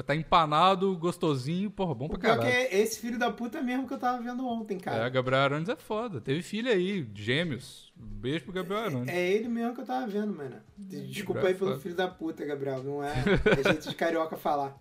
Tá 0.06 0.14
empanado, 0.14 0.96
gostosinho, 0.98 1.70
porra, 1.70 1.94
bom 1.94 2.06
pra 2.08 2.18
caralho. 2.18 2.46
é 2.46 2.78
esse 2.80 3.00
filho 3.00 3.18
da 3.18 3.32
puta 3.32 3.60
mesmo 3.62 3.88
que 3.88 3.94
eu 3.94 3.98
tava 3.98 4.22
vendo 4.22 4.46
ontem, 4.46 4.76
É, 4.76 4.80
cara. 4.80 5.08
Gabriel 5.08 5.40
Arones 5.42 5.68
é 5.68 5.74
foda. 5.74 6.20
Teve 6.20 6.42
filho 6.42 6.70
aí, 6.70 7.08
gêmeos. 7.14 7.90
Beijo 7.96 8.44
pro 8.44 8.52
Gabriel 8.52 8.80
Arones. 8.84 9.08
É 9.08 9.32
ele 9.32 9.48
mesmo 9.48 9.74
que 9.74 9.80
eu 9.80 9.86
tava 9.86 10.06
vendo, 10.06 10.34
mano. 10.34 10.56
Desculpa 10.76 11.40
Gabriel 11.40 11.46
aí 11.48 11.54
é 11.54 11.58
pelo 11.58 11.70
foda. 11.70 11.82
filho 11.82 11.94
da 11.96 12.06
puta, 12.08 12.44
Gabriel. 12.44 12.82
Não 12.84 13.02
é, 13.02 13.12
é 13.58 13.62
jeito 13.70 13.88
de 13.88 13.94
carioca 13.94 14.36
falar. 14.36 14.78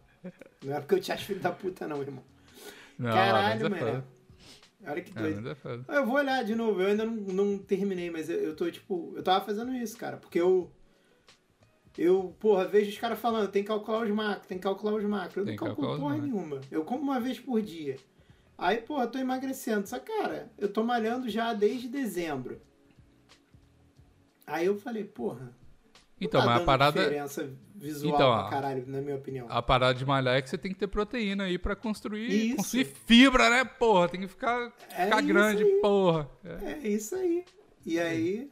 Não 0.64 0.76
é 0.76 0.80
porque 0.82 0.96
eu 0.96 1.00
te 1.00 1.12
acho 1.12 1.26
filho 1.26 1.40
da 1.40 1.52
puta, 1.52 1.88
não, 1.88 2.02
irmão. 2.02 2.24
Não, 3.00 3.12
Caralho, 3.12 3.66
é 3.66 3.70
mano. 3.70 3.80
foda. 3.86 4.06
Olha 4.88 5.02
que 5.02 5.18
É, 5.18 5.22
doido. 5.22 5.58
É. 5.90 5.98
Eu 5.98 6.06
vou 6.06 6.16
olhar 6.16 6.44
de 6.44 6.54
novo, 6.54 6.82
eu 6.82 6.90
ainda 6.90 7.06
não, 7.06 7.14
não 7.16 7.58
terminei, 7.58 8.12
mas 8.12 8.30
eu, 8.30 8.38
eu 8.38 8.56
tô, 8.56 8.70
tipo, 8.70 9.14
eu 9.16 9.24
tava 9.24 9.44
fazendo 9.46 9.74
isso, 9.74 9.98
cara, 9.98 10.18
porque 10.18 10.40
eu. 10.40 10.70
Eu, 11.98 12.34
porra, 12.40 12.66
vejo 12.66 12.90
os 12.90 12.98
caras 12.98 13.20
falando, 13.20 13.50
tem 13.52 13.64
que 13.64 13.68
calcular 13.68 14.04
os 14.04 14.10
macros, 14.10 14.48
tem 14.48 14.58
que 14.58 14.64
calcular 14.64 14.94
os 14.96 15.04
macros. 15.04 15.38
Eu 15.38 15.46
Tem 15.46 15.56
não 15.56 15.66
calculo 15.66 15.98
porra 15.98 16.16
macros. 16.16 16.24
nenhuma. 16.24 16.62
Eu 16.72 16.84
como 16.86 17.02
uma 17.04 17.20
vez 17.20 17.40
por 17.40 17.62
dia. 17.62 17.98
Aí, 18.58 18.78
porra, 18.78 19.04
eu 19.04 19.08
tô 19.12 19.18
emagrecendo. 19.20 19.88
Só, 19.88 20.00
cara, 20.00 20.52
eu 20.58 20.72
tô 20.72 20.84
malhando 20.84 21.30
já 21.30 21.54
desde 21.54 21.88
dezembro. 21.88 22.62
Aí 24.46 24.66
eu 24.66 24.78
falei, 24.78 25.04
porra. 25.04 25.54
Então, 26.20 26.40
tá 26.42 26.46
mas 26.48 26.62
a 26.62 26.66
parada. 26.66 27.00
diferença 27.00 27.50
visual 27.76 28.14
Então, 28.14 28.32
pra 28.32 28.50
caralho, 28.50 28.84
na 28.88 29.02
minha 29.02 29.16
opinião. 29.16 29.48
A 29.50 29.60
parada 29.62 29.98
de 29.98 30.06
malhar 30.06 30.36
é 30.36 30.42
que 30.42 30.50
você 30.50 30.58
tem 30.58 30.72
que 30.72 30.78
ter 30.78 30.88
proteína 30.88 31.46
aí 31.46 31.58
pra 31.58 31.76
construir, 31.76 32.30
Isso. 32.50 32.58
construir 32.58 32.86
fibra, 32.86 33.50
né, 33.50 33.66
porra? 33.66 34.08
Tem 34.08 34.22
que 34.22 34.28
ficar, 34.28 34.72
É 34.92 35.06
ficar 35.06 35.22
grande, 35.22 35.64
aí. 35.64 35.82
porra. 35.82 36.30
É. 36.44 36.74
É 36.74 36.88
isso 36.88 37.16
aí. 37.16 37.44
E 37.86 38.00
aí. 38.00 38.52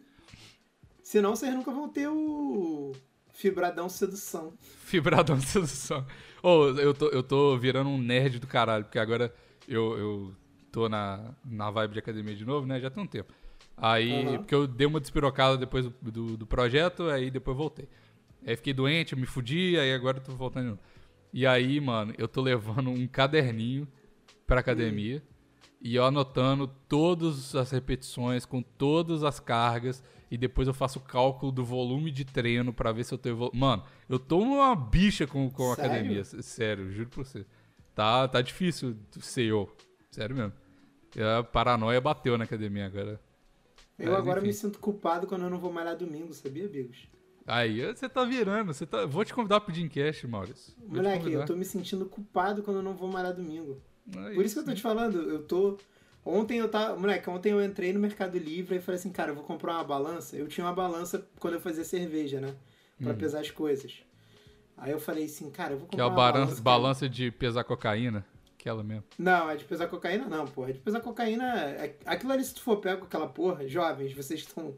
Senão 1.04 1.36
vocês 1.36 1.54
nunca 1.54 1.72
vão 1.72 1.88
ter 1.88 2.08
o 2.08 2.92
Fibradão 3.40 3.88
Sedução. 3.88 4.54
Fibradão 4.60 5.40
sedução. 5.40 6.06
Ô, 6.44 6.66
eu, 6.78 6.94
tô, 6.94 7.08
eu 7.08 7.24
tô 7.24 7.58
virando 7.58 7.90
um 7.90 7.98
nerd 7.98 8.38
do 8.38 8.46
caralho, 8.46 8.84
porque 8.84 9.00
agora 9.00 9.34
eu, 9.66 9.98
eu 9.98 10.36
tô 10.70 10.90
na, 10.90 11.34
na 11.46 11.72
vibe 11.72 11.94
de 11.94 12.00
academia 12.00 12.36
de 12.36 12.44
novo, 12.44 12.68
né? 12.68 12.82
Já 12.82 12.90
tem 12.90 13.02
um 13.02 13.08
tempo. 13.08 13.34
Aí, 13.78 14.26
Aham. 14.26 14.38
porque 14.40 14.54
eu 14.54 14.68
dei 14.68 14.86
uma 14.86 15.00
despirocada 15.00 15.58
depois 15.58 15.86
do, 15.86 15.94
do, 16.02 16.36
do 16.36 16.46
projeto, 16.46 17.04
aí 17.04 17.32
depois 17.32 17.56
voltei. 17.56 17.88
Aí 18.46 18.58
fiquei 18.58 18.74
doente, 18.74 19.16
me 19.16 19.26
fudi, 19.26 19.80
aí 19.80 19.94
agora 19.94 20.18
eu 20.18 20.22
tô 20.22 20.34
voltando 20.34 20.64
de 20.64 20.70
novo. 20.72 20.82
E 21.32 21.48
aí, 21.48 21.80
mano, 21.80 22.14
eu 22.18 22.28
tô 22.28 22.42
levando 22.42 22.90
um 22.90 23.08
caderninho 23.08 23.88
pra 24.46 24.60
academia 24.60 25.24
e 25.82 25.96
eu 25.96 26.04
anotando 26.04 26.68
todas 26.90 27.56
as 27.56 27.72
repetições 27.72 28.46
com 28.46 28.62
todas 28.62 29.24
as 29.24 29.40
cargas 29.40 30.04
e 30.32 30.38
depois 30.38 30.68
eu 30.68 30.74
faço 30.74 31.00
o 31.00 31.02
cálculo 31.02 31.52
do 31.52 31.64
volume 31.64 32.12
de 32.12 32.26
treino 32.26 32.74
pra 32.74 32.92
ver 32.92 33.04
se 33.04 33.14
eu 33.14 33.18
tô 33.18 33.30
evolu... 33.30 33.52
Mano, 33.54 33.84
eu 34.08 34.20
tô 34.20 34.40
uma 34.40 34.76
bicha 34.76 35.26
com, 35.26 35.50
com 35.50 35.72
a 35.72 35.76
Sério? 35.76 35.92
academia, 35.92 36.24
sério, 36.24 36.92
juro 36.92 37.10
pra 37.10 37.24
você. 37.24 37.46
Tá, 37.96 38.28
tá 38.28 38.42
difícil 38.42 38.96
ser 39.20 39.44
eu, 39.44 39.70
sério 40.12 40.36
mesmo. 40.36 40.54
A 41.38 41.44
paranoia 41.44 42.00
bateu 42.00 42.38
na 42.38 42.44
academia 42.44 42.86
agora. 42.86 43.20
Eu 43.98 44.12
Mas, 44.12 44.20
agora 44.20 44.40
enfim. 44.40 44.48
me 44.48 44.54
sinto 44.54 44.80
culpado 44.80 45.28
quando 45.28 45.44
eu 45.44 45.50
não 45.50 45.58
vou 45.58 45.74
malhar 45.74 45.98
domingo, 45.98 46.34
sabia, 46.34 46.68
Bigos? 46.68 47.08
Aí 47.46 47.82
você 47.82 48.08
tá 48.08 48.24
virando, 48.24 48.74
você 48.74 48.86
tá... 48.86 49.06
Vou 49.06 49.26
te 49.26 49.34
convidar 49.34 49.60
pro 49.60 49.74
Dreamcast, 49.74 50.28
Maurício. 50.28 50.74
Vou 50.78 50.98
Moleque, 50.98 51.32
eu 51.32 51.46
tô 51.46 51.56
me 51.56 51.66
sentindo 51.66 52.06
culpado 52.06 52.62
quando 52.62 52.78
eu 52.78 52.84
não 52.84 52.94
vou 52.94 53.10
malhar 53.10 53.34
domingo. 53.34 53.82
É 54.16 54.34
Por 54.36 54.46
isso 54.46 54.56
que 54.56 54.62
eu 54.62 54.66
tô 54.66 54.74
te 54.74 54.82
falando, 54.82 55.18
eu 55.18 55.44
tô. 55.44 55.78
Ontem 56.26 56.60
eu 56.60 56.70
tava. 56.70 56.96
Moleque, 56.98 57.30
ontem 57.30 57.52
eu 57.52 57.64
entrei 57.64 57.94
no 57.94 58.00
Mercado 58.00 58.38
Livre 58.38 58.76
e 58.78 58.82
falei 58.82 59.00
assim, 59.00 59.12
cara, 59.12 59.32
eu 59.32 59.36
vou 59.36 59.44
comprar 59.44 59.74
uma 59.74 59.84
balança. 59.84 60.36
Eu 60.36 60.48
tinha 60.48 60.66
uma 60.66 60.74
balança 60.74 61.26
quando 61.40 61.56
eu 61.56 61.60
fazia 61.62 61.84
cerveja, 61.84 62.40
né? 62.40 62.54
Pra 63.02 63.14
pesar 63.14 63.40
as 63.40 63.50
coisas. 63.50 64.04
Aí 64.78 64.92
eu 64.92 65.00
falei 65.00 65.26
assim, 65.26 65.50
cara, 65.50 65.74
eu 65.74 65.78
vou 65.78 65.86
Hum. 65.88 65.90
Que 65.92 65.98
comprar 65.98 66.04
é 66.04 66.08
a 66.08 66.10
uma 66.10 66.16
balança, 66.16 66.62
balança. 66.62 67.10
de 67.10 67.32
pesar 67.32 67.64
cocaína, 67.64 68.26
aquela 68.58 68.84
mesmo. 68.84 69.04
Não, 69.18 69.50
é 69.50 69.56
de 69.56 69.64
pesar 69.66 69.88
cocaína 69.88 70.26
não, 70.26 70.46
porra. 70.46 70.70
É 70.70 70.74
de 70.74 70.80
pesar 70.80 71.00
cocaína. 71.00 71.46
é- 71.62 71.96
Aquilo 72.06 72.32
ali, 72.34 72.44
se 72.44 72.54
tu 72.54 72.62
for 72.62 72.78
pego 72.78 73.00
com 73.02 73.06
aquela 73.08 73.28
porra, 73.28 73.68
jovens, 73.68 74.14
vocês 74.14 74.42
estão 74.42 74.76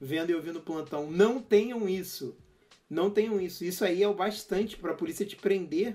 vendo 0.00 0.30
e 0.30 0.34
ouvindo 0.34 0.58
o 0.58 0.62
plantão, 0.62 1.10
não 1.10 1.40
tenham 1.40 1.88
isso. 1.88 2.36
Não 2.88 3.10
tenham 3.10 3.40
isso. 3.40 3.64
Isso 3.64 3.84
aí 3.84 4.02
é 4.02 4.08
o 4.08 4.14
bastante 4.14 4.76
pra 4.76 4.94
polícia 4.94 5.26
te 5.26 5.34
prender 5.36 5.94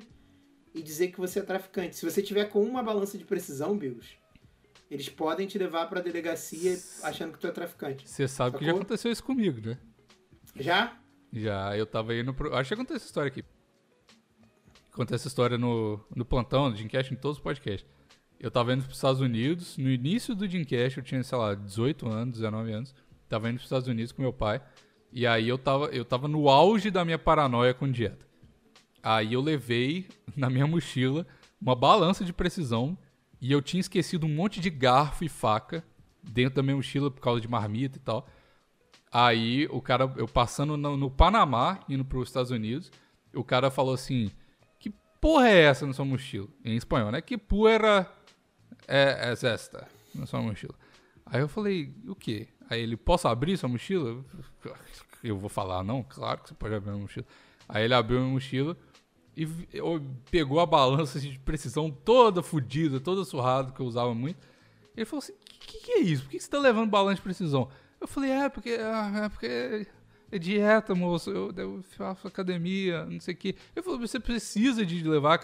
e 0.73 0.81
dizer 0.81 1.09
que 1.09 1.19
você 1.19 1.39
é 1.39 1.43
traficante. 1.43 1.95
Se 1.95 2.03
você 2.09 2.21
tiver 2.21 2.45
com 2.45 2.61
uma 2.63 2.83
balança 2.83 3.17
de 3.17 3.23
precisão, 3.23 3.77
Bigos, 3.77 4.17
eles 4.89 5.07
podem 5.09 5.45
te 5.47 5.57
levar 5.57 5.87
pra 5.87 6.01
delegacia 6.01 6.77
achando 7.03 7.33
que 7.33 7.39
tu 7.39 7.47
é 7.47 7.51
traficante. 7.51 8.09
Você 8.09 8.27
sabe 8.27 8.57
que 8.57 8.63
já 8.63 8.71
Sacou? 8.71 8.81
aconteceu 8.81 9.11
isso 9.11 9.23
comigo, 9.23 9.61
né? 9.65 9.77
Já? 10.55 10.97
Já, 11.31 11.77
eu 11.77 11.85
tava 11.85 12.15
indo 12.15 12.33
pro. 12.33 12.55
Acho 12.55 12.69
que 12.69 12.73
aconteceu 12.73 12.97
essa 12.97 13.05
história 13.05 13.27
aqui. 13.27 13.43
Acontece 14.91 15.21
essa 15.21 15.27
história 15.27 15.57
no, 15.57 15.99
no 16.15 16.25
plantão, 16.25 16.69
no 16.69 16.75
Dreamcast, 16.75 17.13
em 17.13 17.17
todos 17.17 17.37
os 17.37 17.43
podcasts. 17.43 17.87
Eu 18.39 18.49
tava 18.49 18.73
indo 18.73 18.83
pros 18.83 18.97
Estados 18.97 19.21
Unidos, 19.21 19.77
no 19.77 19.89
início 19.89 20.33
do 20.33 20.47
Dreamcast, 20.47 20.97
eu 20.97 21.03
tinha, 21.03 21.21
sei 21.23 21.37
lá, 21.37 21.53
18 21.53 22.07
anos, 22.07 22.33
19 22.37 22.71
anos. 22.71 22.95
Tava 23.27 23.47
indo 23.49 23.55
pros 23.55 23.65
Estados 23.65 23.87
Unidos 23.87 24.11
com 24.11 24.21
meu 24.21 24.33
pai. 24.33 24.61
E 25.11 25.27
aí 25.27 25.47
eu 25.47 25.57
tava, 25.57 25.85
eu 25.87 26.03
tava 26.03 26.27
no 26.27 26.49
auge 26.49 26.89
da 26.89 27.05
minha 27.05 27.19
paranoia 27.19 27.73
com 27.73 27.89
dieta. 27.89 28.25
Aí 29.03 29.33
eu 29.33 29.41
levei 29.41 30.07
na 30.35 30.49
minha 30.49 30.65
mochila 30.65 31.27
uma 31.61 31.75
balança 31.75 32.25
de 32.25 32.33
precisão 32.33 32.97
e 33.41 33.51
eu 33.51 33.61
tinha 33.61 33.79
esquecido 33.79 34.25
um 34.25 34.29
monte 34.29 34.59
de 34.59 34.69
garfo 34.69 35.23
e 35.23 35.29
faca 35.29 35.83
dentro 36.21 36.55
da 36.55 36.63
minha 36.63 36.75
mochila 36.75 37.09
por 37.09 37.21
causa 37.21 37.39
de 37.39 37.47
marmita 37.47 37.97
e 37.97 38.01
tal. 38.01 38.27
Aí 39.11 39.67
o 39.71 39.81
cara, 39.81 40.11
eu 40.17 40.27
passando 40.27 40.77
no, 40.77 40.97
no 40.97 41.09
Panamá, 41.09 41.79
indo 41.89 42.05
para 42.05 42.17
os 42.19 42.29
Estados 42.29 42.51
Unidos, 42.51 42.91
o 43.33 43.43
cara 43.43 43.71
falou 43.71 43.93
assim: 43.93 44.29
Que 44.79 44.91
porra 45.19 45.49
é 45.49 45.61
essa 45.61 45.85
na 45.85 45.93
sua 45.93 46.05
mochila? 46.05 46.47
Em 46.63 46.75
espanhol, 46.75 47.11
né? 47.11 47.21
Que 47.21 47.37
poeira 47.37 48.11
é, 48.87 49.29
é 49.29 49.47
esta 49.47 49.87
na 50.13 50.25
sua 50.25 50.41
mochila? 50.41 50.75
Aí 51.25 51.41
eu 51.41 51.47
falei: 51.47 51.93
O 52.07 52.15
quê? 52.15 52.49
Aí 52.69 52.81
ele: 52.81 52.97
Posso 52.97 53.27
abrir 53.27 53.57
sua 53.57 53.69
mochila? 53.69 54.23
Eu 55.23 55.37
vou 55.37 55.49
falar: 55.49 55.83
Não, 55.83 56.03
claro 56.03 56.41
que 56.41 56.49
você 56.49 56.55
pode 56.55 56.75
abrir 56.75 56.91
a 56.91 56.97
mochila. 56.97 57.25
Aí 57.67 57.83
ele 57.83 57.93
abriu 57.93 58.19
a 58.19 58.25
mochila 58.25 58.77
e 59.35 59.47
pegou 60.29 60.59
a 60.59 60.65
balança 60.65 61.19
de 61.19 61.39
precisão 61.39 61.89
toda 61.89 62.41
fodida, 62.43 62.99
toda 62.99 63.23
surrada, 63.23 63.71
que 63.71 63.79
eu 63.79 63.85
usava 63.85 64.13
muito. 64.13 64.39
Ele 64.95 65.05
falou 65.05 65.23
assim: 65.23 65.33
que, 65.47 65.59
que, 65.59 65.77
que 65.79 65.91
é 65.91 65.99
isso? 65.99 66.23
Por 66.23 66.31
que 66.31 66.37
que 66.37 66.43
você 66.43 66.49
tá 66.49 66.59
levando 66.59 66.89
balança 66.89 67.15
de 67.15 67.21
precisão? 67.21 67.69
Eu 67.99 68.07
falei: 68.07 68.31
É, 68.31 68.49
porque, 68.49 68.77
ah, 68.79 69.23
é, 69.25 69.29
porque 69.29 69.87
é 70.31 70.39
dieta, 70.39 70.95
moço. 70.95 71.29
Eu, 71.29 71.53
eu 71.55 71.83
faço 71.97 72.27
academia, 72.27 73.05
não 73.05 73.19
sei 73.19 73.33
o 73.33 73.37
quê. 73.37 73.55
Ele 73.75 73.83
falou: 73.83 73.99
Você 73.99 74.19
precisa 74.19 74.85
de 74.85 75.03
levar 75.03 75.39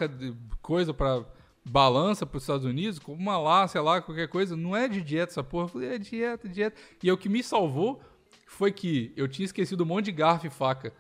coisa 0.62 0.94
pra 0.94 1.24
balança 1.64 2.26
pros 2.26 2.44
Estados 2.44 2.66
Unidos, 2.66 3.00
como 3.00 3.18
uma 3.18 3.38
lá, 3.38 3.68
sei 3.68 3.82
lá, 3.82 4.02
qualquer 4.02 4.28
coisa. 4.28 4.56
Não 4.56 4.76
é 4.76 4.88
de 4.88 5.02
dieta 5.02 5.32
essa 5.32 5.44
porra. 5.44 5.66
Eu 5.66 5.70
falei: 5.70 5.90
É 5.96 5.98
dieta, 5.98 6.48
dieta. 6.48 6.76
E 7.04 7.10
aí, 7.10 7.12
o 7.12 7.18
que 7.18 7.30
me 7.30 7.44
salvou 7.44 8.02
foi 8.48 8.72
que 8.72 9.14
eu 9.16 9.28
tinha 9.28 9.46
esquecido 9.46 9.84
um 9.84 9.88
monte 9.88 10.06
de 10.06 10.12
garfo 10.12 10.48
e 10.48 10.50
faca 10.50 10.94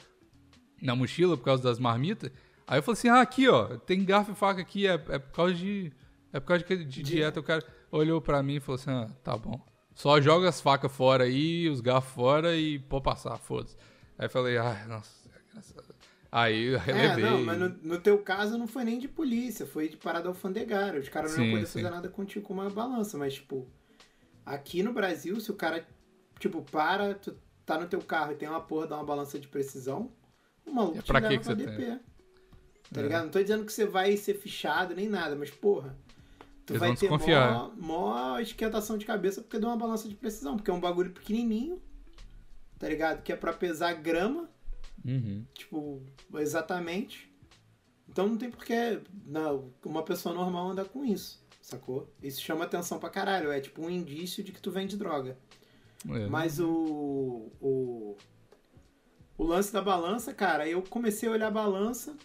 na 0.81 0.95
mochila 0.95 1.37
por 1.37 1.43
causa 1.43 1.63
das 1.63 1.79
marmitas. 1.79 2.31
Aí 2.67 2.79
eu 2.79 2.83
falei 2.83 2.97
assim: 2.97 3.09
ah, 3.09 3.21
aqui 3.21 3.47
ó, 3.47 3.77
tem 3.77 4.03
garfo 4.03 4.31
e 4.31 4.35
faca 4.35 4.61
aqui, 4.61 4.87
é, 4.87 4.93
é 4.93 5.19
por 5.19 5.31
causa 5.31 5.53
de. 5.53 5.91
É 6.33 6.39
por 6.39 6.47
causa 6.47 6.63
de, 6.63 6.83
de 6.85 7.03
dieta. 7.03 7.39
O 7.39 7.43
cara 7.43 7.63
olhou 7.91 8.21
pra 8.21 8.41
mim 8.43 8.55
e 8.55 8.59
falou 8.59 8.79
assim: 8.79 8.91
ah, 8.91 9.09
tá 9.23 9.37
bom. 9.37 9.59
Só 9.93 10.19
joga 10.19 10.49
as 10.49 10.59
facas 10.59 10.91
fora 10.91 11.23
aí, 11.23 11.69
os 11.69 11.79
garfos 11.79 12.11
fora 12.13 12.55
e 12.55 12.79
pode 12.79 13.03
passar, 13.03 13.37
foda-se. 13.37 13.77
Aí 14.17 14.25
eu 14.25 14.29
falei, 14.29 14.57
ai, 14.57 14.85
nossa, 14.87 15.29
a 15.29 15.53
Deus. 15.53 15.73
Aí 16.31 16.63
eu 16.65 16.75
É, 16.75 16.79
relevei. 16.79 17.23
não, 17.23 17.41
mas 17.45 17.57
no, 17.57 17.69
no 17.81 17.99
teu 18.01 18.17
caso 18.17 18.57
não 18.57 18.67
foi 18.67 18.83
nem 18.83 18.99
de 18.99 19.07
polícia, 19.07 19.65
foi 19.65 19.87
de 19.87 19.95
parada 19.95 20.27
alfandegária. 20.27 20.99
Os 20.99 21.07
caras 21.07 21.37
não 21.37 21.45
sim. 21.45 21.65
fazer 21.65 21.89
nada 21.89 22.09
contigo 22.09 22.45
com 22.45 22.53
uma 22.53 22.69
balança, 22.69 23.17
mas, 23.17 23.35
tipo, 23.35 23.65
aqui 24.45 24.83
no 24.83 24.91
Brasil, 24.91 25.39
se 25.39 25.49
o 25.49 25.55
cara, 25.55 25.87
tipo, 26.39 26.61
para, 26.61 27.15
tu 27.15 27.37
tá 27.65 27.79
no 27.79 27.87
teu 27.87 28.01
carro 28.01 28.33
e 28.33 28.35
tem 28.35 28.49
uma 28.49 28.59
porra 28.59 28.87
de 28.87 28.93
uma 28.93 29.03
balança 29.03 29.39
de 29.39 29.47
precisão, 29.47 30.11
o 30.65 30.73
maluco 30.73 30.97
É 30.97 31.01
te 31.01 31.07
pra 31.07 31.21
que 31.21 31.37
que 31.37 31.43
pra 31.45 31.55
você 31.55 31.65
DP. 31.65 31.99
Tá 32.93 32.99
É. 33.01 33.03
ligado? 33.03 33.23
Não 33.25 33.31
tô 33.31 33.41
dizendo 33.41 33.65
que 33.65 33.73
você 33.73 33.85
vai 33.85 34.15
ser 34.17 34.35
fichado 34.35 34.95
nem 34.95 35.07
nada, 35.09 35.35
mas, 35.35 35.49
porra, 35.51 35.95
tu 36.65 36.73
Eles 36.73 36.79
vai 36.79 36.95
ter 36.95 37.09
mó, 37.09 37.71
mó 37.77 38.39
esquentação 38.39 38.97
de 38.97 39.05
cabeça 39.05 39.41
porque 39.41 39.59
deu 39.59 39.69
uma 39.69 39.77
balança 39.77 40.07
de 40.07 40.15
precisão, 40.15 40.55
porque 40.55 40.69
é 40.71 40.73
um 40.73 40.79
bagulho 40.79 41.11
pequenininho, 41.11 41.81
tá 42.79 42.87
ligado? 42.87 43.21
Que 43.23 43.31
é 43.33 43.35
pra 43.35 43.53
pesar 43.53 43.93
grama, 43.95 44.49
Uhum. 45.03 45.45
tipo, 45.53 46.01
exatamente. 46.35 47.31
Então 48.07 48.27
não 48.27 48.37
tem 48.37 48.49
porquê 48.49 49.01
não, 49.25 49.71
uma 49.83 50.03
pessoa 50.03 50.33
normal 50.33 50.69
andar 50.69 50.85
com 50.85 51.03
isso, 51.03 51.43
sacou? 51.61 52.09
Isso 52.21 52.39
chama 52.41 52.63
atenção 52.65 52.99
pra 52.99 53.09
caralho, 53.09 53.51
é 53.51 53.59
tipo 53.59 53.81
um 53.83 53.89
indício 53.89 54.43
de 54.43 54.51
que 54.51 54.61
tu 54.61 54.71
vende 54.71 54.95
droga. 54.95 55.37
É. 56.07 56.27
Mas 56.27 56.59
o, 56.59 57.51
o. 57.59 58.15
O 59.37 59.43
lance 59.43 59.73
da 59.73 59.81
balança, 59.81 60.33
cara, 60.33 60.67
eu 60.67 60.81
comecei 60.83 61.27
a 61.27 61.31
olhar 61.31 61.47
a 61.47 61.51
balança. 61.51 62.15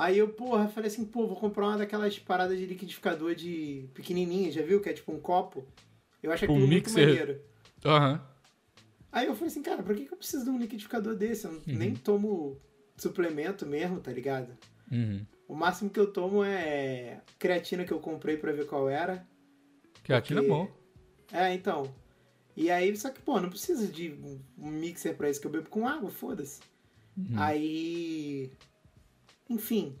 Aí 0.00 0.16
eu, 0.18 0.28
porra, 0.28 0.68
falei 0.68 0.86
assim, 0.88 1.04
pô, 1.04 1.26
vou 1.26 1.36
comprar 1.36 1.66
uma 1.66 1.78
daquelas 1.78 2.16
paradas 2.20 2.56
de 2.56 2.64
liquidificador 2.66 3.34
de 3.34 3.88
pequenininha, 3.94 4.52
já 4.52 4.62
viu? 4.62 4.80
Que 4.80 4.90
é 4.90 4.92
tipo 4.92 5.12
um 5.12 5.18
copo. 5.20 5.66
Eu 6.22 6.30
acho 6.30 6.40
Tipo 6.42 6.52
um 6.52 6.56
aquilo 6.56 6.70
muito 6.70 6.84
mixer. 6.90 7.06
maneiro. 7.08 7.42
Aham. 7.84 8.24
Aí 9.10 9.26
eu 9.26 9.34
falei 9.34 9.48
assim, 9.48 9.62
cara, 9.62 9.82
pra 9.82 9.94
que 9.94 10.04
que 10.06 10.12
eu 10.12 10.18
preciso 10.18 10.44
de 10.44 10.50
um 10.50 10.58
liquidificador 10.58 11.16
desse? 11.16 11.46
Eu 11.46 11.60
nem 11.66 11.94
tomo 11.94 12.60
suplemento 12.96 13.66
mesmo, 13.66 14.00
tá 14.00 14.12
ligado? 14.12 14.56
Uhum. 14.90 15.24
O 15.48 15.54
máximo 15.54 15.90
que 15.90 15.98
eu 15.98 16.12
tomo 16.12 16.44
é 16.44 17.20
creatina 17.38 17.84
que 17.84 17.92
eu 17.92 17.98
comprei 18.00 18.36
pra 18.36 18.52
ver 18.52 18.66
qual 18.66 18.88
era. 18.88 19.26
Creatina 20.04 20.40
é 20.40 20.42
Porque- 20.46 20.54
bom. 20.72 20.78
É, 21.36 21.52
então. 21.54 21.92
E 22.56 22.70
aí, 22.70 22.94
só 22.96 23.10
que, 23.10 23.20
pô, 23.20 23.40
não 23.40 23.48
precisa 23.50 23.86
de 23.88 24.10
um- 24.12 24.40
um 24.58 24.70
mixer 24.70 25.16
pra 25.16 25.28
isso 25.30 25.40
que 25.40 25.46
eu 25.46 25.50
bebo 25.50 25.68
com 25.68 25.86
água, 25.88 26.10
foda-se. 26.10 26.60
Uhum. 27.16 27.34
Aí. 27.36 28.50
Enfim. 29.48 29.96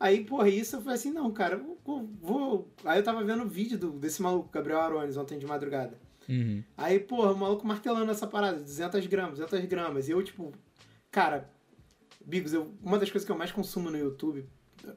Aí, 0.00 0.24
porra, 0.24 0.48
isso 0.48 0.76
eu 0.76 0.80
falei 0.80 0.94
assim, 0.94 1.12
não, 1.12 1.30
cara, 1.32 1.56
vou. 1.56 2.08
vou- 2.20 2.68
Aí 2.84 2.98
eu 3.00 3.04
tava 3.04 3.24
vendo 3.24 3.42
o 3.44 3.48
vídeo 3.48 3.76
do, 3.78 3.90
desse 3.92 4.22
maluco, 4.22 4.48
Gabriel 4.50 4.80
Arones, 4.80 5.16
ontem 5.16 5.38
de 5.38 5.46
madrugada. 5.46 5.98
Uhum. 6.28 6.62
Aí, 6.76 7.00
porra, 7.00 7.32
o 7.32 7.36
maluco 7.36 7.66
martelando 7.66 8.10
essa 8.10 8.26
parada, 8.26 8.58
200 8.58 9.06
gramas, 9.06 9.38
200 9.38 9.64
gramas. 9.66 10.08
E 10.08 10.12
eu, 10.12 10.22
tipo, 10.22 10.52
cara, 11.10 11.50
Bigos, 12.24 12.52
eu, 12.52 12.72
uma 12.82 12.98
das 12.98 13.10
coisas 13.10 13.24
que 13.24 13.32
eu 13.32 13.38
mais 13.38 13.50
consumo 13.50 13.90
no 13.90 13.96
YouTube, 13.98 14.46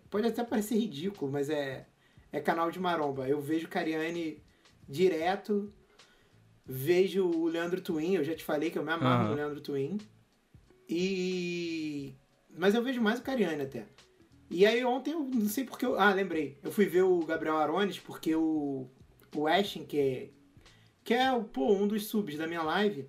pode 0.10 0.28
até 0.28 0.44
parecer 0.44 0.76
ridículo, 0.76 1.32
mas 1.32 1.50
é, 1.50 1.88
é 2.32 2.40
canal 2.42 2.70
de 2.70 2.80
maromba. 2.80 3.28
Eu 3.28 3.40
vejo 3.42 3.68
Cariani 3.70 4.44
direto, 4.88 5.72
vejo 6.66 7.26
o 7.26 7.48
Leandro 7.48 7.80
Twin, 7.82 8.16
eu 8.16 8.24
já 8.24 8.36
te 8.36 8.44
falei 8.44 8.70
que 8.70 8.78
eu 8.78 8.84
me 8.84 8.92
amarro 8.92 9.22
Aham. 9.24 9.30
no 9.30 9.36
Leandro 9.36 9.62
Twin. 9.62 9.98
E. 10.90 12.14
Mas 12.58 12.76
eu 12.76 12.84
vejo 12.84 13.02
mais 13.02 13.20
o 13.20 13.24
Cariani 13.24 13.64
até. 13.64 13.86
E 14.50 14.66
aí 14.66 14.84
ontem 14.84 15.12
eu 15.12 15.24
não 15.24 15.48
sei 15.48 15.64
porque 15.64 15.86
eu. 15.86 16.00
Ah, 16.00 16.14
lembrei. 16.14 16.58
Eu 16.62 16.72
fui 16.72 16.86
ver 16.86 17.04
o 17.04 17.20
Gabriel 17.20 17.58
Arones 17.58 18.00
porque 18.00 18.36
o. 18.36 18.88
O 19.36 19.48
Ashton, 19.48 19.86
que 19.86 19.98
é. 19.98 20.30
Que 21.04 21.14
é 21.14 21.40
pô, 21.40 21.74
um 21.74 21.88
dos 21.88 22.08
subs 22.08 22.38
da 22.38 22.46
minha 22.46 22.62
live, 22.62 23.08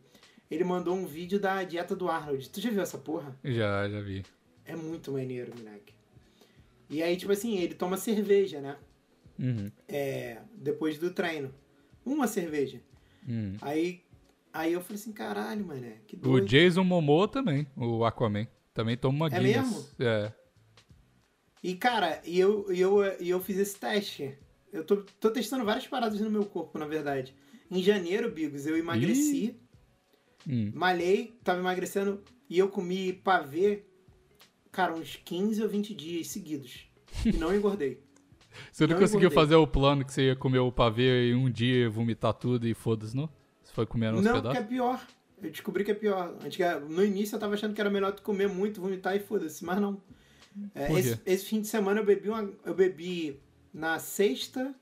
ele 0.50 0.64
mandou 0.64 0.94
um 0.94 1.04
vídeo 1.04 1.40
da 1.40 1.62
dieta 1.64 1.96
do 1.96 2.08
Arnold. 2.08 2.48
Tu 2.48 2.60
já 2.60 2.70
viu 2.70 2.80
essa 2.80 2.96
porra? 2.96 3.36
Já, 3.44 3.88
já 3.88 4.00
vi. 4.00 4.22
É 4.64 4.76
muito 4.76 5.10
maneiro, 5.10 5.52
moleque. 5.56 5.92
E 6.88 7.02
aí, 7.02 7.16
tipo 7.16 7.32
assim, 7.32 7.58
ele 7.58 7.74
toma 7.74 7.96
cerveja, 7.96 8.60
né? 8.60 8.76
Uhum. 9.38 9.70
É, 9.88 10.38
depois 10.54 10.98
do 10.98 11.10
treino. 11.10 11.52
Uma 12.04 12.26
cerveja. 12.26 12.80
Uhum. 13.26 13.56
Aí, 13.60 14.02
aí 14.52 14.72
eu 14.72 14.80
falei 14.80 15.00
assim, 15.00 15.12
caralho, 15.12 15.64
mané, 15.64 15.98
que 16.06 16.16
O 16.16 16.20
doido. 16.20 16.46
Jason 16.46 16.84
Momoa 16.84 17.26
também, 17.26 17.66
o 17.76 18.04
Aquaman. 18.04 18.46
Também 18.74 18.96
toma 18.96 19.16
uma 19.16 19.26
É 19.26 19.38
Guinness. 19.40 19.68
mesmo? 19.70 19.86
É. 19.98 20.32
E, 21.62 21.74
cara, 21.76 22.20
e 22.24 22.38
eu, 22.38 22.66
eu, 22.72 23.02
eu 23.04 23.40
fiz 23.40 23.56
esse 23.58 23.76
teste. 23.78 24.36
Eu 24.72 24.84
tô, 24.84 24.96
tô 25.20 25.30
testando 25.30 25.64
várias 25.64 25.86
paradas 25.86 26.20
no 26.20 26.30
meu 26.30 26.44
corpo, 26.44 26.78
na 26.78 26.86
verdade. 26.86 27.34
Em 27.70 27.82
janeiro, 27.82 28.30
Bigos, 28.30 28.66
eu 28.66 28.76
emagreci, 28.76 29.56
Hum. 30.48 30.72
malhei, 30.74 31.38
tava 31.44 31.60
emagrecendo 31.60 32.20
e 32.50 32.58
eu 32.58 32.68
comi 32.68 33.12
pavê, 33.12 33.84
cara, 34.72 34.92
uns 34.92 35.14
15 35.24 35.62
ou 35.62 35.68
20 35.68 35.94
dias 35.94 36.28
seguidos. 36.28 36.86
E 37.24 37.32
não 37.36 37.54
engordei. 37.54 38.02
Você 38.72 38.86
não, 38.86 38.94
Não 38.94 39.00
conseguiu 39.00 39.28
engordei. 39.28 39.36
fazer 39.36 39.54
o 39.54 39.66
plano 39.66 40.04
que 40.04 40.12
você 40.12 40.26
ia 40.26 40.36
comer 40.36 40.58
o 40.58 40.70
pavê 40.72 41.30
em 41.30 41.34
um 41.34 41.48
dia, 41.50 41.88
vomitar 41.88 42.34
tudo 42.34 42.66
e 42.66 42.74
foda-se, 42.74 43.16
não? 43.16 43.28
Você 43.62 43.72
foi 43.72 43.86
comendo 43.86 44.18
uns 44.18 44.24
não, 44.24 44.34
pedaços? 44.34 44.58
é 44.58 44.62
pior. 44.64 45.06
Eu 45.42 45.50
descobri 45.50 45.84
que 45.84 45.90
é 45.90 45.94
pior. 45.94 46.34
No 46.88 47.04
início 47.04 47.34
eu 47.34 47.40
tava 47.40 47.54
achando 47.54 47.74
que 47.74 47.80
era 47.80 47.90
melhor 47.90 48.12
tu 48.12 48.22
comer 48.22 48.48
muito, 48.48 48.80
vomitar 48.80 49.16
e 49.16 49.20
foda-se, 49.20 49.64
mas 49.64 49.80
não. 49.80 50.00
É, 50.74 50.92
esse, 50.92 51.20
esse 51.26 51.44
fim 51.46 51.60
de 51.60 51.66
semana 51.66 52.00
eu 52.00 52.04
bebi 52.04 52.28
uma, 52.28 52.48
eu 52.64 52.74
bebi 52.74 53.40
na 53.72 53.98
sexta 53.98 54.74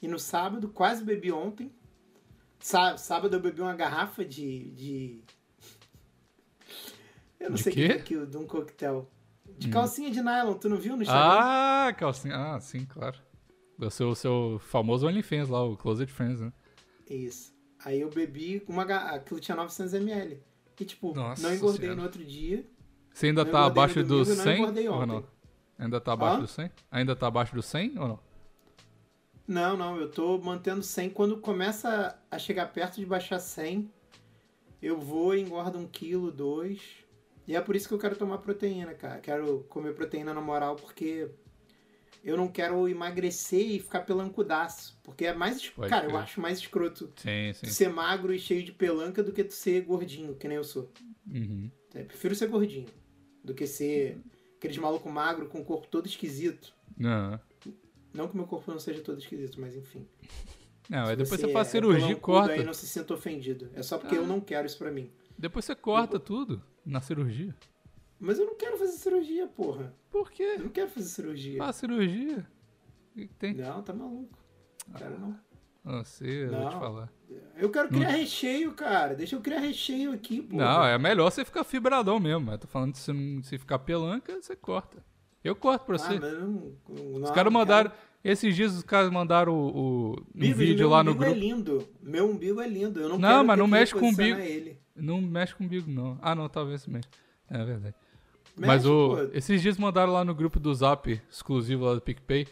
e 0.00 0.08
no 0.08 0.18
sábado, 0.18 0.68
quase 0.68 1.04
bebi 1.04 1.30
ontem. 1.30 1.70
Sá- 2.58 2.96
Sábado 2.96 3.36
eu 3.36 3.40
bebi 3.40 3.60
uma 3.60 3.74
garrafa 3.74 4.24
de. 4.24 4.70
de... 4.72 5.20
Eu 7.38 7.50
não 7.50 7.56
De 7.56 7.62
sei 7.62 7.72
o 7.72 7.74
que 7.76 7.82
é 7.84 7.92
aquilo, 7.92 8.26
de 8.26 8.36
um 8.36 8.46
coquetel. 8.46 9.10
De 9.58 9.68
calcinha 9.68 10.10
de 10.10 10.20
nylon, 10.22 10.54
tu 10.54 10.68
não 10.68 10.76
viu 10.76 10.96
no 10.96 11.02
Instagram? 11.02 11.28
Ah, 11.30 11.92
calcinha. 11.96 12.34
Ah, 12.36 12.60
sim, 12.60 12.84
claro. 12.84 13.18
O 13.78 13.90
seu, 13.90 14.08
o 14.10 14.14
seu 14.14 14.60
famoso 14.64 15.06
OnlyFans 15.06 15.48
lá, 15.48 15.62
o 15.64 15.76
Closet 15.76 16.10
Friends, 16.10 16.40
né? 16.40 16.52
Isso. 17.10 17.51
Aí 17.84 18.00
eu 18.00 18.10
bebi 18.10 18.62
uma 18.68 18.82
aquilo 18.84 19.40
tinha 19.40 19.56
900ml. 19.56 20.38
E 20.80 20.84
tipo, 20.84 21.14
Nossa 21.14 21.46
não 21.46 21.54
engordei 21.54 21.80
Senhora. 21.80 21.96
no 21.96 22.02
outro 22.02 22.24
dia. 22.24 22.64
Você 23.12 23.26
ainda 23.26 23.44
Não 23.44 23.52
tá 23.52 23.58
engordei 23.58 23.60
no 23.60 23.66
abaixo 23.66 24.02
dos 24.04 24.28
não 24.28 24.44
100 24.44 24.56
engordei 24.60 24.88
ou 24.88 24.94
ontem. 24.96 25.06
não? 25.06 25.24
Ainda 25.78 26.00
tá 26.00 26.12
abaixo 26.12 26.36
Hã? 26.36 26.40
do 26.40 26.48
100? 26.48 26.70
Ainda 26.90 27.16
tá 27.16 27.26
abaixo 27.26 27.54
do 27.54 27.62
100 27.62 27.98
ou 27.98 28.08
não? 28.08 28.18
Não, 29.46 29.76
não, 29.76 29.96
eu 30.00 30.10
tô 30.10 30.38
mantendo 30.38 30.82
100. 30.82 31.10
Quando 31.10 31.36
começa 31.38 32.18
a 32.30 32.38
chegar 32.38 32.72
perto 32.72 32.96
de 32.96 33.06
baixar 33.06 33.38
100, 33.38 33.90
eu 34.80 34.98
vou 34.98 35.34
e 35.34 35.40
engordo 35.40 35.78
um 35.78 35.86
quilo, 35.86 36.30
dois. 36.30 36.80
E 37.46 37.54
é 37.56 37.60
por 37.60 37.74
isso 37.74 37.88
que 37.88 37.94
eu 37.94 37.98
quero 37.98 38.16
tomar 38.16 38.38
proteína, 38.38 38.94
cara. 38.94 39.20
Quero 39.20 39.64
comer 39.68 39.94
proteína 39.94 40.32
na 40.32 40.40
moral, 40.40 40.76
porque 40.76 41.28
eu 42.22 42.36
não 42.36 42.48
quero 42.48 42.88
emagrecer 42.88 43.60
e 43.72 43.78
ficar 43.80 44.00
pelancudaço. 44.02 44.98
Porque 45.02 45.26
é 45.26 45.34
mais. 45.34 45.68
Pode 45.70 45.90
cara, 45.90 46.04
eu 46.06 46.10
crer. 46.10 46.20
acho 46.22 46.40
mais 46.40 46.58
escroto 46.58 47.12
Sim, 47.16 47.52
sim. 47.54 47.66
ser 47.66 47.88
magro 47.88 48.32
e 48.32 48.38
cheio 48.38 48.62
de 48.62 48.72
pelanca 48.72 49.22
do 49.22 49.32
que 49.32 49.42
tu 49.44 49.52
ser 49.54 49.82
gordinho, 49.82 50.34
que 50.36 50.46
nem 50.48 50.56
eu 50.56 50.64
sou. 50.64 50.90
Uhum. 51.26 51.70
Eu 51.94 52.04
prefiro 52.06 52.34
ser 52.34 52.48
gordinho 52.48 52.86
do 53.44 53.54
que 53.54 53.66
ser 53.66 54.18
aqueles 54.56 54.78
maluco 54.78 55.10
magro 55.10 55.46
com 55.48 55.60
o 55.60 55.64
corpo 55.64 55.86
todo 55.88 56.06
esquisito. 56.06 56.72
Não, 56.96 57.38
Não 58.14 58.28
que 58.28 58.36
meu 58.36 58.46
corpo 58.46 58.70
não 58.70 58.78
seja 58.78 59.00
todo 59.00 59.18
esquisito, 59.18 59.60
mas 59.60 59.74
enfim. 59.74 60.06
não 60.88 61.04
Se 61.06 61.10
aí 61.10 61.16
depois 61.16 61.40
você, 61.40 61.46
é- 61.46 61.52
faz 61.52 61.68
é 61.68 61.70
cirurgia 61.72 62.12
e 62.12 62.14
corta. 62.16 62.52
Aí 62.52 62.62
não 62.64 62.74
se 62.74 62.86
sinta 62.86 63.14
ofendido. 63.14 63.70
É 63.74 63.82
só 63.82 63.98
porque 63.98 64.16
eu 64.16 64.26
não 64.26 64.40
quero 64.40 64.66
isso 64.66 64.78
pra 64.78 64.90
mim. 64.90 65.10
Depois 65.36 65.64
você 65.64 65.74
corta 65.74 66.20
tudo 66.20 66.62
na 66.84 67.00
cirurgia. 67.00 67.54
Mas 68.24 68.38
eu 68.38 68.46
não 68.46 68.54
quero 68.54 68.78
fazer 68.78 68.92
cirurgia, 68.92 69.46
porra. 69.48 69.92
Por 70.10 70.30
quê? 70.30 70.54
Eu 70.56 70.60
não 70.64 70.68
quero 70.68 70.88
fazer 70.88 71.08
cirurgia. 71.08 71.58
Faz 71.58 71.76
cirurgia. 71.76 72.46
O 73.10 73.14
que 73.14 73.26
que 73.26 73.34
tem? 73.34 73.54
Não, 73.54 73.82
tá 73.82 73.92
maluco. 73.92 74.38
Não 74.88 74.94
quero 74.94 75.18
não. 75.20 75.36
Não 75.84 76.04
sei, 76.04 76.44
eu 76.44 76.50
vou 76.50 76.68
te 76.68 76.74
Não. 76.74 76.80
falar. 76.80 77.12
Eu 77.56 77.68
quero 77.70 77.88
criar 77.88 78.10
recheio, 78.10 78.72
cara. 78.74 79.16
Deixa 79.16 79.34
eu 79.34 79.40
criar 79.40 79.58
recheio 79.58 80.12
aqui, 80.12 80.40
porra. 80.40 80.64
Não, 80.64 80.84
é 80.86 80.96
melhor 80.98 81.28
você 81.30 81.44
ficar 81.44 81.64
fibradão 81.64 82.20
mesmo. 82.20 82.48
Eu 82.52 82.58
tô 82.58 82.68
falando 82.68 82.92
de 82.92 82.98
você 82.98 83.12
não 83.12 83.42
se 83.42 83.58
ficar 83.58 83.80
pelanca, 83.80 84.40
você 84.40 84.54
corta. 84.54 85.04
Eu 85.42 85.56
corto 85.56 85.84
pra 85.84 85.96
Ah, 85.96 85.98
você. 85.98 86.18
não, 86.20 86.72
não, 86.88 87.22
Os 87.24 87.30
caras 87.32 87.52
mandaram. 87.52 87.90
Esses 88.22 88.54
dias 88.54 88.72
os 88.76 88.84
caras 88.84 89.10
mandaram 89.10 89.52
o, 89.52 89.66
o- 89.76 90.12
um 90.12 90.24
Bigos, 90.32 90.56
vídeo 90.58 90.78
meu 90.78 90.90
lá 90.90 91.02
no 91.02 91.10
umbigo 91.10 91.24
grupo. 91.24 91.36
é 91.36 91.40
lindo. 91.40 91.88
Meu 92.00 92.30
umbigo 92.30 92.60
é 92.60 92.68
lindo. 92.68 93.00
Eu 93.00 93.08
não, 93.08 93.18
Não, 93.18 93.42
mas 93.42 93.58
não 93.58 93.64
que 93.64 93.72
mexe 93.72 93.92
com 93.92 94.06
o 94.06 94.08
umbigo. 94.10 94.38
ele. 94.38 94.78
Não 94.94 95.20
mexe 95.20 95.52
comigo, 95.56 95.90
não. 95.90 96.16
Ah, 96.22 96.32
não, 96.36 96.48
talvez 96.48 96.86
mexa. 96.86 97.08
É 97.50 97.64
verdade. 97.64 97.96
Mas 98.56 98.84
o, 98.86 99.16
pô. 99.16 99.22
esses 99.32 99.60
dias 99.62 99.78
mandaram 99.78 100.12
lá 100.12 100.24
no 100.24 100.34
grupo 100.34 100.60
do 100.60 100.72
Zap, 100.74 101.20
exclusivo 101.30 101.84
lá 101.86 101.94
do 101.94 102.00
PicPay, 102.00 102.46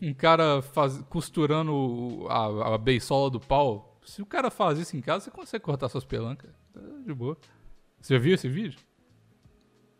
um 0.00 0.12
cara 0.14 0.60
faz, 0.62 0.98
costurando 1.08 1.72
o- 1.74 2.26
a, 2.28 2.74
a 2.74 2.78
beisola 2.78 3.30
do 3.30 3.40
pau. 3.40 3.98
Se 4.04 4.22
o 4.22 4.26
cara 4.26 4.50
faz 4.50 4.78
isso 4.78 4.96
em 4.96 5.00
casa, 5.00 5.24
você 5.24 5.30
consegue 5.30 5.64
cortar 5.64 5.88
suas 5.88 6.04
pelancas. 6.04 6.50
Tá 6.72 6.80
de 7.04 7.12
boa. 7.14 7.36
Você 8.00 8.14
já 8.14 8.20
viu 8.20 8.34
esse 8.34 8.48
vídeo? 8.48 8.78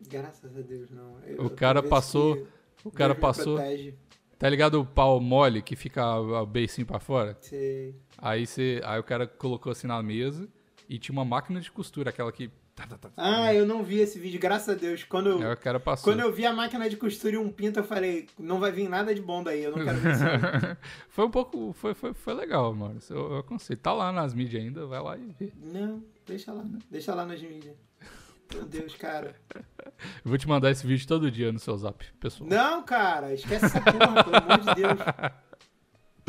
Graças 0.07 0.55
a 0.57 0.61
Deus, 0.61 0.89
não. 0.91 1.19
Eu- 1.25 1.45
O 1.45 1.49
cara 1.49 1.81
passou- 1.83 2.47
O 2.83 2.91
cara 2.91 3.13
Deus 3.13 3.21
passou. 3.21 3.57
Tá 4.37 4.47
ligado 4.49 4.75
o 4.79 4.85
pau 4.85 5.19
mole 5.19 5.61
que 5.61 5.75
fica 5.75 6.01
a, 6.01 6.39
a 6.41 6.45
beicinho 6.45 6.87
pra 6.87 6.97
fora? 6.99 7.37
Sei. 7.41 7.93
Aí, 8.17 8.47
você, 8.47 8.79
aí 8.85 8.97
o 8.99 9.03
cara 9.03 9.27
colocou 9.27 9.69
assim 9.71 9.85
na 9.85 10.01
mesa 10.01 10.47
e 10.87 10.97
tinha 10.97 11.11
uma 11.11 11.25
máquina 11.25 11.59
de 11.59 11.69
costura, 11.71 12.09
aquela 12.09 12.31
que. 12.31 12.49
Tá, 12.87 12.97
tá, 12.97 13.09
tá. 13.09 13.09
Ah, 13.17 13.53
eu 13.53 13.65
não 13.65 13.83
vi 13.83 13.99
esse 13.99 14.17
vídeo, 14.19 14.39
graças 14.39 14.69
a 14.69 14.73
Deus. 14.77 15.03
Quando 15.03 15.29
eu, 15.29 15.47
Aí 15.47 15.53
o 15.53 15.57
cara 15.57 15.79
passou. 15.79 16.11
quando 16.11 16.21
eu 16.21 16.31
vi 16.31 16.45
a 16.45 16.53
máquina 16.53 16.89
de 16.89 16.97
costura 16.97 17.35
e 17.35 17.37
um 17.37 17.51
pinto, 17.51 17.79
eu 17.79 17.83
falei, 17.83 18.27
não 18.37 18.59
vai 18.59 18.71
vir 18.71 18.89
nada 18.89 19.13
de 19.13 19.21
bom 19.21 19.43
daí, 19.43 19.63
eu 19.63 19.75
não 19.75 19.83
quero 19.83 19.97
ver 19.99 20.13
isso. 20.13 20.23
foi 21.09 21.25
um 21.25 21.31
pouco. 21.31 21.73
Foi, 21.73 21.93
foi, 21.93 22.13
foi 22.13 22.33
legal, 22.33 22.73
mano. 22.73 22.99
Eu, 23.09 23.33
eu 23.33 23.37
aconselho. 23.37 23.79
Tá 23.79 23.93
lá 23.93 24.11
nas 24.11 24.33
mídias 24.33 24.63
ainda, 24.63 24.85
vai 24.85 25.01
lá 25.01 25.17
e 25.17 25.35
vê. 25.39 25.53
Não, 25.61 26.03
deixa 26.25 26.53
lá. 26.53 26.63
Deixa 26.89 27.13
lá 27.13 27.25
nas 27.25 27.41
mídias. 27.41 27.75
Meu 28.53 28.65
Deus, 28.65 28.95
cara. 28.95 29.35
Eu 30.23 30.29
vou 30.29 30.37
te 30.37 30.47
mandar 30.47 30.71
esse 30.71 30.85
vídeo 30.85 31.07
todo 31.07 31.29
dia 31.29 31.51
no 31.51 31.59
seu 31.59 31.77
zap, 31.77 32.03
pessoal. 32.19 32.49
Não, 32.49 32.83
cara, 32.83 33.33
esquece 33.33 33.65
essa 33.65 33.81
porra, 33.81 34.23
pelo 34.23 34.35
amor 34.37 34.59
de 34.59 34.75
Deus. 34.75 34.99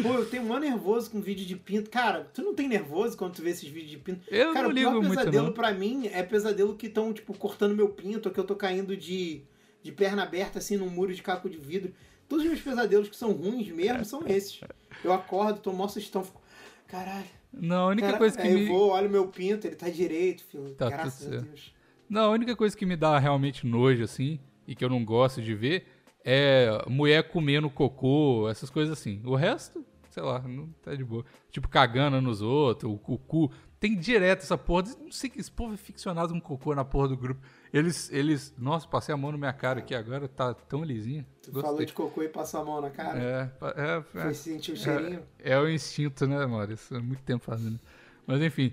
Pô, 0.02 0.14
eu 0.14 0.26
tenho 0.26 0.44
mó 0.44 0.58
nervoso 0.58 1.10
com 1.10 1.20
vídeo 1.20 1.46
de 1.46 1.56
pinto. 1.56 1.90
Cara, 1.90 2.28
tu 2.32 2.42
não 2.42 2.54
tem 2.54 2.68
nervoso 2.68 3.16
quando 3.16 3.34
tu 3.34 3.42
vê 3.42 3.50
esses 3.50 3.68
vídeos 3.68 3.90
de 3.90 3.98
pinto? 3.98 4.20
Eu 4.28 4.52
Cara, 4.52 4.64
não 4.64 4.70
o 4.70 4.72
ligo 4.72 4.90
pior 4.90 5.02
muito, 5.02 5.18
pesadelo 5.18 5.52
pra 5.52 5.72
mim 5.72 6.08
é 6.12 6.22
pesadelo 6.22 6.74
que 6.74 6.86
estão, 6.86 7.12
tipo, 7.12 7.32
cortando 7.34 7.74
meu 7.74 7.88
pinto, 7.88 8.28
ou 8.28 8.34
que 8.34 8.40
eu 8.40 8.44
tô 8.44 8.56
caindo 8.56 8.96
de, 8.96 9.42
de 9.82 9.92
perna 9.92 10.22
aberta, 10.22 10.58
assim, 10.58 10.76
num 10.76 10.88
muro 10.88 11.14
de 11.14 11.22
caco 11.22 11.48
de 11.48 11.56
vidro. 11.56 11.92
Todos 12.28 12.44
os 12.44 12.50
meus 12.50 12.62
pesadelos 12.62 13.08
que 13.08 13.16
são 13.16 13.32
ruins 13.32 13.68
mesmo 13.68 14.04
são 14.04 14.22
esses. 14.26 14.60
Eu 15.04 15.12
acordo, 15.12 15.60
tomo 15.60 15.78
mó 15.78 15.88
sustão, 15.88 16.22
fico... 16.22 16.40
Caralho. 16.86 17.26
Não, 17.52 17.84
a 17.84 17.88
única 17.88 18.06
cara, 18.08 18.18
coisa 18.18 18.36
que 18.36 18.46
aí 18.46 18.54
me. 18.54 18.62
eu 18.62 18.68
vou, 18.68 18.90
olho 18.90 19.10
meu 19.10 19.26
pinto, 19.28 19.66
ele 19.66 19.76
tá 19.76 19.88
direito, 19.88 20.44
filho. 20.44 20.74
Tá 20.74 20.88
Graças 20.88 21.26
a 21.26 21.30
certo. 21.30 21.44
Deus. 21.44 21.74
Não, 22.08 22.22
a 22.22 22.30
única 22.30 22.56
coisa 22.56 22.76
que 22.76 22.86
me 22.86 22.96
dá 22.96 23.18
realmente 23.18 23.66
nojo, 23.66 24.02
assim, 24.02 24.38
e 24.66 24.74
que 24.74 24.84
eu 24.84 24.88
não 24.88 25.04
gosto 25.04 25.40
de 25.40 25.54
ver, 25.54 25.86
é 26.24 26.84
mulher 26.88 27.28
comendo 27.28 27.70
cocô, 27.70 28.48
essas 28.48 28.70
coisas 28.70 28.98
assim. 28.98 29.20
O 29.24 29.34
resto, 29.34 29.84
sei 30.10 30.22
lá, 30.22 30.40
não 30.40 30.68
tá 30.82 30.94
de 30.94 31.04
boa. 31.04 31.24
Tipo, 31.50 31.68
cagando 31.68 32.20
nos 32.20 32.42
outros, 32.42 32.90
o, 32.92 32.94
o 32.94 33.18
cu. 33.18 33.50
Tem 33.78 33.96
direto 33.98 34.42
essa 34.42 34.58
porra. 34.58 34.84
Não 35.00 35.10
sei 35.10 35.30
que 35.30 35.40
esse 35.40 35.50
povo 35.50 35.72
é 35.72 35.76
ficcionado 35.76 36.34
com 36.34 36.40
cocô 36.40 36.74
na 36.74 36.84
porra 36.84 37.08
do 37.08 37.16
grupo. 37.16 37.40
Eles, 37.72 38.12
eles. 38.12 38.54
Nossa, 38.58 38.86
passei 38.86 39.14
a 39.14 39.16
mão 39.16 39.32
na 39.32 39.38
minha 39.38 39.52
cara 39.54 39.78
aqui 39.78 39.94
agora, 39.94 40.28
tá 40.28 40.52
tão 40.52 40.84
lisinha. 40.84 41.26
Tu 41.40 41.50
Gostei. 41.50 41.70
falou 41.70 41.84
de 41.86 41.92
cocô 41.94 42.22
e 42.22 42.28
passou 42.28 42.60
a 42.60 42.64
mão 42.64 42.80
na 42.82 42.90
cara? 42.90 43.18
É, 43.18 43.50
é, 43.76 44.02
Foi 44.02 44.20
é, 44.20 44.32
sentir 44.34 44.72
o 44.72 44.76
cheirinho? 44.76 45.22
é 45.38 45.58
o 45.58 45.66
instinto, 45.68 46.26
né, 46.26 46.44
Maurício? 46.44 46.94
É 46.94 47.00
muito 47.00 47.22
tempo 47.22 47.42
fazendo. 47.42 47.80
Mas 48.26 48.42
enfim. 48.42 48.72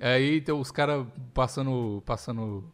Aí 0.00 0.40
tem 0.40 0.54
os 0.54 0.72
caras 0.72 1.06
passando. 1.32 2.02
passando. 2.04 2.72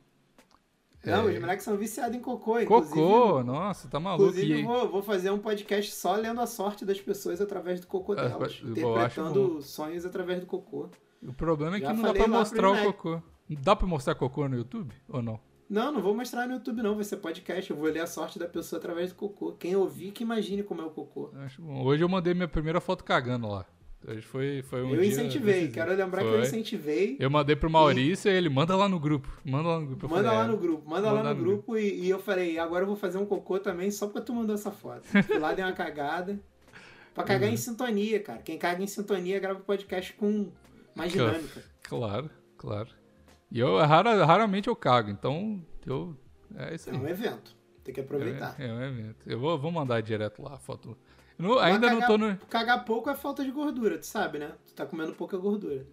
Não, 1.11 1.29
é, 1.29 1.33
os 1.33 1.39
moleques 1.41 1.65
são 1.65 1.77
viciados 1.77 2.17
em 2.17 2.21
cocô, 2.21 2.61
inclusive. 2.61 2.95
Cocô, 2.95 3.43
nossa, 3.45 3.89
tá 3.89 4.01
maluco. 4.01 4.25
Inclusive, 4.31 4.63
vou, 4.63 4.89
vou 4.89 5.03
fazer 5.03 5.31
um 5.31 5.39
podcast 5.39 5.93
só 5.93 6.15
lendo 6.17 6.41
a 6.41 6.47
sorte 6.47 6.85
das 6.85 7.01
pessoas 7.01 7.41
através 7.41 7.81
do 7.81 7.87
cocô 7.87 8.13
Ah, 8.13 8.17
delas. 8.29 8.61
eu 8.63 8.71
interpretando 8.71 9.63
sonhos 9.63 10.05
através 10.05 10.41
do 10.41 10.47
cocô. 10.47 10.89
O 11.23 11.33
problema 11.33 11.77
é 11.77 11.81
que 11.81 11.87
Já 11.87 11.93
não 11.95 12.03
dá 12.03 12.13
pra 12.13 12.29
mostrar 12.29 12.71
o 12.71 12.93
cocô. 12.93 13.23
Dá 13.49 13.77
pra 13.77 13.87
mostrar 13.87 14.15
cocô 14.15 14.49
no 14.49 14.57
YouTube 14.57 14.95
ou 15.09 15.23
não? 15.23 15.39
Não, 15.69 15.91
não 15.91 16.01
vou 16.01 16.15
mostrar 16.15 16.47
no 16.47 16.55
YouTube 16.55 16.81
não, 16.83 16.95
vai 16.95 17.03
ser 17.05 17.17
podcast. 17.17 17.71
Eu 17.71 17.77
vou 17.77 17.89
ler 17.91 18.01
a 18.01 18.07
sorte 18.07 18.39
da 18.39 18.47
pessoa 18.47 18.79
através 18.79 19.11
do 19.11 19.17
cocô. 19.17 19.53
Quem 19.53 19.75
ouvir 19.75 20.13
que 20.13 20.23
imagine 20.23 20.63
como 20.63 20.81
é 20.81 20.85
o 20.85 20.91
cocô. 20.91 21.31
Eu 21.35 21.41
Acho 21.41 21.61
bom. 21.61 21.85
Hoje 21.85 22.05
eu 22.05 22.09
mandei 22.09 22.35
minha 22.35 22.47
primeira 22.49 22.81
foto 22.81 23.03
cagando 23.03 23.49
lá. 23.49 23.67
Hoje 24.09 24.23
foi, 24.23 24.63
foi 24.63 24.83
um 24.85 24.95
eu 24.95 25.03
incentivei, 25.03 25.69
quero 25.69 25.93
lembrar 25.93 26.21
que 26.23 26.29
eu 26.29 26.33
Foi. 26.35 26.43
incentivei. 26.43 27.17
Eu 27.19 27.29
mandei 27.29 27.57
pro 27.57 27.69
Maurício 27.69 28.31
e 28.31 28.35
ele 28.35 28.49
manda 28.49 28.77
lá 28.77 28.89
no 28.89 29.01
grupo. 29.01 29.29
Manda 29.45 29.69
lá 29.69 29.81
no 29.81 29.87
grupo. 29.87 30.09
Manda 30.09 30.23
falei, 30.29 30.39
lá 30.39 30.45
é. 30.45 30.49
no 30.49 30.57
grupo, 30.57 30.89
manda, 30.89 31.11
lá 31.11 31.35
no 31.35 31.35
grupo 31.35 31.77
e, 31.77 32.03
e 32.03 32.09
eu 32.11 32.21
falei, 32.21 32.57
agora 32.57 32.85
eu 32.85 32.87
vou 32.87 32.95
fazer 32.95 33.19
um 33.19 33.27
cocô 33.27 33.59
também 33.59 33.91
só 33.91 34.07
porque 34.07 34.21
tu 34.21 34.33
mandou 34.33 34.55
essa 34.55 34.71
foto. 34.71 35.03
Fui 35.27 35.39
lá, 35.39 35.53
dei 35.55 35.65
uma 35.65 35.73
cagada. 35.73 36.39
Pra 37.13 37.25
cagar 37.25 37.49
Uhum. 37.49 37.55
em 37.55 37.57
sintonia, 37.57 38.21
cara. 38.21 38.39
Quem 38.43 38.57
caga 38.59 38.81
em 38.83 38.87
sintonia 38.87 39.41
grava 39.41 39.59
podcast 39.59 40.13
com 40.13 40.53
mais 40.95 41.11
dinâmica. 41.11 41.65
Claro, 41.83 42.31
claro. 42.59 42.91
E 43.51 43.59
eu 43.59 43.77
rara- 43.79 44.25
raramente 44.25 44.69
eu 44.69 44.77
cago, 44.77 45.11
então 45.11 45.61
eu. 45.85 46.15
É 46.55 46.75
isso 46.75 46.91
É 46.91 46.93
aí. 46.93 46.99
um 46.99 47.09
evento. 47.09 47.57
Tem 47.83 47.95
que 47.95 48.01
aproveitar. 48.01 48.55
É, 48.59 48.67
é 48.69 48.73
um 48.73 48.83
evento. 48.83 49.17
Eu 49.27 49.39
vou, 49.41 49.59
vou 49.59 49.71
mandar 49.73 50.01
direto 50.03 50.43
lá 50.43 50.55
a 50.55 50.59
foto. 50.59 50.97
Não- 51.39 51.59
ainda 51.59 51.87
não 51.91 52.01
cagar- 52.01 52.07
tô 52.09 52.19
no. 52.19 52.37
Cagar 52.49 52.85
pouco 52.85 53.11
é 53.11 53.15
falta 53.15 53.45
de 53.45 53.51
gordura, 53.51 53.99
tu 53.99 54.07
sabe, 54.07 54.39
né? 54.39 54.53
Tu 54.67 54.75
tá 54.75 54.87
comendo 54.87 55.13
pouca 55.15 55.37
gordura. 55.37 55.87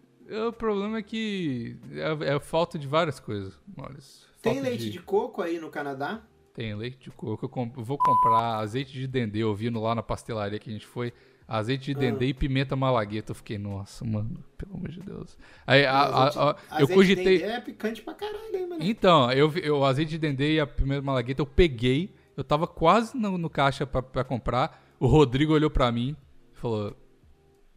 O 0.47 0.53
problema 0.53 0.97
é 0.99 1.01
que 1.03 1.75
é, 1.91 2.35
é 2.35 2.39
falta 2.39 2.79
de 2.79 2.87
várias 2.87 3.19
coisas, 3.19 3.59
Maurício. 3.75 4.25
Tem 4.41 4.61
leite 4.61 4.89
de... 4.89 4.99
coco 4.99 5.41
aí 5.41 5.59
no 5.59 5.69
Canadá? 5.69 6.21
Tem 6.53 6.73
leite 6.75 6.97
de 6.99 7.11
coco. 7.11 7.45
Eu, 7.45 7.49
comp- 7.49 7.75
vou 7.77 7.97
comprar 7.97 8.57
azeite 8.59 8.93
de 8.93 9.05
dendê. 9.07 9.39
Eu 9.39 9.53
vi 9.55 9.69
lá 9.69 9.93
na 9.95 10.03
pastelaria 10.03 10.59
que 10.59 10.69
a 10.69 10.73
gente 10.73 10.85
foi. 10.85 11.11
Azeite 11.45 11.93
de 11.93 11.95
dendê 11.99 12.25
Ah. 12.25 12.29
e 12.29 12.33
pimenta 12.33 12.73
malagueta. 12.75 13.31
Eu 13.31 13.35
fiquei, 13.35 13.57
nossa, 13.57 14.05
mano, 14.05 14.41
pelo 14.57 14.75
amor 14.75 14.89
de 14.89 14.99
Deus. 15.01 15.37
Aí, 15.67 15.85
a- 15.85 15.91
a- 15.91 16.27
a- 16.29 16.31
eu 16.31 16.55
azeite 16.69 16.87
de 16.87 16.93
cogitei. 16.93 17.39
dendê 17.39 17.51
é 17.51 17.59
picante 17.59 18.01
pra 18.01 18.13
caralho, 18.13 18.55
hein, 18.55 18.67
mano? 18.67 18.81
Então, 18.83 19.29
eu, 19.31 19.51
eu, 19.57 19.79
o 19.79 19.85
azeite 19.85 20.11
de 20.11 20.17
dendê 20.19 20.55
e 20.55 20.59
a 20.59 20.65
pimenta 20.67 21.01
malagueta 21.01 21.41
eu 21.41 21.45
peguei. 21.45 22.13
Eu 22.37 22.43
tava 22.45 22.65
quase 22.65 23.17
no, 23.17 23.37
no 23.37 23.49
caixa 23.49 23.85
pra, 23.85 24.01
pra 24.01 24.23
comprar. 24.23 24.81
O 25.03 25.07
Rodrigo 25.07 25.51
olhou 25.51 25.69
pra 25.69 25.91
mim 25.91 26.15
e 26.53 26.55
falou: 26.55 26.95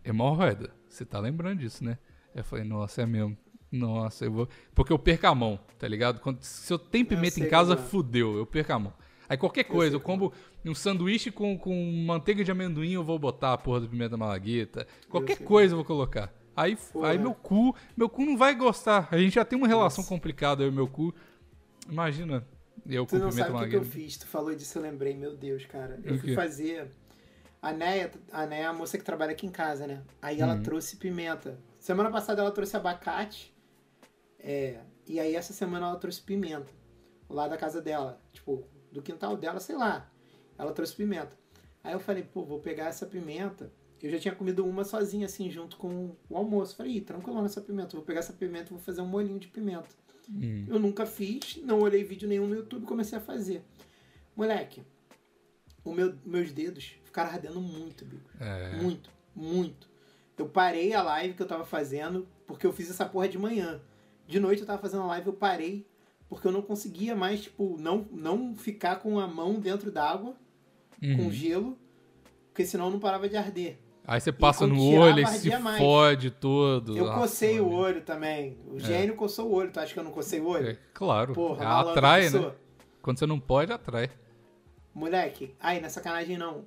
Hemorroida, 0.05 0.73
você 0.89 1.05
tá 1.05 1.19
lembrando 1.19 1.59
disso, 1.59 1.85
né? 1.85 1.99
Eu 2.33 2.45
falei: 2.45 2.65
Nossa, 2.65 3.03
é 3.03 3.07
mesmo. 3.07 3.37
Nossa, 3.73 4.27
eu 4.27 4.31
vou. 4.31 4.49
Porque 4.73 4.93
eu 4.93 4.99
perco 4.99 5.27
a 5.27 5.35
mão, 5.35 5.59
tá 5.77 5.89
ligado? 5.89 6.21
Quando, 6.21 6.41
se 6.41 6.73
eu 6.73 6.79
tenho 6.79 7.05
pimenta 7.05 7.33
sei 7.33 7.47
em 7.47 7.49
casa, 7.49 7.75
é. 7.75 7.77
fudeu, 7.77 8.37
eu 8.37 8.47
perco 8.47 8.73
a 8.73 8.79
mão. 8.79 8.95
Aí 9.29 9.37
qualquer 9.37 9.65
coisa, 9.65 9.91
sei 9.91 9.97
eu 9.97 10.01
como 10.01 10.33
um 10.65 10.73
sanduíche 10.73 11.33
com, 11.33 11.59
com 11.59 11.75
manteiga 12.07 12.45
de 12.45 12.53
amendoim, 12.53 12.93
eu 12.93 13.03
vou 13.03 13.19
botar 13.19 13.55
a 13.55 13.59
porra 13.59 13.81
da 13.81 13.89
pimenta 13.89 14.17
malagueta. 14.17 14.87
Qualquer 15.09 15.39
sei. 15.39 15.47
coisa 15.47 15.73
eu 15.75 15.79
vou 15.79 15.85
colocar. 15.85 16.33
Aí, 16.57 16.77
Porra. 16.77 17.09
aí 17.09 17.19
meu 17.19 17.35
cu, 17.35 17.75
meu 17.97 18.09
cu 18.09 18.25
não 18.25 18.37
vai 18.37 18.55
gostar. 18.55 19.09
A 19.11 19.19
gente 19.19 19.35
já 19.35 19.45
tem 19.45 19.59
uma 19.59 19.67
relação 19.67 20.05
complicada, 20.05 20.63
eu 20.63 20.69
e 20.69 20.73
meu 20.73 20.87
cu. 20.87 21.13
Imagina, 21.91 22.47
eu 22.87 23.05
Tu 23.05 23.17
com 23.17 23.19
não 23.19 23.31
pimenta 23.31 23.49
sabe 23.49 23.57
o 23.57 23.63
que, 23.65 23.71
que 23.71 23.75
eu 23.75 23.81
malagueta. 23.81 24.01
fiz. 24.01 24.17
Tu 24.17 24.29
falou 24.29 24.55
disso, 24.55 24.79
eu 24.79 24.83
lembrei. 24.83 25.17
Meu 25.17 25.37
Deus, 25.37 25.67
cara. 25.67 25.99
Eu 26.05 26.15
O 26.15 26.19
fui 26.21 26.33
fazer... 26.33 26.89
A 27.67 27.73
Neia, 27.73 28.11
a 28.31 28.47
Neia 28.47 28.63
é 28.63 28.67
a 28.67 28.73
moça 28.73 28.97
que 28.97 29.05
trabalha 29.05 29.33
aqui 29.33 29.47
em 29.47 29.51
casa, 29.51 29.87
né? 29.87 30.03
Aí 30.23 30.37
Uhum. 30.37 30.43
ela 30.43 30.61
trouxe 30.61 30.97
pimenta. 30.97 31.59
Semana 31.81 32.11
passada 32.11 32.41
ela 32.41 32.51
trouxe 32.53 32.77
abacate. 32.77 33.55
É... 34.39 34.81
E 35.07 35.19
aí 35.19 35.35
essa 35.35 35.53
semana 35.53 35.87
ela 35.87 35.97
trouxe 35.97 36.21
pimenta. 36.23 36.71
Lá 37.29 37.49
da 37.49 37.57
casa 37.57 37.83
dela. 37.83 38.21
Tipo, 38.33 38.65
do 38.93 39.03
quintal 39.03 39.37
dela, 39.37 39.59
sei 39.59 39.77
lá. 39.77 40.11
Ela 40.57 40.73
trouxe 40.73 40.95
pimenta. 40.95 41.37
Aí 41.83 41.93
eu 41.93 42.01
falei, 42.01 42.23
pô, 42.23 42.45
vou 42.45 42.61
pegar 42.61 42.87
essa 42.87 43.07
pimenta 43.07 43.73
eu 44.07 44.11
já 44.11 44.19
tinha 44.19 44.35
comido 44.35 44.65
uma 44.65 44.85
sozinha, 44.85 45.27
assim, 45.27 45.51
junto 45.51 45.77
com 45.77 46.15
o 46.29 46.37
almoço. 46.37 46.77
Falei, 46.77 47.01
tranquilo 47.01 47.43
nessa 47.43 47.61
pimenta, 47.61 47.97
vou 47.97 48.05
pegar 48.05 48.21
essa 48.21 48.33
pimenta 48.33 48.67
e 48.67 48.75
vou 48.75 48.79
fazer 48.79 49.01
um 49.01 49.07
molhinho 49.07 49.39
de 49.39 49.49
pimenta. 49.49 49.89
Hum. 50.31 50.67
Eu 50.69 50.79
nunca 50.79 51.07
fiz, 51.07 51.57
não 51.63 51.81
olhei 51.81 52.05
vídeo 52.05 52.29
nenhum 52.29 52.47
no 52.47 52.55
YouTube 52.55 52.85
comecei 52.87 53.19
a 53.19 53.21
fazer. 53.21 53.65
Moleque, 54.37 54.83
o 55.91 55.95
meu, 55.95 56.15
meus 56.25 56.53
dedos 56.53 56.95
ficaram 57.05 57.31
ardendo 57.31 57.61
muito, 57.61 58.05
bico. 58.05 58.31
É. 58.41 58.77
Muito, 58.77 59.11
muito. 59.35 59.89
Eu 60.39 60.47
parei 60.49 60.93
a 60.93 61.03
live 61.03 61.35
que 61.35 61.43
eu 61.43 61.47
tava 61.47 61.65
fazendo 61.65 62.27
porque 62.47 62.67
eu 62.67 62.73
fiz 62.73 62.91
essa 62.91 63.05
porra 63.07 63.29
de 63.29 63.39
manhã. 63.39 63.81
De 64.27 64.39
noite 64.41 64.61
eu 64.61 64.67
tava 64.67 64.81
fazendo 64.83 65.03
a 65.05 65.07
live, 65.07 65.29
eu 65.29 65.33
parei 65.33 65.87
porque 66.29 66.47
eu 66.47 66.53
não 66.53 66.61
conseguia 66.63 67.15
mais, 67.15 67.43
tipo, 67.43 67.77
não, 67.79 68.07
não 68.11 68.57
ficar 68.57 68.97
com 68.97 69.19
a 69.21 69.29
mão 69.29 69.61
dentro 69.61 69.91
d'água, 69.93 70.35
com 71.01 71.07
Uhum. 71.25 71.31
gelo, 71.31 71.79
porque 72.49 72.67
senão 72.67 72.91
não 72.91 72.99
parava 72.99 73.29
de 73.29 73.37
arder. 73.37 73.79
Aí 74.05 74.21
você 74.21 74.31
passa 74.33 74.67
no 74.67 74.75
tirava, 74.77 75.05
olho 75.07 75.21
e 75.23 75.27
se 75.27 75.59
mais. 75.59 75.79
fode 75.79 76.31
todo. 76.31 76.97
Eu 76.97 77.07
Nossa, 77.07 77.21
cocei 77.21 77.61
o 77.61 77.69
olho 77.69 78.03
também. 78.03 78.57
O 78.69 78.79
gênio 78.79 79.17
coçou 79.17 79.49
o 79.49 79.53
olho. 79.53 79.71
Tu 79.73 79.81
acha 79.81 79.93
que 79.93 79.99
eu 79.99 80.05
não 80.05 80.13
cocei 80.13 80.41
o 80.41 80.47
olho? 80.47 80.69
É, 80.71 80.79
claro. 80.95 81.33
Porra, 81.33 81.65
É, 81.65 81.67
atrai, 81.67 82.31
né? 82.31 82.53
Quando 83.03 83.19
você 83.19 83.27
não 83.27 83.41
pode, 83.41 83.73
atrai. 83.73 84.09
Moleque, 84.97 85.55
aí 85.61 85.79
na 85.79 85.91
sacanagem 85.91 86.39
não. 86.39 86.65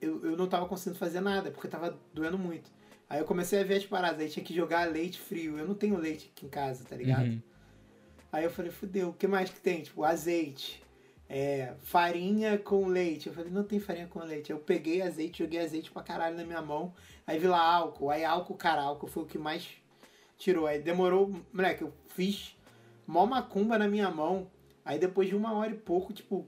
Eu, 0.00 0.24
eu 0.24 0.36
não 0.36 0.46
tava 0.46 0.66
conseguindo 0.66 0.96
fazer 0.96 1.20
nada, 1.20 1.50
porque 1.50 1.66
tava 1.66 1.98
doendo 2.14 2.38
muito. 2.38 2.70
Aí 3.10 3.18
eu 3.18 3.24
comecei 3.24 3.60
a 3.60 3.64
ver 3.64 3.74
as 3.74 3.84
paradas, 3.84 4.20
aí 4.20 4.28
tinha 4.28 4.44
que 4.44 4.54
jogar 4.54 4.88
leite 4.88 5.18
frio. 5.18 5.58
Eu 5.58 5.66
não 5.66 5.74
tenho 5.74 5.98
leite 5.98 6.30
aqui 6.32 6.46
em 6.46 6.48
casa, 6.48 6.84
tá 6.84 6.94
ligado? 6.94 7.26
Uhum. 7.26 7.42
Aí 8.30 8.44
eu 8.44 8.50
falei, 8.50 8.70
fudeu, 8.70 9.08
o 9.08 9.12
que 9.12 9.26
mais 9.26 9.50
que 9.50 9.60
tem? 9.60 9.82
Tipo, 9.82 10.04
azeite, 10.04 10.80
é, 11.28 11.74
farinha 11.82 12.56
com 12.56 12.86
leite. 12.86 13.26
Eu 13.26 13.34
falei, 13.34 13.50
não 13.50 13.64
tem 13.64 13.80
farinha 13.80 14.06
com 14.06 14.20
leite. 14.20 14.52
Eu 14.52 14.60
peguei 14.60 15.02
azeite, 15.02 15.42
joguei 15.42 15.58
azeite 15.58 15.90
pra 15.90 16.04
caralho 16.04 16.36
na 16.36 16.44
minha 16.44 16.62
mão. 16.62 16.94
Aí 17.26 17.36
vi 17.36 17.48
lá 17.48 17.60
álcool, 17.60 18.10
aí 18.10 18.24
álcool, 18.24 18.54
cara, 18.54 18.80
álcool 18.80 19.08
foi 19.08 19.24
o 19.24 19.26
que 19.26 19.38
mais 19.38 19.68
tirou. 20.38 20.68
Aí 20.68 20.80
demorou, 20.80 21.34
moleque, 21.52 21.82
eu 21.82 21.92
fiz 22.06 22.56
mó 23.08 23.26
macumba 23.26 23.76
na 23.76 23.88
minha 23.88 24.08
mão. 24.08 24.48
Aí 24.84 25.00
depois 25.00 25.28
de 25.28 25.34
uma 25.34 25.52
hora 25.52 25.72
e 25.72 25.76
pouco, 25.76 26.12
tipo, 26.12 26.46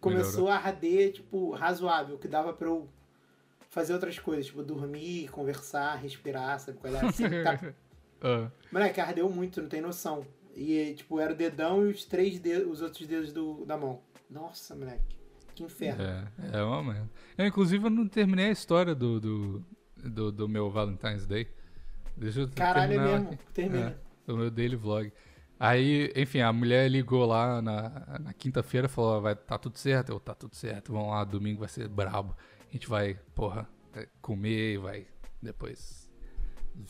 começou 0.00 0.48
a 0.48 0.56
arder, 0.56 1.12
tipo, 1.12 1.50
razoável, 1.52 2.18
que 2.18 2.28
dava 2.28 2.52
pra 2.52 2.68
eu 2.68 2.88
fazer 3.70 3.92
outras 3.92 4.18
coisas, 4.18 4.46
tipo, 4.46 4.62
dormir, 4.62 5.28
conversar, 5.30 5.96
respirar, 5.96 6.58
sabe? 6.60 6.78
qual 6.78 6.94
é? 6.94 7.06
Assim, 7.06 7.24
tá 7.42 7.58
Ah, 8.20 8.50
Moleque, 8.72 8.98
ardeu 9.00 9.28
muito, 9.28 9.60
não 9.60 9.68
tem 9.68 9.80
noção. 9.82 10.26
E, 10.54 10.94
tipo, 10.94 11.20
era 11.20 11.34
o 11.34 11.36
dedão 11.36 11.86
e 11.86 11.90
os 11.90 12.04
três 12.06 12.38
dedos, 12.38 12.72
os 12.72 12.80
outros 12.80 13.06
dedos 13.06 13.30
do, 13.32 13.64
da 13.66 13.76
mão. 13.76 14.00
Nossa, 14.30 14.74
moleque. 14.74 15.14
Que 15.54 15.62
inferno. 15.62 16.02
é, 16.02 16.58
é 16.58 16.62
uma 16.62 16.82
merda. 16.82 17.10
Eu, 17.36 17.46
inclusive, 17.46 17.84
eu 17.84 17.90
não 17.90 18.08
terminei 18.08 18.46
a 18.46 18.52
história 18.52 18.94
do, 18.94 19.20
do, 19.20 19.64
do, 19.96 20.32
do 20.32 20.48
meu 20.48 20.70
Valentine's 20.70 21.26
Day. 21.26 21.46
Deixa 22.16 22.40
eu 22.40 22.48
Caralho, 22.54 22.92
é 22.92 22.96
terminar 22.96 23.18
mesmo. 23.20 23.34
aqui. 23.34 23.52
Termina. 23.52 23.86
É, 23.90 23.96
do 24.26 24.36
meu 24.36 24.50
daily 24.50 24.76
vlog. 24.76 25.12
Aí, 25.58 26.12
enfim, 26.14 26.40
a 26.40 26.52
mulher 26.52 26.90
ligou 26.90 27.24
lá 27.24 27.62
na, 27.62 28.18
na 28.20 28.32
quinta-feira 28.32 28.86
e 28.86 28.90
falou: 28.90 29.22
vai, 29.22 29.34
tá 29.34 29.58
tudo 29.58 29.78
certo? 29.78 30.10
Eu, 30.10 30.20
tá 30.20 30.34
tudo 30.34 30.54
certo, 30.54 30.92
vamos 30.92 31.10
lá, 31.10 31.24
domingo 31.24 31.60
vai 31.60 31.68
ser 31.68 31.88
brabo. 31.88 32.36
A 32.68 32.72
gente 32.72 32.88
vai, 32.88 33.14
porra, 33.34 33.68
é, 33.94 34.06
comer 34.20 34.74
e 34.74 34.78
vai 34.78 35.06
depois 35.40 36.10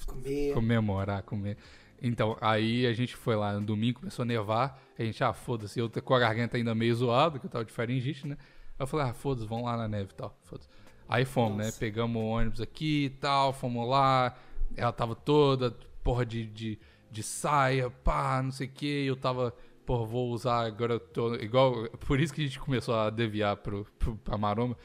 Comer. 0.07 0.53
comemorar, 0.53 1.23
comer. 1.23 1.57
Então, 2.03 2.37
aí 2.41 2.87
a 2.87 2.93
gente 2.93 3.15
foi 3.15 3.37
lá 3.37 3.53
no 3.53 3.65
domingo, 3.65 4.01
começou 4.01 4.23
a 4.25 4.27
nevar. 4.27 4.83
A 4.99 5.03
gente, 5.03 5.23
ah, 5.23 5.33
foda-se, 5.33 5.79
eu 5.79 5.89
tô 5.89 6.03
com 6.03 6.15
a 6.15 6.19
garganta 6.19 6.57
ainda 6.57 6.75
meio 6.75 6.95
zoada, 6.95 7.39
que 7.39 7.47
eu 7.47 7.51
tava 7.51 7.65
de 7.65 7.73
faringite, 7.73 8.27
né? 8.27 8.37
Aí 8.79 8.83
eu 8.83 8.87
falei, 8.87 9.07
ah, 9.07 9.15
foda-se, 9.15 9.47
vamos 9.47 9.65
lá 9.65 9.77
na 9.77 9.89
neve 9.89 10.11
e 10.11 10.15
tal. 10.15 10.37
foda-se. 10.43 10.69
Aí 11.09 11.25
fomos, 11.25 11.59
né? 11.59 11.65
Nossa. 11.67 11.79
Pegamos 11.79 12.21
o 12.21 12.27
ônibus 12.27 12.61
aqui 12.61 13.05
e 13.05 13.11
tal, 13.11 13.53
fomos 13.53 13.89
lá. 13.89 14.37
Ela 14.77 14.93
tava 14.93 15.15
toda, 15.15 15.71
porra, 16.03 16.27
de, 16.27 16.45
de, 16.47 16.79
de 17.17 17.23
saia, 17.23 17.91
pá, 17.91 18.43
não 18.43 18.53
sei 18.53 18.67
o 18.67 18.71
que. 18.71 19.07
Eu 19.07 19.17
tava, 19.17 19.55
porra, 19.85 20.05
vou 20.05 20.31
usar 20.31 20.67
agora, 20.67 20.95
eu 20.95 21.01
tô 21.01 21.35
igual. 21.37 21.89
Por 22.07 22.21
isso 22.21 22.33
que 22.33 22.43
a 22.43 22.45
gente 22.45 22.61
começou 22.61 22.95
a 22.95 23.11
desviar 23.11 23.57
pro, 23.57 23.87
pro, 23.99 24.17
pra 24.17 24.37
maroma 24.37 24.77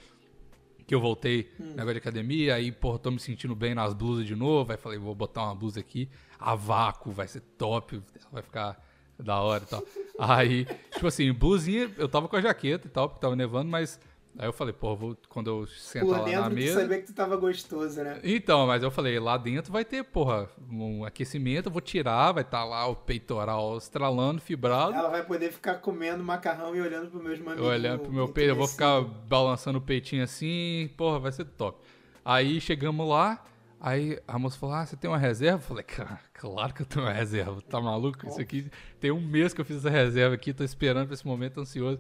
que 0.87 0.95
eu 0.95 0.99
voltei 0.99 1.49
negócio 1.57 1.93
de 1.93 1.99
academia, 1.99 2.55
aí, 2.55 2.69
porra, 2.69 2.99
tô 2.99 3.11
me 3.11 3.19
sentindo 3.19 3.55
bem 3.55 3.73
nas 3.73 3.93
blusas 3.93 4.25
de 4.25 4.35
novo, 4.35 4.73
aí 4.73 4.77
falei, 4.77 4.99
vou 4.99 5.15
botar 5.15 5.45
uma 5.45 5.55
blusa 5.55 5.79
aqui, 5.79 6.09
a 6.37 6.53
vácuo, 6.53 7.13
vai 7.13 7.29
ser 7.29 7.39
top, 7.57 8.01
vai 8.29 8.43
ficar 8.43 8.77
da 9.17 9.39
hora 9.39 9.63
e 9.63 9.67
tal. 9.67 9.83
Aí, 10.19 10.65
tipo 10.91 11.07
assim, 11.07 11.31
blusinha, 11.31 11.89
eu 11.97 12.09
tava 12.09 12.27
com 12.27 12.35
a 12.35 12.41
jaqueta 12.41 12.87
e 12.87 12.89
tal, 12.89 13.07
porque 13.07 13.21
tava 13.21 13.35
nevando, 13.35 13.71
mas 13.71 13.99
aí 14.37 14.47
eu 14.47 14.53
falei, 14.53 14.73
pô, 14.73 14.95
vou, 14.95 15.17
quando 15.29 15.49
eu 15.49 15.67
sentar 15.67 16.07
Por 16.07 16.11
lá 16.11 16.17
na 16.19 16.25
dentro 16.25 16.49
tu 16.49 16.55
mesa... 16.55 16.81
sabia 16.81 16.97
que 16.99 17.07
tu 17.07 17.13
tava 17.13 17.35
gostoso, 17.35 18.01
né? 18.03 18.19
Então, 18.23 18.65
mas 18.67 18.83
eu 18.83 18.91
falei, 18.91 19.19
lá 19.19 19.37
dentro 19.37 19.71
vai 19.71 19.83
ter, 19.85 20.03
porra, 20.03 20.49
um 20.69 21.03
aquecimento, 21.03 21.67
eu 21.67 21.71
vou 21.71 21.81
tirar, 21.81 22.31
vai 22.31 22.43
estar 22.43 22.63
lá 22.63 22.87
o 22.87 22.95
peitoral 22.95 23.77
estralando, 23.77 24.41
fibrado. 24.41 24.93
Ela 24.93 25.09
vai 25.09 25.25
poder 25.25 25.51
ficar 25.51 25.75
comendo 25.75 26.23
macarrão 26.23 26.75
e 26.75 26.81
olhando 26.81 27.09
pros 27.09 27.23
meus 27.23 27.39
maminhos. 27.39 27.67
Olhando 27.67 27.99
pro 28.01 28.11
meu 28.11 28.27
peito, 28.29 28.51
eu 28.51 28.55
vou 28.55 28.67
ficar 28.67 29.01
balançando 29.01 29.77
o 29.77 29.81
peitinho 29.81 30.23
assim, 30.23 30.89
porra, 30.97 31.19
vai 31.19 31.31
ser 31.31 31.45
top. 31.45 31.81
Aí 32.23 32.61
chegamos 32.61 33.07
lá, 33.07 33.43
aí 33.79 34.19
a 34.27 34.37
moça 34.37 34.57
falou: 34.57 34.75
Ah, 34.75 34.85
você 34.85 34.95
tem 34.95 35.09
uma 35.09 35.17
reserva? 35.17 35.57
Eu 35.57 35.67
falei, 35.67 35.83
cara, 35.83 36.19
claro 36.33 36.73
que 36.73 36.83
eu 36.83 36.85
tenho 36.85 37.05
uma 37.05 37.13
reserva, 37.13 37.59
tá 37.61 37.81
maluco? 37.81 38.27
Isso 38.27 38.39
aqui 38.39 38.69
tem 38.99 39.11
um 39.11 39.19
mês 39.19 39.53
que 39.53 39.61
eu 39.61 39.65
fiz 39.65 39.77
essa 39.77 39.89
reserva 39.89 40.35
aqui, 40.35 40.53
tô 40.53 40.63
esperando 40.63 41.07
pra 41.07 41.15
esse 41.15 41.25
momento 41.25 41.59
ansioso. 41.59 41.99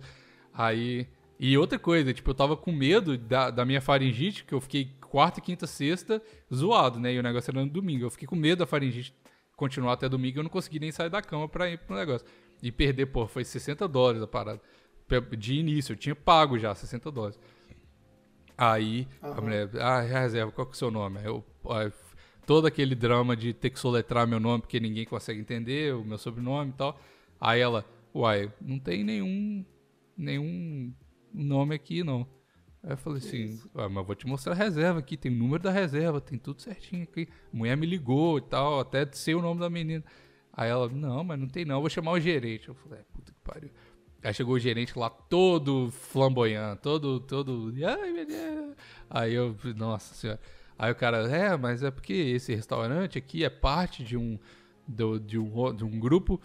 Aí. 0.53 1.07
E 1.43 1.57
outra 1.57 1.79
coisa, 1.79 2.13
tipo, 2.13 2.29
eu 2.29 2.35
tava 2.35 2.55
com 2.55 2.71
medo 2.71 3.17
da, 3.17 3.49
da 3.49 3.65
minha 3.65 3.81
faringite, 3.81 4.45
que 4.45 4.53
eu 4.53 4.61
fiquei 4.61 4.91
quarta, 5.09 5.41
quinta, 5.41 5.65
sexta 5.65 6.21
zoado, 6.53 6.99
né? 6.99 7.15
E 7.15 7.17
o 7.17 7.23
negócio 7.23 7.49
era 7.49 7.65
no 7.65 7.67
domingo. 7.67 8.05
Eu 8.05 8.11
fiquei 8.11 8.27
com 8.27 8.35
medo 8.35 8.59
da 8.59 8.67
faringite 8.67 9.11
continuar 9.55 9.93
até 9.93 10.07
domingo 10.07 10.37
e 10.37 10.39
eu 10.39 10.43
não 10.43 10.51
consegui 10.51 10.79
nem 10.79 10.91
sair 10.91 11.09
da 11.09 11.19
cama 11.19 11.49
pra 11.49 11.67
ir 11.67 11.79
pro 11.79 11.95
negócio. 11.95 12.27
E 12.61 12.71
perder, 12.71 13.07
pô, 13.07 13.25
foi 13.25 13.43
60 13.43 13.87
dólares 13.87 14.21
a 14.21 14.27
parada. 14.27 14.61
De 15.35 15.55
início, 15.55 15.93
eu 15.93 15.97
tinha 15.97 16.15
pago 16.15 16.59
já 16.59 16.75
60 16.75 17.11
dólares. 17.11 17.39
Aí 18.55 19.07
a 19.19 19.29
Aham. 19.29 19.41
mulher, 19.41 19.69
ah, 19.79 19.99
reserva, 19.99 20.51
qual 20.51 20.67
que 20.67 20.73
é 20.73 20.75
o 20.75 20.77
seu 20.77 20.91
nome? 20.91 21.17
Aí 21.17 21.25
eu, 21.25 21.43
aí, 21.71 21.91
todo 22.45 22.67
aquele 22.67 22.93
drama 22.93 23.35
de 23.35 23.51
ter 23.51 23.71
que 23.71 23.79
soletrar 23.79 24.27
meu 24.27 24.39
nome 24.39 24.61
porque 24.61 24.79
ninguém 24.79 25.05
consegue 25.05 25.39
entender 25.39 25.95
o 25.95 26.05
meu 26.05 26.19
sobrenome 26.19 26.69
e 26.69 26.73
tal. 26.73 26.99
Aí 27.39 27.59
ela, 27.59 27.83
uai, 28.13 28.53
não 28.61 28.77
tem 28.77 29.03
nenhum, 29.03 29.65
nenhum 30.15 30.93
nome 31.33 31.75
aqui 31.75 32.03
não. 32.03 32.27
Aí 32.83 32.91
eu 32.93 32.97
falei 32.97 33.19
assim, 33.19 33.59
ah, 33.75 33.87
mas 33.87 34.05
vou 34.05 34.15
te 34.15 34.25
mostrar 34.25 34.53
a 34.53 34.55
reserva 34.55 34.99
aqui, 34.99 35.15
tem 35.15 35.31
o 35.31 35.35
número 35.35 35.61
da 35.61 35.69
reserva, 35.71 36.19
tem 36.19 36.39
tudo 36.39 36.61
certinho 36.61 37.03
aqui. 37.03 37.27
A 37.53 37.55
mulher 37.57 37.77
me 37.77 37.85
ligou 37.85 38.39
e 38.39 38.41
tal, 38.41 38.79
até 38.79 39.07
sei 39.11 39.35
o 39.35 39.41
nome 39.41 39.59
da 39.59 39.69
menina. 39.69 40.03
Aí 40.51 40.69
ela, 40.69 40.89
não, 40.89 41.23
mas 41.23 41.39
não 41.39 41.47
tem 41.47 41.63
não, 41.63 41.75
eu 41.75 41.81
vou 41.81 41.89
chamar 41.89 42.11
o 42.11 42.19
gerente. 42.19 42.69
Eu 42.69 42.73
falei, 42.75 42.99
é, 42.99 43.03
puta 43.13 43.31
que 43.31 43.39
pariu. 43.43 43.69
Aí 44.23 44.33
chegou 44.33 44.55
o 44.55 44.59
gerente 44.59 44.97
lá 44.97 45.09
todo 45.09 45.89
flamboyante, 45.91 46.81
todo, 46.81 47.19
todo. 47.19 47.71
Aí 49.09 49.33
eu, 49.33 49.55
nossa 49.75 50.13
senhora. 50.15 50.39
Aí 50.77 50.91
o 50.91 50.95
cara, 50.95 51.17
é, 51.29 51.55
mas 51.57 51.83
é 51.83 51.91
porque 51.91 52.13
esse 52.13 52.53
restaurante 52.55 53.17
aqui 53.17 53.43
é 53.43 53.49
parte 53.49 54.03
de 54.03 54.17
um, 54.17 54.39
do- 54.87 55.19
de 55.19 55.37
um, 55.37 55.75
de 55.75 55.83
um 55.85 55.99
grupo 55.99 56.41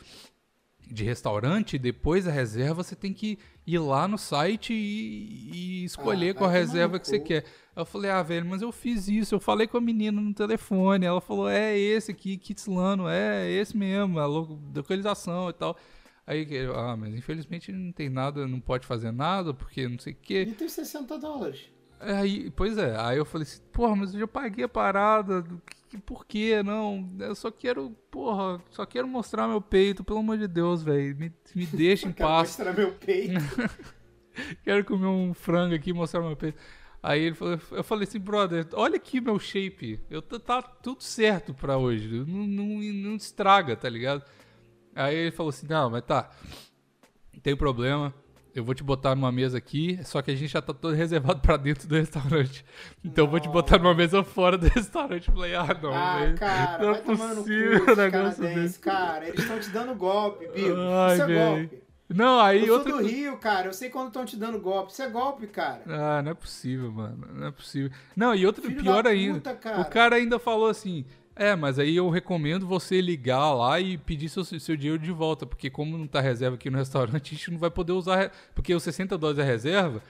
de 0.87 1.05
restaurante. 1.05 1.79
Depois 1.79 2.25
da 2.25 2.31
reserva, 2.31 2.83
você 2.83 2.95
tem 2.97 3.13
que 3.13 3.39
ir 3.67 3.79
lá 3.79 4.07
no 4.07 4.17
site 4.17 4.73
e, 4.73 5.51
e 5.53 5.85
escolher 5.85 6.31
Ah, 6.31 6.35
qual 6.35 6.49
tomar 6.51 6.59
reserva 6.61 6.99
que 6.99 7.07
você 7.09 7.19
quer. 7.19 7.45
Eu 7.75 7.85
falei, 7.85 8.11
ah, 8.11 8.23
velho, 8.23 8.47
mas 8.47 8.63
eu 8.63 8.73
fiz 8.73 9.09
isso. 9.09 9.35
Eu 9.35 9.41
falei 9.41 9.67
com 9.67 9.77
a 9.77 9.81
menina 9.81 10.21
no 10.21 10.33
telefone. 10.33 11.05
Ela 11.05 11.21
falou, 11.21 11.49
é 11.49 11.77
esse 11.79 12.11
aqui, 12.13 12.37
Kitslano, 12.39 13.09
é 13.09 13.51
esse 13.51 13.77
mesmo, 13.77 14.19
a 14.19 14.27
lo- 14.27 14.59
localização 14.75 15.51
e 15.51 15.53
tal. 15.53 15.77
Aí, 16.27 16.45
que- 16.47 16.69
ah, 16.75 16.97
mas 16.97 17.15
infelizmente 17.15 17.71
não 17.71 17.93
tem 17.93 18.09
nada, 18.09 18.47
não 18.49 18.61
pode 18.61 18.87
fazer 18.87 19.13
nada, 19.13 19.53
porque 19.55 19.89
não 19.89 19.99
sei 19.99 20.13
o 20.13 20.17
quê. 20.17 20.47
E 20.49 20.53
tem 20.53 20.69
60 20.69 21.19
dólares. 21.19 21.61
Aí, 21.99 22.51
pois 22.51 22.77
é, 22.77 22.95
aí 22.99 23.17
eu 23.19 23.25
falei 23.25 23.47
assim, 23.47 23.61
porra, 23.73 23.97
mas 23.97 24.13
eu 24.13 24.21
já 24.21 24.29
paguei 24.29 24.65
a 24.65 24.69
parada, 24.69 25.43
que- 25.43 25.77
que- 25.91 25.99
por 25.99 26.27
quê? 26.27 26.63
Não, 26.63 27.09
eu 27.19 27.35
só 27.35 27.51
quero, 27.51 27.91
porra, 28.11 28.61
só 28.71 28.85
quero 28.85 29.09
mostrar 29.09 29.49
meu 29.49 29.61
peito, 29.63 30.05
pelo 30.05 30.19
amor 30.19 30.37
de 30.37 30.47
Deus, 30.47 30.83
velho, 30.83 31.17
me, 31.17 31.33
me 31.55 31.65
deixa 31.67 32.07
em 32.09 32.13
Quero 32.13 32.29
paz. 32.29 32.49
mostrar 32.51 32.73
meu 32.75 32.93
peito. 32.93 33.35
Quero 34.63 34.85
comer 34.85 35.07
um 35.07 35.33
frango 35.33 35.75
aqui 35.75 35.91
e 35.91 35.95
mostrar 35.95 36.21
meu 36.21 36.37
peito. 36.37 36.59
Aí 37.03 37.23
ele 37.23 37.35
falou, 37.35 37.59
eu 37.71 37.83
falei 37.85 38.07
assim, 38.07 38.19
brother, 38.19 38.67
olha 38.75 38.97
aqui 38.97 39.19
meu 39.21 39.39
shape. 39.39 39.99
Eu 40.11 40.21
tá 40.21 40.61
tudo 40.61 41.03
certo 41.03 41.55
pra 41.55 41.79
hoje. 41.79 42.25
Não, 42.27 42.47
não, 42.47 42.67
não 42.83 43.17
estraga, 43.17 43.75
tá 43.77 43.89
ligado? 43.89 44.23
Aí 44.95 45.15
ele 45.15 45.31
falou 45.31 45.49
assim, 45.51 45.67
não, 45.67 45.89
mas 45.89 46.03
tá. 46.03 46.31
Não 47.33 47.41
tem 47.41 47.57
problema. 47.57 48.13
Eu 48.57 48.65
vou 48.65 48.75
te 48.75 48.83
botar 48.83 49.15
numa 49.15 49.31
mesa 49.31 49.59
aqui, 49.59 50.01
só 50.03 50.23
que 50.23 50.31
a 50.31 50.35
gente 50.35 50.49
já 50.51 50.63
tá 50.63 50.73
todo 50.73 50.95
reservado 50.95 51.41
pra 51.41 51.59
dentro 51.59 51.87
do 51.87 51.95
restaurante. 51.95 52.65
Então 53.05 53.27
eu 53.27 53.31
vou 53.31 53.39
te 53.39 53.51
botar 53.51 53.79
numa 53.79 53.95
mesa 53.95 54.25
fora 54.25 54.57
do 54.57 54.67
restaurante. 54.75 55.29
Eu 55.29 55.35
falei, 55.35 55.55
ah, 55.55 55.79
não, 55.83 55.93
Ah, 55.93 56.19
velho. 56.21 56.39
cara, 56.39 56.83
não 56.83 56.91
é 56.95 56.99
cu, 56.99 57.17
possível 57.17 57.85
esses 57.85 57.97
negócio 57.99 58.43
desse. 58.43 58.79
Cara, 58.79 59.29
eles 59.29 59.41
estão 59.41 59.61
te 59.61 59.69
dando 59.69 59.95
golpe, 59.95 60.49
Bigo. 60.49 60.75
Ai, 60.79 61.13
Isso 61.15 61.23
é 61.23 61.35
golpe. 61.35 61.83
Não, 62.09 62.41
aí 62.41 62.67
Eu 62.67 62.75
outra 62.75 62.93
sou 62.93 63.03
do 63.03 63.07
Rio, 63.09 63.37
cara. 63.37 63.67
Eu 63.67 63.73
sei 63.75 63.91
quando 63.91 64.07
estão 64.09 64.25
te 64.25 64.37
dando 64.37 64.59
golpe. 64.59 64.93
Isso 64.93 65.03
é 65.03 65.09
golpe, 65.11 65.47
cara. 65.49 65.83
Ah, 65.87 66.23
não 66.23 66.31
é 66.31 66.35
possível, 66.35 66.91
mano. 66.91 67.29
Não 67.35 67.49
é 67.49 67.51
possível. 67.51 67.91
Não, 68.17 68.35
e 68.35 68.47
outra 68.47 68.63
Filho 68.63 68.81
pior 68.81 69.03
da 69.03 69.11
ainda. 69.11 69.35
puta, 69.35 69.55
cara. 69.55 69.81
O 69.81 69.85
cara 69.85 70.17
ainda 70.17 70.39
falou 70.39 70.69
assim: 70.69 71.05
É, 71.39 71.55
mas 71.55 71.79
aí 71.79 71.95
eu 71.95 72.09
recomendo 72.09 72.67
você 72.67 72.99
ligar 73.01 73.53
lá 73.53 73.79
e 73.79 73.99
pedir 73.99 74.29
seu, 74.31 74.43
seu 74.43 74.75
dinheiro 74.77 74.99
de 75.03 75.13
volta, 75.13 75.45
porque 75.45 75.69
como 75.69 75.99
não 75.99 76.07
tá 76.07 76.19
reserva 76.21 76.57
aqui 76.57 76.71
no 76.71 76.79
restaurante, 76.79 77.35
a 77.35 77.37
gente 77.37 77.51
não 77.51 77.59
vai 77.59 77.71
poder 77.71 77.93
usar. 77.93 78.33
Porque 78.55 78.75
os 78.75 78.83
60 78.83 79.19
dólares 79.19 79.39
é 79.39 79.45
reserva, 79.45 80.03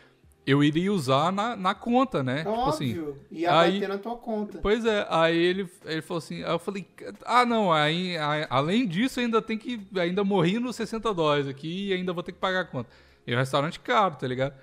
eu 0.46 0.62
iria 0.62 0.92
usar 0.92 1.32
na, 1.32 1.56
na 1.56 1.74
conta, 1.74 2.22
né? 2.22 2.44
tipo 2.44 2.68
assim. 2.68 2.90
Óbvio. 2.90 3.18
Ia 3.32 3.58
aí- 3.58 3.72
bater 3.80 3.88
na 3.88 3.98
tua 3.98 4.14
conta. 4.16 4.58
Pois 4.62 4.84
é, 4.84 5.04
aí 5.10 5.36
ele, 5.36 5.68
ele 5.84 6.00
falou 6.02 6.18
assim, 6.18 6.44
aí 6.44 6.50
eu 6.52 6.58
falei, 6.60 6.86
ah 7.24 7.44
não, 7.44 7.72
aí, 7.72 8.16
aí- 8.16 8.46
além 8.48 8.86
disso 8.86 9.18
ainda 9.18 9.42
tem 9.42 9.58
que, 9.58 9.80
ainda 9.96 10.22
morri 10.22 10.60
nos 10.60 10.76
60 10.76 11.12
dólares 11.12 11.48
aqui 11.48 11.88
e 11.88 11.92
ainda 11.92 12.12
vou 12.12 12.22
ter 12.22 12.30
que 12.30 12.38
pagar 12.38 12.60
a 12.60 12.64
conta. 12.64 12.88
E 13.26 13.32
é 13.32 13.34
um 13.34 13.38
restaurante 13.40 13.80
caro, 13.80 14.14
tá 14.14 14.28
ligado? 14.28 14.54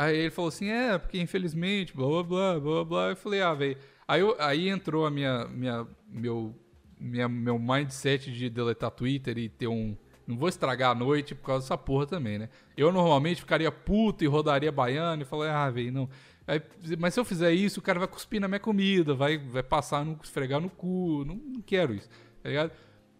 Aí 0.00 0.16
ele 0.16 0.30
falou 0.30 0.48
assim, 0.48 0.68
é, 0.70 0.96
porque 0.98 1.20
infelizmente, 1.20 1.94
blá 1.94 2.06
blá 2.08 2.22
blá, 2.22 2.60
blá 2.60 2.84
blá. 2.84 3.08
Eu 3.10 3.16
falei, 3.16 3.42
ah, 3.42 3.52
velho. 3.54 3.76
Aí, 4.08 4.20
eu- 4.20 4.34
aí 4.38 4.68
entrou 4.68 5.04
a 5.04 5.10
minha, 5.10 5.44
minha, 5.48 5.86
meu, 6.08 6.54
minha, 6.98 7.28
meu 7.28 7.58
mindset 7.58 8.32
de 8.32 8.48
deletar 8.48 8.90
Twitter 8.90 9.36
e 9.38 9.48
ter 9.48 9.66
um. 9.68 9.96
Não 10.26 10.38
vou 10.38 10.48
estragar 10.48 10.92
a 10.92 10.94
noite 10.94 11.34
por 11.34 11.44
causa 11.46 11.64
dessa 11.64 11.76
porra 11.76 12.06
também, 12.06 12.38
né? 12.38 12.48
Eu 12.76 12.90
normalmente 12.92 13.40
ficaria 13.40 13.70
puto 13.70 14.22
e 14.24 14.26
rodaria 14.26 14.70
baiano 14.72 15.22
e 15.22 15.24
falaria, 15.24 15.54
ah, 15.56 15.70
velho, 15.70 15.92
não. 15.92 16.08
Aí, 16.46 16.62
mas 16.98 17.14
se 17.14 17.20
eu 17.20 17.24
fizer 17.24 17.52
isso, 17.52 17.80
o 17.80 17.82
cara 17.82 17.98
vai 17.98 18.08
cuspir 18.08 18.40
na 18.40 18.48
minha 18.48 18.60
comida, 18.60 19.12
vai, 19.14 19.36
vai 19.38 19.62
passar, 19.62 20.04
no, 20.04 20.18
esfregar 20.22 20.60
no 20.60 20.70
cu. 20.70 21.24
Não, 21.26 21.34
não 21.34 21.60
quero 21.62 21.94
isso, 21.94 22.08
tá 22.42 22.48
ligado? 22.48 22.70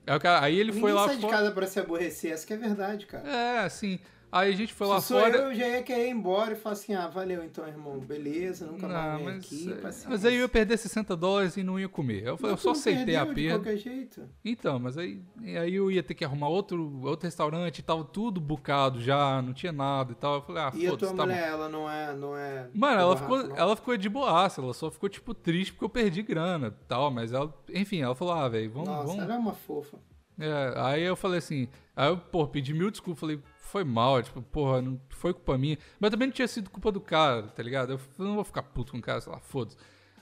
Aí, 0.07 0.19
cara- 0.19 0.45
aí 0.45 0.55
ele 0.59 0.67
Ninguém 0.73 0.81
foi 0.81 0.93
lá 0.93 1.07
sai 1.07 1.17
de 1.17 1.23
fora. 1.23 1.37
casa 1.37 1.51
pra 1.53 1.67
se 1.67 1.79
aborrecer. 1.79 2.33
Essa 2.33 2.47
que 2.47 2.53
é 2.53 2.57
verdade, 2.57 3.07
cara. 3.07 3.29
É, 3.29 3.59
assim. 3.61 3.99
Aí 4.33 4.53
a 4.53 4.57
gente 4.57 4.73
foi 4.73 4.87
lá 4.87 5.01
Se 5.01 5.09
sou 5.09 5.21
fora. 5.21 5.37
eu, 5.37 5.43
eu 5.51 5.55
já 5.55 5.69
ia 5.69 5.83
querer 5.83 6.07
ir 6.07 6.11
embora 6.11 6.53
e 6.53 6.57
falar 6.57 6.75
assim, 6.75 6.95
ah, 6.95 7.09
valeu 7.09 7.43
então, 7.45 7.67
irmão. 7.67 7.99
Beleza, 7.99 8.67
nunca 8.67 8.87
mais 8.87 9.23
mas, 9.25 9.45
aqui. 9.45 9.73
é, 9.73 9.75
paciência. 9.77 10.11
mas 10.11 10.25
aí 10.25 10.35
eu 10.37 10.41
ia 10.43 10.49
perder 10.49 10.77
60 10.79 11.17
dólares 11.17 11.57
e 11.57 11.63
não 11.63 11.79
ia 11.81 11.89
comer. 11.89 12.25
Eu, 12.27 12.37
falei, 12.37 12.53
eu 12.55 12.57
só 12.59 12.71
aceitei 12.71 13.17
a 13.17 13.27
perdeu 13.27 13.35
de 13.35 13.49
perda. 13.49 13.59
qualquer 13.65 13.77
jeito. 13.79 14.23
Então, 14.45 14.79
mas 14.79 14.97
aí, 14.97 15.21
aí 15.43 15.75
eu 15.75 15.91
ia 15.91 16.03
ter 16.03 16.15
que 16.15 16.25
arrumar 16.25 16.49
outro, 16.49 17.01
outro 17.05 17.27
restaurante 17.27 17.79
e 17.81 17.83
tava 17.83 18.05
tudo 18.05 18.41
bucado 18.41 19.01
já, 19.01 19.43
não 19.43 19.53
tinha 19.53 19.73
nada 19.73 20.13
e 20.13 20.15
tal. 20.15 20.37
Eu 20.37 20.43
falei, 20.43 20.63
ah, 20.63 20.73
E 20.75 20.87
a 20.87 20.91
tua 20.91 21.09
foda-se, 21.09 21.15
tá 21.17 21.23
bom. 21.27 21.29
mulher, 21.33 21.49
ela 21.49 21.69
não 21.69 21.91
é. 21.91 22.15
Não 22.15 22.37
é 22.37 22.69
Mano, 22.73 23.01
ela 23.01 23.17
ficou, 23.17 23.43
não? 23.43 23.57
ela 23.57 23.75
ficou 23.77 23.97
de 23.97 24.09
boaça, 24.09 24.61
ela 24.61 24.73
só 24.75 24.91
ficou, 24.91 25.09
tipo, 25.09 25.35
triste 25.35 25.73
porque 25.73 25.85
eu 25.85 25.89
perdi 25.91 26.23
grana 26.23 26.69
e 26.69 26.85
tal, 26.87 27.11
mas 27.11 27.33
ela, 27.33 27.53
enfim, 27.73 28.01
ela 28.01 28.15
falou, 28.15 28.35
ah, 28.35 28.49
velho, 28.49 28.71
vamos, 28.71 28.89
Nossa, 28.89 29.07
vamos, 29.07 29.23
ela 29.25 29.35
é 29.35 29.39
uma 29.39 29.55
fofa. 29.55 29.99
É, 30.41 30.75
aí 30.77 31.03
eu 31.03 31.15
falei 31.15 31.39
assim, 31.39 31.69
aí 31.95 32.09
eu, 32.09 32.17
pô, 32.17 32.47
pedi 32.47 32.73
mil 32.75 32.91
desculpas, 32.91 33.21
falei, 33.21 33.41
foi 33.59 33.85
mal, 33.85 34.23
tipo, 34.23 34.43
porra, 34.43 34.83
não 34.83 35.01
foi 35.11 35.33
culpa 35.33 35.57
minha. 35.57 35.79
Mas 35.99 36.11
também 36.11 36.29
não 36.29 36.33
tinha 36.35 36.49
sido 36.49 36.71
culpa 36.71 36.91
do 36.91 37.01
cara, 37.01 37.43
tá 37.43 37.63
ligado? 37.63 37.93
Eu 37.93 38.01
não 38.19 38.35
vou 38.35 38.45
ficar 38.45 38.63
puto 38.63 38.93
com 38.93 38.99
o 38.99 39.03
cara, 39.03 39.21
sei 39.21 39.33
lá, 39.33 39.39
foda-se. 39.39 39.77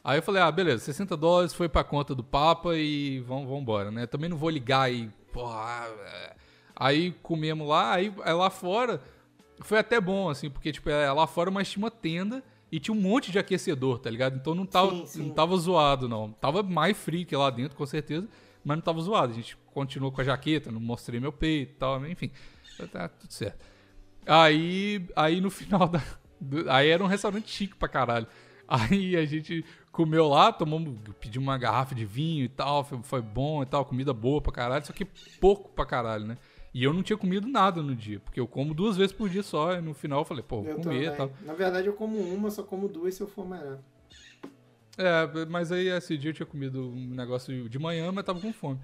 Aí 0.04 0.18
eu 0.18 0.22
falei, 0.22 0.42
ah, 0.42 0.50
beleza, 0.50 0.84
60 0.84 1.16
dólares 1.16 1.52
foi 1.52 1.68
pra 1.68 1.84
conta 1.84 2.14
do 2.14 2.22
Papa 2.24 2.76
e 2.76 3.20
vamos, 3.20 3.50
embora, 3.60 3.90
né? 3.90 4.06
Também 4.06 4.28
não 4.28 4.36
vou 4.36 4.50
ligar 4.50 4.92
e, 4.92 5.08
porra. 5.32 5.86
é. 6.06 6.36
Aí 6.76 7.12
comemos 7.22 7.66
lá, 7.66 7.92
aí, 7.94 8.12
aí 8.22 8.32
lá 8.32 8.50
fora 8.50 9.00
foi 9.62 9.78
até 9.78 10.00
bom, 10.00 10.28
assim, 10.28 10.48
porque, 10.48 10.70
tipo, 10.70 10.88
é, 10.88 11.10
lá 11.10 11.26
fora 11.26 11.50
mas 11.50 11.68
tinha 11.68 11.82
uma 11.84 11.90
tenda 11.90 12.42
e 12.70 12.78
tinha 12.78 12.94
um 12.94 13.00
monte 13.00 13.32
de 13.32 13.38
aquecedor, 13.38 13.98
tá 13.98 14.08
ligado? 14.08 14.36
Então 14.36 14.54
não 14.54 14.64
tava, 14.64 14.90
Sim, 14.90 15.06
sim. 15.06 15.22
não 15.24 15.30
tava 15.30 15.56
zoado, 15.56 16.08
não. 16.08 16.30
Tava 16.32 16.62
mais 16.62 16.96
frio 16.96 17.26
que 17.26 17.34
lá 17.34 17.50
dentro, 17.50 17.76
com 17.76 17.84
certeza, 17.86 18.28
mas 18.68 18.76
não 18.76 18.82
tava 18.82 19.00
zoado. 19.00 19.32
A 19.32 19.34
gente 19.34 19.56
continuou 19.72 20.12
com 20.12 20.20
a 20.20 20.24
jaqueta, 20.24 20.70
não 20.70 20.78
mostrei 20.80 21.18
meu 21.18 21.32
peito 21.32 21.72
e 21.72 21.76
tal, 21.76 22.06
enfim. 22.06 22.30
Tá 22.92 23.08
tudo 23.08 23.32
certo. 23.32 23.64
Aí, 24.26 25.04
aí 25.16 25.40
no 25.40 25.50
final 25.50 25.88
da. 25.88 26.02
do- 26.40 26.70
aí 26.70 26.88
era 26.90 27.02
um 27.02 27.06
restaurante 27.06 27.50
chique 27.50 27.74
pra 27.76 27.88
caralho. 27.88 28.26
Aí 28.68 29.16
a 29.16 29.24
gente 29.24 29.64
comeu 29.90 30.28
lá, 30.28 30.52
tomamos, 30.52 30.94
pedimos 31.18 31.48
uma 31.48 31.56
garrafa 31.56 31.94
de 31.94 32.04
vinho 32.04 32.44
e 32.44 32.48
tal, 32.48 32.84
foi, 32.84 32.98
foi 33.02 33.22
bom 33.22 33.62
e 33.62 33.66
tal, 33.66 33.84
comida 33.84 34.12
boa 34.12 34.40
pra 34.42 34.52
caralho, 34.52 34.84
só 34.86 34.92
que 34.92 35.06
pouco 35.40 35.70
pra 35.70 35.86
caralho, 35.86 36.26
né? 36.26 36.36
E 36.74 36.84
eu 36.84 36.92
não 36.92 37.02
tinha 37.02 37.16
comido 37.16 37.48
nada 37.48 37.82
no 37.82 37.96
dia, 37.96 38.20
porque 38.20 38.38
eu 38.38 38.46
como 38.46 38.74
duas 38.74 38.96
vezes 38.96 39.12
por 39.12 39.28
dia 39.30 39.42
só, 39.42 39.72
e 39.74 39.80
no 39.80 39.94
final 39.94 40.20
eu 40.20 40.24
falei, 40.26 40.44
pô, 40.46 40.58
vou 40.62 40.70
Eu 40.70 40.76
comer 40.76 40.96
e 41.14 41.16
tal. 41.16 41.30
Na 41.46 41.54
verdade, 41.54 41.86
eu 41.86 41.94
como 41.94 42.18
uma, 42.20 42.50
só 42.50 42.62
como 42.62 42.86
duas 42.88 43.14
se 43.14 43.22
eu 43.22 43.26
for 43.26 43.48
melhor. 43.48 43.78
É, 44.98 45.46
mas 45.46 45.70
aí 45.70 45.88
esse 45.88 46.18
dia 46.18 46.30
eu 46.30 46.34
tinha 46.34 46.46
comido 46.46 46.90
um 46.90 47.14
negócio 47.14 47.68
de 47.68 47.78
manhã, 47.78 48.10
mas 48.10 48.24
tava 48.24 48.40
com 48.40 48.52
fome. 48.52 48.80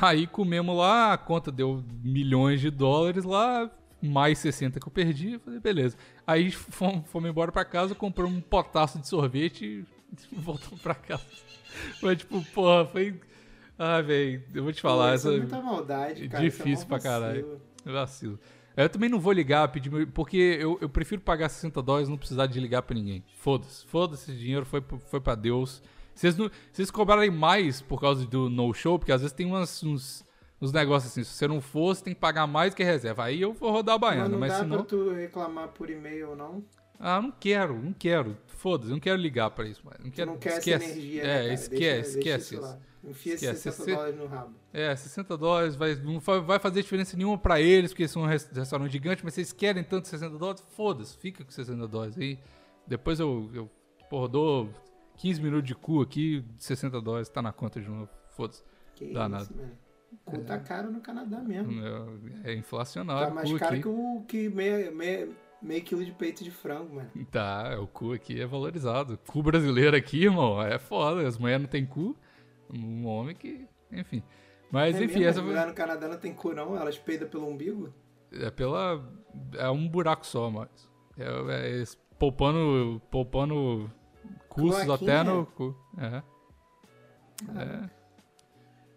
Aí 0.00 0.26
comemos 0.26 0.76
lá, 0.76 1.12
a 1.12 1.18
conta 1.18 1.52
deu 1.52 1.84
milhões 2.02 2.60
de 2.60 2.70
dólares 2.70 3.24
lá, 3.24 3.70
mais 4.00 4.38
60 4.38 4.80
que 4.80 4.86
eu 4.88 4.92
perdi. 4.92 5.32
Eu 5.34 5.40
falei, 5.40 5.60
beleza. 5.60 5.96
Aí 6.26 6.50
fomos, 6.50 7.08
fomos 7.10 7.28
embora 7.28 7.52
pra 7.52 7.64
casa, 7.64 7.94
compramos 7.94 8.38
um 8.38 8.40
potaço 8.40 8.98
de 8.98 9.06
sorvete 9.06 9.64
e 9.64 9.84
voltamos 10.32 10.80
pra 10.80 10.94
casa. 10.94 11.24
Mas 12.02 12.18
tipo, 12.18 12.42
porra, 12.52 12.86
foi. 12.86 13.20
Ah, 13.78 14.00
velho, 14.00 14.42
eu 14.54 14.64
vou 14.64 14.72
te 14.72 14.80
falar, 14.80 15.08
Pô, 15.08 15.14
essa 15.14 15.28
isso 15.28 15.36
é 15.36 15.40
muita 15.40 15.60
maldade, 15.60 16.28
cara. 16.28 16.42
é 16.42 16.48
difícil 16.48 16.86
mó 16.86 16.88
pra 16.88 16.98
caralho. 17.00 17.60
vacilo. 17.84 18.38
Eu 18.84 18.88
também 18.88 19.08
não 19.08 19.18
vou 19.18 19.32
ligar, 19.32 19.66
pedir 19.68 19.90
meu, 19.90 20.06
porque 20.06 20.36
eu, 20.60 20.78
eu 20.80 20.88
prefiro 20.88 21.20
pagar 21.20 21.48
60 21.48 21.82
dólares 21.82 22.08
e 22.08 22.10
não 22.10 22.18
precisar 22.18 22.46
de 22.46 22.60
ligar 22.60 22.82
pra 22.82 22.94
ninguém. 22.94 23.24
Foda-se, 23.38 23.84
foda-se, 23.86 24.30
esse 24.30 24.38
dinheiro 24.40 24.64
foi, 24.64 24.82
foi 25.10 25.20
pra 25.20 25.34
Deus. 25.34 25.82
Se 26.14 26.22
vocês, 26.22 26.36
não, 26.36 26.50
vocês 26.72 26.90
cobrarem 26.90 27.30
mais 27.30 27.80
por 27.80 28.00
causa 28.00 28.24
do 28.26 28.48
no-show, 28.48 28.98
porque 28.98 29.12
às 29.12 29.20
vezes 29.20 29.32
tem 29.34 29.46
umas, 29.46 29.82
uns, 29.82 30.24
uns 30.60 30.72
negócios 30.72 31.10
assim, 31.12 31.24
se 31.24 31.32
você 31.32 31.46
não 31.48 31.60
for, 31.60 31.94
você 31.94 32.04
tem 32.04 32.14
que 32.14 32.20
pagar 32.20 32.46
mais 32.46 32.72
que 32.74 32.82
a 32.82 32.86
reserva. 32.86 33.24
Aí 33.24 33.40
eu 33.40 33.52
vou 33.52 33.70
rodar 33.70 33.96
a 33.96 33.98
Mas 33.98 34.08
baiana, 34.10 34.28
não 34.28 34.38
mas, 34.38 34.52
dá 34.52 34.58
se 34.60 34.64
não... 34.66 34.76
pra 34.78 34.84
tu 34.86 35.10
reclamar 35.10 35.68
por 35.68 35.90
e-mail, 35.90 36.34
não? 36.36 36.62
Ah, 37.00 37.20
não 37.22 37.30
quero, 37.32 37.80
não 37.80 37.92
quero. 37.92 38.36
Foda-se, 38.46 38.90
não 38.90 38.98
quero 38.98 39.16
ligar 39.20 39.50
pra 39.50 39.66
isso, 39.66 39.80
mano. 39.84 39.98
Não 40.02 40.10
Tu 40.10 40.14
quero, 40.16 40.30
não 40.32 40.38
quer 40.38 40.58
esquece. 40.58 40.72
essa 40.84 40.98
energia, 40.98 41.22
é, 41.22 41.26
né, 41.48 41.54
esquece, 41.54 41.68
Deixa- 41.78 41.92
deixa 42.02 42.18
esquece 42.18 42.54
isso 42.56 42.64
isso. 42.64 42.78
Enfia 43.04 43.34
Esquece. 43.34 43.60
60 43.62 43.84
Você- 43.84 43.94
dólares 43.94 44.16
no 44.16 44.26
rabo. 44.26 44.54
É, 44.72 44.94
60 44.96 45.36
dólares 45.36 45.76
vai, 45.76 45.94
não 45.94 46.18
vai 46.20 46.58
fazer 46.58 46.82
diferença 46.82 47.16
nenhuma 47.16 47.38
pra 47.38 47.60
eles, 47.60 47.92
porque 47.92 48.08
são 48.08 48.22
um 48.22 48.26
res- 48.26 48.50
restaurante 48.52 48.90
gigante, 48.92 49.24
mas 49.24 49.34
vocês 49.34 49.52
querem 49.52 49.84
tanto 49.84 50.08
60 50.08 50.36
dólares? 50.36 50.62
Foda-se, 50.76 51.16
fica 51.16 51.44
com 51.44 51.50
60 51.50 51.86
dólares 51.86 52.18
aí. 52.18 52.38
Depois 52.86 53.20
eu, 53.20 53.50
eu 53.54 53.70
porra, 54.10 54.28
dou 54.28 54.70
15 55.16 55.40
minutos 55.42 55.66
de 55.66 55.74
cu 55.74 56.00
aqui, 56.02 56.44
60 56.58 57.00
dólares, 57.00 57.28
tá 57.28 57.40
na 57.40 57.52
conta 57.52 57.80
de 57.80 57.88
novo. 57.88 58.08
Foda-se. 58.30 58.62
Que 58.96 59.12
Dá 59.12 59.20
isso, 59.22 59.28
nada. 59.28 59.48
mano. 59.54 59.72
O 60.12 60.16
cu 60.30 60.38
tá 60.40 60.58
caro 60.58 60.90
no 60.90 61.00
Canadá 61.00 61.38
mesmo. 61.40 61.72
É, 62.44 62.50
é 62.50 62.54
inflacionário 62.54 63.28
Tá 63.28 63.34
mais 63.34 63.50
o 63.52 63.58
caro 63.58 63.72
aqui. 63.74 63.82
que 63.82 63.88
o 63.88 64.24
que 64.26 64.48
meio, 64.48 64.94
meio, 64.94 65.36
meio 65.62 65.82
quilo 65.82 66.04
de 66.04 66.12
peito 66.12 66.42
de 66.42 66.50
frango, 66.50 66.96
mano. 66.96 67.10
Tá, 67.30 67.78
o 67.80 67.86
cu 67.86 68.12
aqui 68.12 68.40
é 68.40 68.46
valorizado. 68.46 69.18
Cu 69.26 69.42
brasileiro 69.42 69.96
aqui, 69.96 70.24
irmão, 70.24 70.60
é 70.62 70.78
foda. 70.78 71.26
As 71.28 71.36
mulheres 71.38 71.62
não 71.62 71.68
tem 71.68 71.84
cu. 71.86 72.16
Um 72.72 73.06
homem 73.06 73.34
que. 73.34 73.66
Enfim. 73.92 74.22
Mas 74.70 74.96
é 74.96 75.04
enfim, 75.04 75.20
mesmo? 75.20 75.28
essa 75.30 75.42
mulheres 75.42 75.68
no 75.68 75.74
Canadá 75.74 76.08
não 76.08 76.18
tem 76.18 76.34
cu, 76.34 76.52
não? 76.54 76.76
Elas 76.76 76.98
peidam 76.98 77.28
pelo 77.28 77.48
umbigo? 77.48 77.92
É 78.32 78.50
pela. 78.50 79.02
É 79.54 79.70
um 79.70 79.88
buraco 79.88 80.26
só, 80.26 80.50
mas. 80.50 80.68
É, 81.16 81.54
é 81.66 81.70
es- 81.80 81.98
poupando, 82.18 83.00
poupando 83.10 83.90
Cloaquinha? 84.50 84.94
até 85.20 85.22
no 85.22 85.46
cu. 85.46 85.74
É. 85.96 86.22
É. 87.58 87.98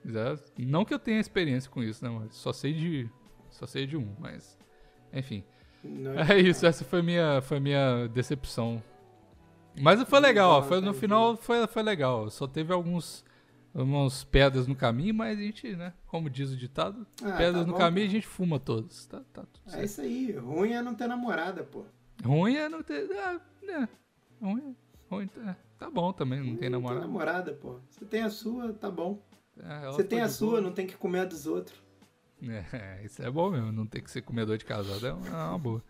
É, 0.03 0.35
Não 0.57 0.83
que 0.83 0.93
eu 0.93 0.99
tenha 0.99 1.19
experiência 1.19 1.69
com 1.69 1.83
isso, 1.83 2.03
né, 2.03 2.09
mas 2.09 2.35
só 2.35 2.51
sei 2.51 2.73
de. 2.73 3.09
Só 3.49 3.65
sei 3.65 3.85
de 3.85 3.95
um, 3.95 4.15
mas. 4.19 4.57
Enfim. 5.13 5.43
Não, 5.83 6.11
É 6.19 6.39
isso, 6.39 6.65
essa 6.65 6.83
foi 6.83 7.01
minha, 7.01 7.41
foi 7.41 7.59
minha 7.59 8.07
decepção. 8.07 8.81
Mas 9.79 10.01
foi 10.03 10.19
legal, 10.19 10.51
ó, 10.51 10.61
foi, 10.63 10.81
no 10.81 10.93
final 10.93 11.37
foi, 11.37 11.65
foi 11.67 11.81
legal. 11.83 12.29
Só 12.29 12.45
teve 12.47 12.73
alguns. 12.73 13.23
Umas 13.73 14.23
pedras 14.25 14.67
no 14.67 14.75
caminho, 14.75 15.13
mas 15.15 15.37
a 15.39 15.41
gente, 15.41 15.75
né? 15.75 15.93
Como 16.07 16.29
diz 16.29 16.51
o 16.51 16.57
ditado, 16.57 17.07
Ah, 17.23 17.31
pedras 17.37 17.61
tá 17.61 17.65
no 17.67 17.71
bom, 17.73 17.77
caminho 17.77 18.05
pô. 18.05 18.09
a 18.09 18.13
gente 18.13 18.27
fuma 18.27 18.59
todas. 18.59 19.05
Tá, 19.05 19.21
tá 19.31 19.43
tudo 19.43 19.61
É 19.67 19.69
certo. 19.71 19.85
isso 19.85 20.01
aí. 20.01 20.31
Ruim 20.33 20.73
é 20.73 20.81
não 20.81 20.93
ter 20.93 21.07
namorada, 21.07 21.63
pô. 21.63 21.85
Ruim 22.23 22.55
é 22.55 22.67
não 22.67 22.83
ter. 22.83 23.09
Ah, 23.17 23.39
é. 23.63 23.87
Ruim, 24.41 24.75
ruim 25.09 25.29
é. 25.47 25.55
Tá 25.79 25.89
bom 25.89 26.11
também, 26.11 26.39
não 26.39 26.55
tem 26.57 26.69
Não 26.69 26.81
tem 26.83 26.99
namorada, 26.99 27.53
pô. 27.53 27.79
Você 27.89 28.03
tem 28.05 28.21
a 28.23 28.29
sua, 28.29 28.73
tá 28.73 28.91
bom. 28.91 29.19
É, 29.57 29.85
Você 29.87 30.03
tem 30.03 30.21
a 30.21 30.27
sua, 30.29 30.49
boa. 30.51 30.61
não 30.61 30.71
tem 30.73 30.85
que 30.85 30.95
comer 30.97 31.19
a 31.21 31.25
dos 31.25 31.45
outros. 31.47 31.81
É, 32.43 33.01
isso 33.05 33.21
é 33.23 33.31
bom 33.31 33.49
mesmo, 33.51 33.71
não 33.71 33.85
ter 33.85 34.01
que 34.01 34.11
ser 34.11 34.21
comedor 34.21 34.57
de 34.57 34.65
casado 34.65 35.05
é 35.07 35.13
uma, 35.13 35.27
é 35.27 35.31
uma 35.49 35.57
boa. 35.57 35.83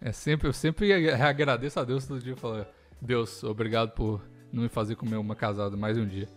É 0.00 0.12
sempre, 0.12 0.48
eu 0.48 0.52
sempre 0.52 0.92
agradeço 1.12 1.80
a 1.80 1.84
Deus 1.84 2.06
todo 2.06 2.20
dia 2.20 2.32
e 2.34 2.36
falo, 2.36 2.66
Deus, 3.00 3.42
obrigado 3.44 3.92
por 3.92 4.20
não 4.52 4.64
me 4.64 4.68
fazer 4.68 4.96
comer 4.96 5.16
uma 5.16 5.34
casada 5.36 5.76
mais 5.76 5.96
um 5.96 6.06
dia. 6.06 6.28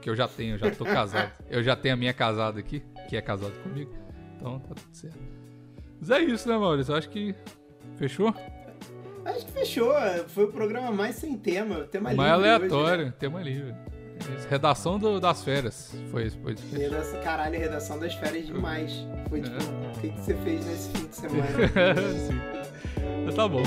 Que 0.00 0.08
eu 0.10 0.14
já 0.16 0.28
tenho, 0.28 0.54
eu 0.54 0.58
já 0.58 0.70
tô 0.70 0.84
casado. 0.84 1.32
Eu 1.50 1.62
já 1.62 1.74
tenho 1.76 1.94
a 1.94 1.96
minha 1.96 2.12
casada 2.12 2.58
aqui, 2.60 2.82
que 3.08 3.16
é 3.16 3.20
casada 3.20 3.52
comigo. 3.62 3.92
Então 4.36 4.58
tá 4.60 4.74
tudo 4.74 4.88
certo. 4.94 5.18
Mas 6.00 6.10
é 6.10 6.20
isso, 6.20 6.48
né, 6.48 6.56
Maurício? 6.56 6.92
Eu 6.92 6.96
acho 6.96 7.08
que 7.10 7.34
fechou. 7.96 8.32
Acho 9.24 9.44
que 9.46 9.52
fechou. 9.52 9.92
Foi 10.28 10.44
o 10.44 10.48
programa 10.52 10.92
mais 10.92 11.16
sem 11.16 11.36
tema. 11.36 11.80
Tema 11.84 12.12
Mais 12.14 12.18
livre 12.18 12.32
hoje, 12.36 12.54
aleatório, 12.54 13.04
né? 13.06 13.14
tema 13.18 13.42
livre. 13.42 13.74
Isso, 14.36 14.48
Redação 14.48 14.98
do- 14.98 15.20
das 15.20 15.42
férias. 15.44 15.94
Foi 16.10 16.24
esse 16.26 16.36
podcast. 16.38 16.76
Redação, 16.76 17.20
caralho, 17.22 17.58
redação 17.58 17.98
das 17.98 18.14
férias 18.14 18.46
demais. 18.46 19.06
Foi 19.28 19.40
tipo, 19.42 19.56
o 19.56 20.00
que, 20.00 20.08
que 20.10 20.20
você 20.20 20.34
fez 20.34 20.64
nesse 20.66 20.90
fim 20.90 21.06
de 21.06 21.14
semana? 21.16 21.48
Sim. 22.26 22.40
Mas 23.24 23.34
Tá 23.34 23.46
bom. 23.48 23.62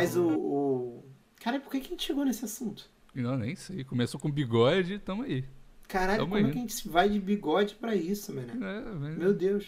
Mas 0.00 0.16
o, 0.16 0.26
o. 0.28 1.04
Cara, 1.40 1.60
por 1.60 1.70
que, 1.70 1.80
que 1.80 1.86
a 1.86 1.90
gente 1.90 2.04
chegou 2.06 2.24
nesse 2.24 2.44
assunto? 2.44 2.88
Não, 3.14 3.36
nem 3.36 3.54
sei. 3.56 3.84
Começou 3.84 4.18
com 4.20 4.30
bigode, 4.30 4.98
tamo 4.98 5.22
aí. 5.22 5.44
Caralho, 5.88 6.18
Tamo 6.20 6.34
como 6.34 6.46
é 6.46 6.50
que 6.50 6.58
a 6.58 6.60
gente 6.60 6.88
vai 6.88 7.08
de 7.08 7.18
bigode 7.18 7.74
pra 7.76 7.94
isso, 7.96 8.34
mano? 8.34 8.64
É, 8.64 8.80
mas- 8.94 9.16
Meu 9.16 9.32
Deus. 9.32 9.66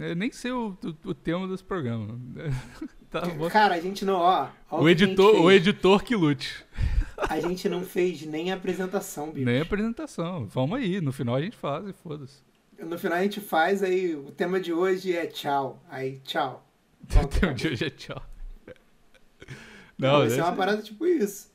é, 0.00 0.14
nem 0.14 0.32
sei 0.32 0.50
o, 0.52 0.76
o, 1.04 1.08
o 1.10 1.14
tema 1.14 1.46
desse 1.48 1.64
programa. 1.64 2.18
Tá 3.10 3.22
bom. 3.22 3.48
Cara, 3.48 3.74
a 3.74 3.80
gente 3.80 4.04
não, 4.04 4.16
ó. 4.16 4.48
ó 4.70 4.82
O 4.82 4.86
a 4.86 4.90
editor, 4.92 5.40
o 5.40 5.50
editor 5.50 6.04
que 6.04 6.14
lute. 6.14 6.62
A 7.16 7.40
gente 7.40 7.66
não 7.66 7.82
fez 7.82 8.20
nem 8.26 8.52
a 8.52 8.56
apresentação, 8.56 9.30
bicho. 9.30 9.46
Nem 9.46 9.62
apresentação. 9.62 10.44
Vamos 10.46 10.78
aí, 10.78 11.00
no 11.00 11.10
final 11.10 11.34
a 11.36 11.40
gente 11.40 11.56
faz 11.56 11.88
e 11.88 11.92
foda-se. 11.94 12.42
No 12.78 12.98
final 12.98 13.16
a 13.16 13.22
gente 13.22 13.40
faz, 13.40 13.82
aí 13.82 14.14
o 14.14 14.30
tema 14.30 14.60
de 14.60 14.74
hoje 14.74 15.16
é 15.16 15.26
tchau. 15.26 15.82
Aí, 15.88 16.18
tchau. 16.18 16.68
Pronto, 17.08 17.28
Tem 17.28 17.48
um 17.48 17.52
acabou. 17.52 17.54
dia 17.54 17.70
hoje 17.72 17.84
é 17.86 17.90
tchau. 17.90 18.22
Não, 19.98 20.18
vai 20.18 20.30
ser 20.30 20.42
uma 20.42 20.52
parada 20.54 20.82
tipo 20.82 21.06
isso. 21.06 21.47